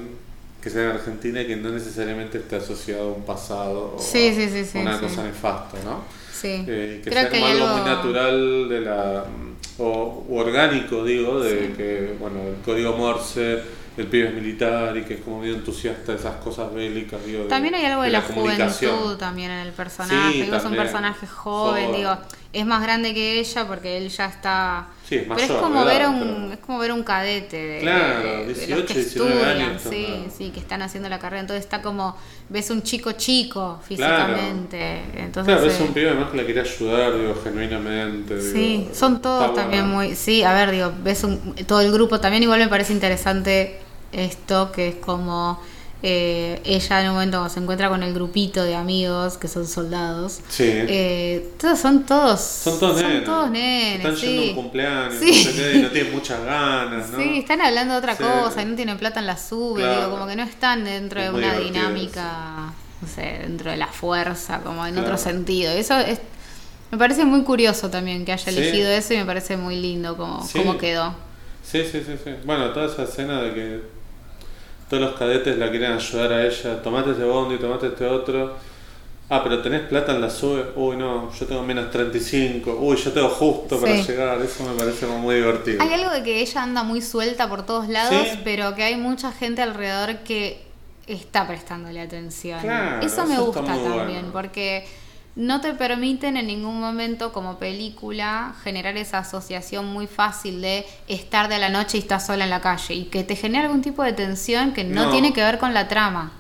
que 0.65 0.71
sea 0.71 0.85
en 0.85 0.89
Argentina 0.97 1.41
y 1.41 1.45
que 1.45 1.55
no 1.57 1.69
necesariamente 1.69 2.39
esté 2.39 2.55
asociado 2.55 3.09
a 3.09 3.13
un 3.13 3.23
pasado 3.23 3.97
o 3.97 3.99
a 3.99 4.79
una 4.81 4.99
cosa 4.99 5.23
nefasta, 5.23 5.77
¿no? 5.83 6.03
Sí. 6.33 6.65
Eh, 6.67 7.01
que 7.03 7.11
sea 7.11 7.29
como 7.29 7.45
algo, 7.45 7.67
muy 7.67 7.81
natural 7.81 8.69
de 8.69 8.81
la 8.81 9.25
o 9.77 10.25
orgánico, 10.31 11.03
digo, 11.03 11.39
de 11.39 11.71
que 11.77 12.15
bueno, 12.19 12.39
el 12.47 12.63
código 12.65 12.97
Morse 12.97 13.61
el 13.95 14.07
pibe 14.07 14.29
es 14.29 14.33
militar 14.33 14.97
y 14.97 15.03
que 15.03 15.13
es 15.13 15.21
como 15.21 15.41
medio 15.41 15.53
entusiasta 15.53 16.13
de 16.13 16.17
esas 16.17 16.37
cosas 16.37 16.73
bélicas. 16.73 17.23
Digo, 17.23 17.43
también 17.43 17.75
hay 17.75 17.85
algo 17.85 18.01
de, 18.01 18.09
la, 18.09 18.21
juventud 18.21 19.17
también 19.17 19.51
en 19.51 19.59
el 19.59 19.71
personaje. 19.71 20.41
digo, 20.41 20.55
es 20.55 20.65
un 20.65 20.75
personaje 20.75 21.27
joven, 21.27 21.93
digo, 21.93 22.17
es 22.55 22.65
más 22.65 22.81
grande 22.81 23.13
que 23.13 23.39
ella 23.39 23.67
porque 23.67 23.97
él 23.97 24.07
ya 24.07 24.27
está. 24.27 24.87
Sí, 25.07 25.17
es 25.17 25.27
mayor, 25.27 25.41
pero 25.45 25.55
es 25.55 25.61
como 25.61 25.85
ver 25.85 26.07
un, 26.07 26.51
es 26.53 26.59
como 26.59 26.79
ver 26.79 26.93
un 26.93 27.03
cadete 27.03 27.57
de, 27.57 27.79
claro, 27.81 28.45
18, 28.45 28.85
que 28.93 28.99
estudian, 29.01 29.77
sí, 29.77 30.25
sí, 30.35 30.49
que 30.51 30.61
están 30.61 30.81
haciendo 30.81 31.09
la 31.09 31.19
carrera. 31.19 31.41
Entonces 31.41 31.65
está 31.65 31.81
como 31.81 32.15
ves 32.47 32.69
un 32.69 32.81
chico 32.81 33.11
chico 33.11 33.81
físicamente. 33.85 35.01
Entonces, 35.17 35.53
claro, 35.53 35.67
ves 35.67 35.79
un 35.81 35.93
pibe 35.93 36.09
además 36.09 36.31
que 36.31 36.37
la 36.37 36.45
quiere 36.45 36.61
ayudar, 36.61 37.19
digo, 37.19 37.35
genuinamente. 37.43 38.41
Sí, 38.41 38.87
son 38.93 39.21
todos 39.21 39.53
también 39.53 39.87
muy, 39.87 40.15
sí, 40.15 40.43
a 40.43 40.53
ver, 40.53 40.71
digo, 40.71 40.93
ves 41.03 41.25
un, 41.25 41.55
todo 41.67 41.81
el 41.81 41.91
grupo 41.91 42.21
también 42.21 42.41
igual 42.41 42.59
me 42.59 42.69
parece 42.69 42.93
interesante 42.93 43.79
esto, 44.13 44.71
que 44.71 44.87
es 44.87 44.95
como 44.95 45.59
eh, 46.03 46.61
ella 46.65 47.01
en 47.01 47.07
un 47.07 47.13
momento 47.13 47.49
se 47.49 47.59
encuentra 47.59 47.89
con 47.89 48.03
el 48.03 48.13
grupito 48.13 48.63
de 48.63 48.75
amigos 48.75 49.37
que 49.37 49.47
son 49.47 49.67
soldados. 49.67 50.41
Sí. 50.49 50.65
Eh, 50.67 51.53
todos 51.59 51.79
son 51.79 52.05
todos. 52.05 52.39
Son 52.41 52.79
todos 52.79 53.01
son 53.01 53.23
Todos 53.23 53.49
nenes 53.49 54.05
están 54.05 54.15
yendo 54.15 54.41
a 54.41 54.45
un 54.45 54.55
cumpleaños 54.55 55.23
y 55.23 55.79
no 55.81 55.89
tienen 55.89 56.13
muchas 56.13 56.43
ganas, 56.43 57.09
¿no? 57.09 57.17
Sí, 57.17 57.39
están 57.39 57.61
hablando 57.61 57.93
de 57.93 57.99
otra 57.99 58.15
cosa 58.15 58.61
y 58.61 58.65
no 58.65 58.75
tienen 58.75 58.97
plata 58.97 59.19
en 59.19 59.25
la 59.25 59.37
sube, 59.37 59.81
digo, 59.81 60.11
como 60.11 60.27
que 60.27 60.35
no 60.35 60.43
están 60.43 60.83
dentro 60.83 61.21
de 61.21 61.29
una 61.31 61.57
dinámica, 61.57 62.73
no 63.01 63.07
sé, 63.07 63.39
dentro 63.41 63.71
de 63.71 63.77
la 63.77 63.87
fuerza, 63.87 64.59
como 64.61 64.85
en 64.85 64.97
otro 64.97 65.17
sentido. 65.17 65.71
Eso 65.71 65.97
es. 65.97 66.19
Me 66.91 66.99
parece 66.99 67.25
muy 67.25 67.41
curioso 67.43 67.89
también 67.89 68.25
que 68.25 68.31
haya 68.31 68.51
elegido 68.51 68.89
eso 68.89 69.13
y 69.15 69.17
me 69.17 69.25
parece 69.25 69.57
muy 69.57 69.75
lindo 69.75 70.15
como, 70.15 70.47
como 70.53 70.77
quedó. 70.77 71.15
Sí, 71.63 71.81
sí, 71.83 72.03
sí, 72.05 72.13
sí. 72.23 72.31
Bueno, 72.45 72.69
toda 72.73 72.85
esa 72.85 73.03
escena 73.03 73.41
de 73.41 73.53
que 73.55 73.94
todos 74.89 75.03
los 75.03 75.15
cadetes 75.15 75.57
la 75.57 75.69
quieren 75.69 75.93
ayudar 75.93 76.33
a 76.33 76.45
ella, 76.45 76.81
tomate 76.81 77.11
ese 77.11 77.23
bondi, 77.23 77.57
tomate 77.57 77.87
este 77.87 78.05
otro. 78.05 78.55
Ah, 79.27 79.41
pero 79.43 79.59
tenés 79.61 79.81
plata 79.87 80.13
en 80.13 80.21
la 80.21 80.29
sube. 80.29 80.71
Uy, 80.75 80.97
no, 80.97 81.31
yo 81.33 81.45
tengo 81.47 81.63
menos 81.63 81.89
35. 81.89 82.77
Uy, 82.79 82.95
yo 82.95 83.11
tengo 83.11 83.29
justo 83.29 83.81
para 83.81 83.95
llegar. 83.95 84.39
Eso 84.39 84.63
me 84.63 84.77
parece 84.77 85.07
muy 85.07 85.35
divertido. 85.35 85.81
Hay 85.81 85.93
algo 85.93 86.11
de 86.11 86.21
que 86.21 86.41
ella 86.41 86.61
anda 86.61 86.83
muy 86.83 87.01
suelta 87.01 87.49
por 87.49 87.65
todos 87.65 87.89
lados, 87.89 88.27
pero 88.43 88.75
que 88.75 88.83
hay 88.83 88.97
mucha 88.97 89.31
gente 89.31 89.63
alrededor 89.63 90.17
que 90.19 90.63
está 91.07 91.47
prestándole 91.47 92.01
atención. 92.01 92.59
eso 93.01 93.25
me 93.25 93.39
gusta 93.39 93.63
también, 93.63 94.31
porque 94.31 94.85
no 95.35 95.59
te 95.59 95.73
permiten 95.73 96.37
en 96.37 96.47
ningún 96.47 96.79
momento 96.79 97.33
como 97.33 97.59
película 97.59 98.55
generar 98.63 98.95
esa 98.95 99.19
asociación 99.19 99.85
muy 99.85 100.07
fácil 100.07 100.61
de 100.61 100.85
estar 101.07 101.49
de 101.49 101.59
la 101.59 101.69
noche 101.69 101.97
y 101.97 102.01
estar 102.01 102.21
sola 102.21 102.45
en 102.45 102.49
la 102.49 102.61
calle 102.61 102.93
y 102.93 103.05
que 103.05 103.23
te 103.23 103.35
genera 103.35 103.65
algún 103.65 103.81
tipo 103.81 104.01
de 104.03 104.13
tensión 104.13 104.73
que 104.73 104.85
no, 104.85 105.09
tiene 105.09 105.33
que 105.33 105.41
ver 105.41 105.59
con 105.59 105.73
la 105.73 105.87
trama. 105.87 106.31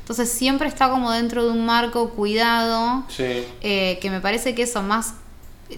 Entonces 0.00 0.30
siempre 0.30 0.68
está 0.68 0.90
como 0.90 1.10
dentro 1.12 1.44
de 1.44 1.50
un 1.50 1.64
marco 1.64 2.10
cuidado, 2.10 3.04
eh, 3.18 3.98
que 4.02 4.10
me 4.10 4.20
parece 4.20 4.54
que 4.54 4.62
eso 4.62 4.82
más 4.82 5.14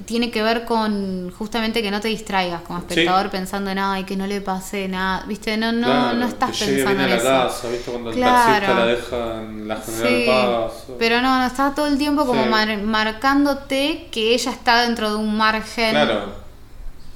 tiene 0.05 0.31
que 0.31 0.43
ver 0.43 0.65
con 0.65 1.31
justamente 1.31 1.83
que 1.83 1.91
no 1.91 2.01
te 2.01 2.09
distraigas 2.09 2.63
como 2.63 2.79
espectador 2.79 3.31
pensando 3.31 3.71
en 3.71 3.79
ay 3.79 4.05
que 4.05 4.17
no 4.17 4.27
le 4.27 4.41
pase 4.41 4.89
nada 4.89 5.25
viste 5.27 5.57
no 5.57 5.73
no 5.73 6.13
no 6.13 6.27
estás 6.27 6.57
pensando 6.59 7.05
en 7.05 7.13
eso. 7.13 7.25
casa, 7.25 7.69
¿viste? 7.69 7.91
cuando 7.91 8.11
el 8.11 8.21
taxista 8.21 8.75
la 8.75 8.87
deja 8.87 9.43
en 9.43 9.69
la 9.69 9.77
general 9.77 10.71
sí, 10.87 10.93
pero 10.99 11.23
no 11.23 11.39
no 11.39 11.47
está 11.47 11.75
todo 11.75 11.87
el 11.87 11.99
tiempo 11.99 12.27
como 12.27 12.45
marcándote 12.47 14.09
que 14.11 14.35
ella 14.35 14.51
está 14.53 14.83
dentro 14.83 15.11
de 15.11 15.17
un 15.17 15.37
margen 15.37 15.91
claro 15.91 16.44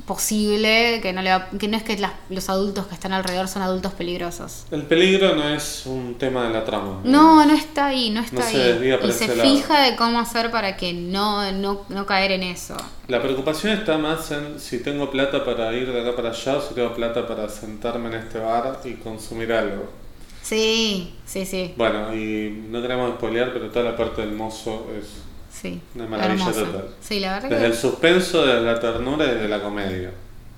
posible, 0.08 0.98
que 1.00 1.12
no, 1.12 1.22
le 1.22 1.30
va- 1.30 1.48
que 1.58 1.68
no 1.68 1.76
es 1.76 1.84
que 1.84 1.96
las- 1.98 2.14
los 2.30 2.48
adultos 2.48 2.86
que 2.88 2.94
están 2.94 3.12
alrededor 3.12 3.46
son 3.46 3.62
adultos 3.62 3.92
peligrosos. 3.92 4.64
El 4.72 4.82
peligro 4.82 5.36
no 5.36 5.48
es 5.48 5.84
un 5.86 6.16
tema 6.16 6.48
de 6.48 6.52
la 6.54 6.64
trama. 6.64 7.00
No, 7.04 7.44
no 7.46 7.52
está 7.54 7.86
ahí, 7.86 8.10
no 8.10 8.20
está 8.20 8.40
No 8.40 8.42
se 8.42 8.56
ahí. 8.62 8.72
desvía 8.72 8.98
para 8.98 9.10
y 9.12 9.14
se 9.16 9.28
lado. 9.36 9.42
fija 9.48 9.82
de 9.82 9.94
cómo 9.96 10.18
hacer 10.18 10.50
para 10.50 10.76
que 10.76 10.92
no, 10.92 11.52
no, 11.52 11.82
no 11.88 12.06
caer 12.06 12.32
en 12.32 12.42
eso. 12.42 12.76
La 13.06 13.22
preocupación 13.22 13.74
está 13.78 13.96
más 13.98 14.30
en 14.32 14.58
si 14.58 14.82
tengo 14.82 15.10
plata 15.10 15.44
para 15.44 15.72
ir 15.72 15.92
de 15.92 16.00
acá 16.00 16.16
para 16.16 16.30
allá 16.30 16.56
o 16.56 16.60
si 16.66 16.74
tengo 16.74 16.92
plata 16.94 17.26
para 17.28 17.48
sentarme 17.48 18.08
en 18.08 18.14
este 18.14 18.38
bar 18.40 18.80
y 18.84 18.94
consumir 18.94 19.52
algo. 19.52 19.88
Sí, 20.42 21.14
sí, 21.26 21.44
sí, 21.44 21.74
Bueno, 21.76 22.14
y 22.14 22.64
no 22.70 22.80
queremos 22.80 23.10
spoilear, 23.16 23.52
pero 23.52 23.68
toda 23.70 23.84
la 23.90 23.96
parte 23.96 24.22
del 24.22 24.32
mozo 24.32 24.86
es 24.98 25.06
sí. 25.60 25.80
una 25.94 26.06
maravilla 26.06 26.52
total. 26.52 26.88
Sí, 27.00 27.20
la 27.20 27.32
verdad 27.34 27.48
Desde 27.50 27.62
que... 27.62 27.66
el 27.70 27.74
suspenso, 27.74 28.46
desde 28.46 28.62
la 28.62 28.78
ternura 28.80 29.24
y 29.24 29.28
desde 29.28 29.48
la 29.48 29.60
comedia. 29.60 30.10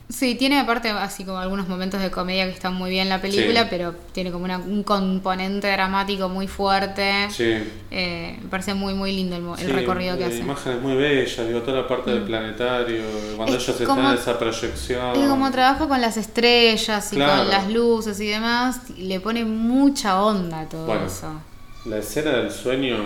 Sí, 0.09 0.35
tiene 0.35 0.59
aparte 0.59 0.89
así 0.91 1.25
como 1.25 1.39
algunos 1.39 1.69
momentos 1.69 2.01
de 2.03 2.11
comedia 2.11 2.45
que 2.47 2.51
están 2.51 2.75
muy 2.75 2.91
bien 2.91 3.09
la 3.09 3.21
película, 3.21 3.63
Sí. 3.63 3.67
pero 3.71 3.95
tiene 4.11 4.33
como 4.33 4.45
una- 4.45 4.59
un 4.59 4.83
componente 4.83 5.71
dramático 5.71 6.29
muy 6.29 6.49
fuerte. 6.49 7.29
Sí. 7.31 7.55
Eh, 7.93 8.37
me 8.43 8.49
parece 8.49 8.75
muy, 8.75 8.93
muy 8.95 9.13
lindo 9.15 9.37
el, 9.37 9.43
mo- 9.43 9.55
el 9.57 9.67
Sí, 9.67 9.71
recorrido 9.71 10.19
que 10.19 10.25
hace. 10.25 10.41
Mm. 10.41 10.47
Imágenes 10.47 10.83
muy 10.83 10.97
bellas, 10.97 11.47
digo, 11.47 11.63
toda 11.63 11.83
la 11.83 11.87
parte 11.87 12.11
del 12.11 12.23
planetario, 12.25 13.03
cuando 13.37 13.57
Es 13.57 13.63
ellos 13.69 13.83
como- 13.87 14.01
están 14.01 14.13
en 14.15 14.19
esa 14.21 14.37
proyección. 14.37 15.15
Y 15.25 15.29
como 15.29 15.49
trabaja 15.53 15.87
con 15.87 16.01
las 16.01 16.17
estrellas 16.17 17.13
y 17.13 17.15
Claro. 17.15 17.43
con 17.43 17.51
las 17.53 17.71
luces 17.71 18.19
y 18.21 18.27
demás, 18.27 18.91
le 18.99 19.21
pone 19.21 19.45
mucha 19.45 20.21
onda 20.25 20.63
a 20.63 20.69
todo 20.69 20.87
Bueno. 20.87 21.07
eso. 21.07 21.31
La 21.85 21.99
escena 21.99 22.33
del 22.33 22.51
sueño, 22.51 22.97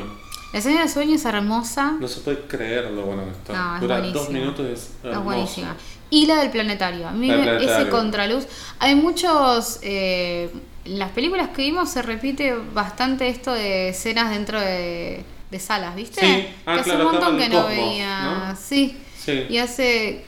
La 0.55 0.61
escena 0.61 0.81
del 0.81 0.89
sueño 0.89 1.17
es 1.17 1.25
hermosa, 1.27 1.97
no 2.01 2.09
se 2.09 2.21
puede 2.21 2.39
creer 2.47 2.91
lo 2.93 3.03
bueno 3.03 3.25
que 3.25 3.31
está. 3.33 3.53
No, 3.53 3.75
es 3.75 3.81
Dura 3.83 4.01
dos 4.01 4.31
minutos 4.31 4.67
y 4.67 4.73
es 4.73 4.81
es 4.81 4.91
hermoso. 5.03 5.23
buenísima. 5.25 5.77
Y 6.11 6.27
la 6.27 6.37
del 6.37 6.51
planetario. 6.51 7.09
A 7.09 7.11
mí 7.11 7.27
me- 7.29 7.57
ese 7.65 7.89
contraluz. 7.91 8.47
Hay 8.79 8.95
muchos. 8.95 9.81
eh, 9.83 10.51
en 10.85 10.99
las 10.99 11.11
películas 11.11 11.49
que 11.49 11.63
vimos 11.63 11.91
se 11.91 12.03
repite 12.03 12.55
bastante 12.73 13.27
esto 13.29 13.53
de 13.53 13.89
escenas 13.89 14.31
dentro 14.31 14.61
de, 14.61 15.25
de 15.51 15.59
salas, 15.59 15.97
¿viste? 15.97 16.21
Sí. 16.21 16.47
Ah, 16.67 16.75
que 16.75 16.81
hace 16.83 16.97
un 16.97 17.05
montón 17.05 17.37
que 17.39 17.49
no 17.49 17.63
Cosmos, 17.63 17.69
veía. 17.77 18.21
¿no? 18.51 18.57
Sí. 18.57 18.97
Sí. 19.19 19.47
Y 19.49 19.59
hace. 19.59 20.25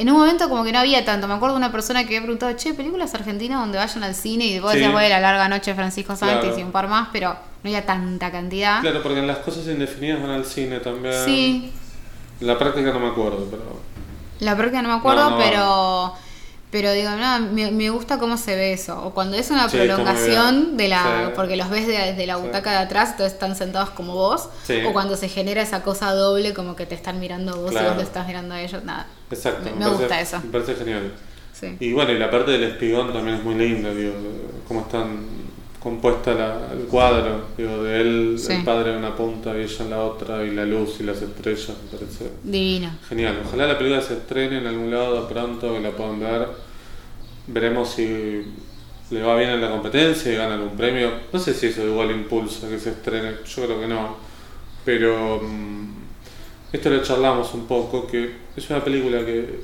En 0.00 0.08
un 0.10 0.16
momento 0.16 0.48
como 0.48 0.64
que 0.64 0.72
no 0.72 0.78
había 0.78 1.04
tanto. 1.04 1.28
Me 1.28 1.34
acuerdo 1.34 1.56
de 1.56 1.58
una 1.58 1.70
persona 1.70 2.00
que 2.04 2.08
había 2.16 2.22
preguntado, 2.22 2.52
che, 2.56 2.72
películas 2.72 3.14
argentinas 3.14 3.60
donde 3.60 3.76
vayan 3.76 4.02
al 4.02 4.14
cine 4.14 4.46
y 4.46 4.58
vos 4.58 4.70
Sí. 4.72 4.78
decías, 4.78 4.92
bueno, 4.92 5.08
la 5.10 5.20
larga 5.20 5.46
noche 5.48 5.72
de 5.72 5.74
Francisco 5.74 6.16
Santos 6.16 6.40
Claro. 6.46 6.58
y 6.58 6.62
un 6.62 6.72
par 6.72 6.88
más, 6.88 7.08
pero 7.12 7.30
no 7.34 7.68
había 7.68 7.84
tanta 7.84 8.30
cantidad. 8.32 8.80
Claro, 8.80 9.02
porque 9.02 9.18
en 9.18 9.26
las 9.26 9.38
cosas 9.38 9.66
indefinidas 9.66 10.22
van 10.22 10.30
al 10.30 10.46
cine 10.46 10.80
también. 10.80 11.12
Sí, 11.26 11.70
la 12.40 12.56
práctica 12.58 12.92
no 12.94 13.00
me 13.00 13.08
acuerdo, 13.08 13.46
pero. 13.50 13.78
La 14.40 14.56
práctica 14.56 14.80
no 14.80 14.88
me 14.88 14.94
acuerdo, 14.94 15.24
No, 15.28 15.36
no 15.36 15.44
pero 15.44 16.14
pero 16.70 16.92
digo, 16.92 17.10
no, 17.10 17.40
me, 17.40 17.70
me 17.70 17.90
gusta 17.90 18.18
cómo 18.18 18.36
se 18.36 18.54
ve 18.56 18.72
eso. 18.72 19.02
O 19.04 19.12
cuando 19.12 19.36
es 19.36 19.50
una 19.50 19.68
Sí, 19.68 19.76
prolongación 19.76 20.76
de 20.76 20.88
la. 20.88 21.24
Sí. 21.26 21.32
porque 21.34 21.56
los 21.56 21.68
ves 21.70 21.86
de- 21.86 21.92
desde 21.98 22.26
la 22.26 22.36
Sí. 22.36 22.42
butaca 22.42 22.70
de 22.72 22.76
atrás, 22.78 23.10
entonces 23.10 23.32
están 23.32 23.56
sentados 23.56 23.90
como 23.90 24.14
vos. 24.14 24.48
O 24.88 24.92
cuando 24.92 25.16
se 25.16 25.28
genera 25.28 25.62
esa 25.62 25.82
cosa 25.82 26.12
doble, 26.12 26.54
como 26.54 26.76
que 26.76 26.86
te 26.86 26.94
están 26.94 27.18
mirando 27.20 27.56
vos 27.56 27.70
Claro. 27.72 27.86
y 27.86 27.88
vos 27.90 27.96
te 27.98 28.04
estás 28.04 28.26
mirando 28.26 28.54
a 28.54 28.60
ellos. 28.62 28.84
Nada. 28.84 29.06
Exacto. 29.30 29.64
Me- 29.64 29.70
me 29.72 29.78
parece- 29.84 29.96
gusta 29.98 30.20
eso. 30.20 30.40
Me 30.44 30.50
parece 30.50 30.74
genial. 30.76 31.12
Y 31.78 31.92
bueno, 31.92 32.12
y 32.12 32.18
la 32.18 32.30
parte 32.30 32.52
del 32.52 32.62
espigón 32.64 33.12
también 33.12 33.36
es 33.36 33.44
muy 33.44 33.54
linda, 33.54 33.90
digo, 33.90 34.14
cómo 34.66 34.80
están 34.80 35.26
compuesta 35.82 36.34
la- 36.34 36.72
el 36.72 36.86
cuadro, 36.86 37.46
digo, 37.56 37.82
de 37.82 38.00
él, 38.02 38.36
Sí. 38.38 38.52
el 38.52 38.64
padre 38.64 38.92
en 38.92 38.98
una 38.98 39.16
punta 39.16 39.56
y 39.56 39.62
ella 39.62 39.84
en 39.84 39.90
la 39.90 39.98
otra, 40.04 40.44
y 40.44 40.50
la 40.54 40.64
luz 40.66 40.96
y 41.00 41.04
las 41.04 41.22
estrellas, 41.22 41.72
me 41.90 41.98
parece 41.98 42.30
Divino. 42.42 42.90
genial. 43.08 43.40
Ojalá 43.46 43.66
la 43.66 43.78
película 43.78 44.02
se 44.02 44.14
estrene 44.14 44.58
en 44.58 44.66
algún 44.66 44.90
lado 44.90 45.26
pronto, 45.28 45.72
que 45.72 45.80
la 45.80 45.90
puedan 45.92 46.20
ver. 46.20 46.48
Veremos 47.46 47.88
si 47.90 48.44
le 49.10 49.22
va 49.22 49.36
bien 49.36 49.50
en 49.50 49.60
la 49.60 49.70
competencia 49.70 50.30
y 50.32 50.36
gana 50.36 50.54
algún 50.54 50.76
premio. 50.76 51.10
No 51.32 51.38
sé 51.38 51.54
si 51.54 51.66
eso 51.68 51.84
igual 51.86 52.10
impulsa 52.10 52.68
que 52.68 52.78
se 52.78 52.90
estrene, 52.90 53.36
yo 53.44 53.64
creo 53.64 53.80
que 53.80 53.86
no. 53.88 54.16
Pero 54.84 55.40
mm, 55.42 55.88
esto 56.72 56.90
lo 56.90 57.02
charlamos 57.02 57.52
un 57.54 57.66
poco, 57.66 58.06
que 58.06 58.30
es 58.56 58.68
una 58.70 58.84
película 58.84 59.24
que 59.24 59.60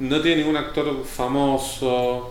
no 0.00 0.20
tiene 0.20 0.42
ningún 0.42 0.56
actor 0.56 1.02
famoso, 1.04 2.30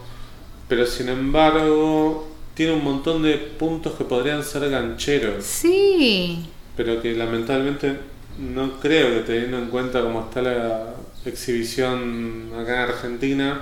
pero 0.67 0.85
sin 0.85 1.07
embargo 1.09 2.27
tiene 2.53 2.73
un 2.73 2.83
montón 2.83 3.23
de 3.23 3.33
puntos 3.37 3.93
que 3.93 4.03
podrían 4.03 4.43
ser 4.43 4.69
gancheros, 4.69 5.43
Sí. 5.43 6.45
pero 6.77 7.01
que 7.01 7.13
lamentablemente 7.13 7.97
no 8.39 8.79
creo 8.79 9.09
que 9.15 9.19
teniendo 9.21 9.57
en 9.57 9.67
cuenta 9.67 10.01
cómo 10.01 10.21
está 10.21 10.41
la 10.41 10.93
exhibición 11.25 12.51
acá 12.59 12.73
en 12.83 12.89
Argentina, 12.89 13.61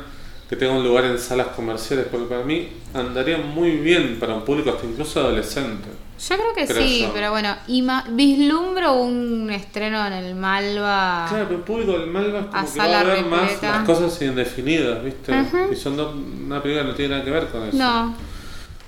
que 0.49 0.55
tenga 0.55 0.73
un 0.73 0.83
lugar 0.83 1.05
en 1.05 1.17
salas 1.17 1.47
comerciales, 1.47 2.07
porque 2.11 2.27
para 2.27 2.43
mí 2.43 2.67
andaría 2.93 3.37
muy 3.37 3.71
bien 3.77 4.17
para 4.19 4.35
un 4.35 4.43
público 4.43 4.69
hasta 4.71 4.85
incluso 4.85 5.19
adolescente. 5.21 5.87
Yo 6.29 6.35
creo 6.35 6.53
que 6.53 6.67
Creo 6.71 6.87
sí, 6.87 7.01
yo. 7.01 7.11
pero 7.13 7.31
bueno, 7.31 7.55
ima- 7.67 8.03
vislumbro 8.11 8.93
un 8.93 9.49
estreno 9.49 10.05
en 10.05 10.13
el 10.13 10.35
Malva. 10.35 11.25
Claro, 11.27 11.45
pero 11.47 11.57
el 11.59 11.63
público 11.65 11.93
del 11.97 12.07
Malva 12.11 12.39
es 12.41 12.45
como 12.45 12.73
que 12.73 12.79
va 12.79 12.99
a 12.99 13.03
ver 13.03 13.25
más 13.25 13.61
las 13.63 13.83
cosas 13.85 14.21
indefinidas, 14.21 15.03
¿viste? 15.03 15.33
Y 15.71 15.75
son 15.75 15.97
dos, 15.97 16.13
una 16.15 16.61
película 16.61 16.83
que 16.85 16.89
no 16.91 16.95
tiene 16.95 17.11
nada 17.15 17.25
que 17.25 17.31
ver 17.31 17.47
con 17.47 17.63
eso. 17.63 17.77
No, 17.77 18.13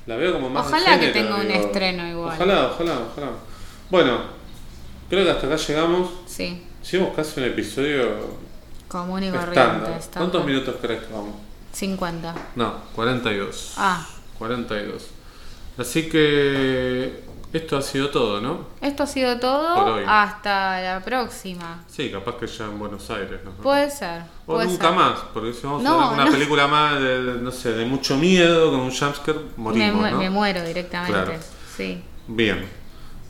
La 0.06 0.16
veo 0.18 0.34
como 0.34 0.50
más 0.50 0.68
Ojalá 0.68 1.00
que 1.00 1.08
tenga 1.10 1.38
un 1.38 1.50
estreno 1.50 2.08
igual. 2.08 2.36
Ojalá, 2.36 2.68
ojalá, 2.68 3.00
ojalá. 3.12 3.32
Bueno, 3.90 4.20
creo 5.10 5.24
que 5.24 5.32
hasta 5.32 5.48
acá 5.48 5.56
llegamos. 5.56 6.10
sí. 6.26 6.64
Hicimos 6.84 7.16
casi 7.16 7.40
un 7.40 7.46
episodio 7.46 8.44
Común 8.90 9.24
y 9.24 9.32
corriente. 9.32 9.92
¿Cuántos 10.14 10.46
minutos 10.46 10.76
crees 10.82 11.04
que 11.04 11.14
vamos? 11.14 11.36
50. 11.72 12.36
No, 12.56 12.74
42. 12.94 13.74
Ah, 13.78 14.06
42. 14.38 15.08
Así 15.78 16.10
que 16.10 17.24
esto 17.54 17.78
ha 17.78 17.82
sido 17.82 18.10
todo, 18.10 18.42
¿no? 18.42 18.66
esto 18.82 19.04
ha 19.04 19.08
sido 19.08 19.40
todo. 19.40 19.96
Hasta 20.08 20.82
la 20.82 21.00
próxima. 21.04 21.84
Sí, 21.88 22.12
capaz 22.12 22.36
que 22.38 22.48
ya 22.48 22.66
en 22.66 22.80
Buenos 22.80 23.10
Aires. 23.12 23.40
¿no? 23.46 23.52
Puede 23.52 23.90
ser. 23.90 24.24
O 24.46 24.56
puede 24.56 24.68
nunca 24.68 24.88
ser. 24.88 24.96
más, 24.96 25.20
porque 25.34 25.54
si 25.54 25.62
vamos 25.66 25.84
No, 25.84 26.02
a 26.02 26.06
ver 26.10 26.14
una 26.16 26.26
no. 26.26 26.32
película 26.32 26.68
más 26.68 27.00
de, 27.00 27.38
no 27.42 27.52
sé, 27.52 27.72
de 27.74 27.86
mucho 27.86 28.18
miedo, 28.18 28.72
con 28.72 28.82
un 28.82 28.92
jumpscare, 28.92 29.38
Me, 29.40 29.64
morimos, 29.64 29.96
mu- 30.02 30.10
¿no? 30.12 30.18
me 30.18 30.30
muero 30.30 30.64
directamente. 30.64 31.14
Claro. 31.24 31.34
Sí. 31.78 32.04
Bien. 32.28 32.83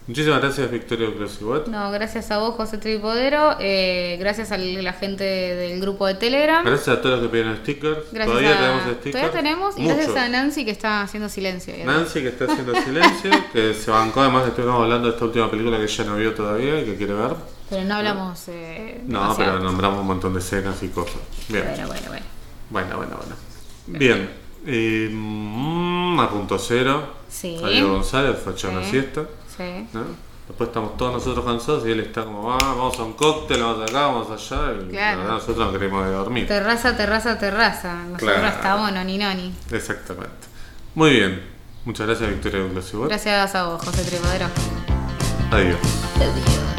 Muchísimas 0.06 0.42
gracias, 0.42 0.70
Victoria 0.70 1.08
Closiwet. 1.16 1.68
No, 1.68 1.90
gracias 1.92 2.30
a 2.32 2.40
vos, 2.40 2.56
José 2.56 2.78
Tripodero. 2.78 3.56
eh, 3.62 4.18
gracias 4.20 4.52
a 4.52 4.58
la 4.58 4.92
gente 4.94 5.24
del 5.24 5.80
grupo 5.80 6.06
de 6.08 6.16
Telegram. 6.16 6.66
Gracias 6.66 6.90
a 6.98 7.02
todos 7.02 7.16
los 7.20 7.26
que 7.26 7.30
pidieron 7.32 7.56
stickers. 7.58 8.00
Gracias 8.12 8.26
Todavía 8.28 8.52
a, 8.54 8.58
tenemos 8.60 8.82
stickers. 8.84 9.12
Todavía 9.12 9.32
tenemos. 9.32 9.78
Y 9.78 9.86
gracias 9.86 10.16
a 10.18 10.28
Nancy 10.30 10.66
que 10.66 10.72
está 10.72 11.02
haciendo 11.04 11.30
silencio. 11.30 11.74
atrás. 11.74 11.86
Nancy 11.88 12.22
que 12.22 12.28
está 12.28 12.46
haciendo 12.46 12.76
silencio, 12.84 13.32
que 13.54 13.74
se 13.74 13.92
bancó, 13.92 14.22
además 14.22 14.46
estuvimos 14.48 14.82
hablando 14.82 15.08
de 15.08 15.14
esta 15.14 15.26
última 15.26 15.50
película 15.50 15.78
que 15.78 15.84
ella 15.86 16.04
no 16.04 16.16
vio 16.18 16.34
todavía 16.34 16.82
y 16.82 16.86
que 16.86 16.96
quiere 16.98 17.14
ver. 17.14 17.36
Pero 17.70 17.84
no 17.86 17.96
hablamos. 17.96 18.44
Eh, 18.50 19.02
No, 19.08 19.34
pero 19.38 19.60
nombramos 19.60 20.00
un 20.02 20.08
montón 20.08 20.34
de 20.34 20.40
escenas 20.40 20.84
y 20.84 20.90
cosas. 20.90 21.16
Bien. 21.48 21.64
Bueno, 21.66 21.88
bueno, 21.88 22.08
bueno. 22.10 22.26
Bueno, 22.70 22.98
bueno, 22.98 23.18
bueno. 23.18 23.36
Bien. 23.88 24.30
Eh, 24.66 25.10
a 26.20 26.30
punto 26.30 26.60
cero. 26.60 27.08
Sí. 27.30 27.58
Javier 27.60 27.86
González 27.86 28.38
fue 28.44 28.52
a 28.54 28.56
echar 28.56 28.72
una 28.72 28.84
Sí. 28.84 28.92
siesta. 28.92 29.24
Sí. 29.58 29.88
¿no? 29.94 30.02
Después 30.48 30.68
estamos 30.70 30.98
todos 30.98 31.14
nosotros 31.14 31.46
cansados 31.46 31.86
y 31.88 31.92
él 31.92 32.02
está 32.02 32.26
como, 32.26 32.52
ah, 32.52 32.58
vamos 32.62 33.00
a 33.00 33.04
un 33.04 33.14
cóctel, 33.14 33.62
vamos 33.62 33.90
acá, 33.90 34.08
vamos 34.08 34.30
allá. 34.30 34.74
Y 34.74 34.90
Claro. 34.90 35.18
la 35.18 35.24
verdad, 35.24 35.34
nosotros 35.36 35.58
no 35.58 35.72
queremos 35.72 36.06
dormir. 36.12 36.48
Terraza, 36.48 36.98
terraza, 36.98 37.38
terraza. 37.40 37.94
Nosotros 37.96 38.34
Claro. 38.34 38.48
estamos 38.48 38.92
noni 38.92 39.18
noni. 39.18 39.54
Exactamente. 39.72 40.48
Muy 40.96 41.12
bien. 41.12 41.42
Muchas 41.86 42.08
gracias, 42.08 42.30
Victoria 42.30 42.60
Douglas. 42.60 42.92
Gracias 42.94 43.56
a 43.56 43.64
vos, 43.66 43.82
José 43.84 44.04
Tripodero. 44.04 44.48
Adiós. 45.52 45.78
Adiós. 46.16 46.73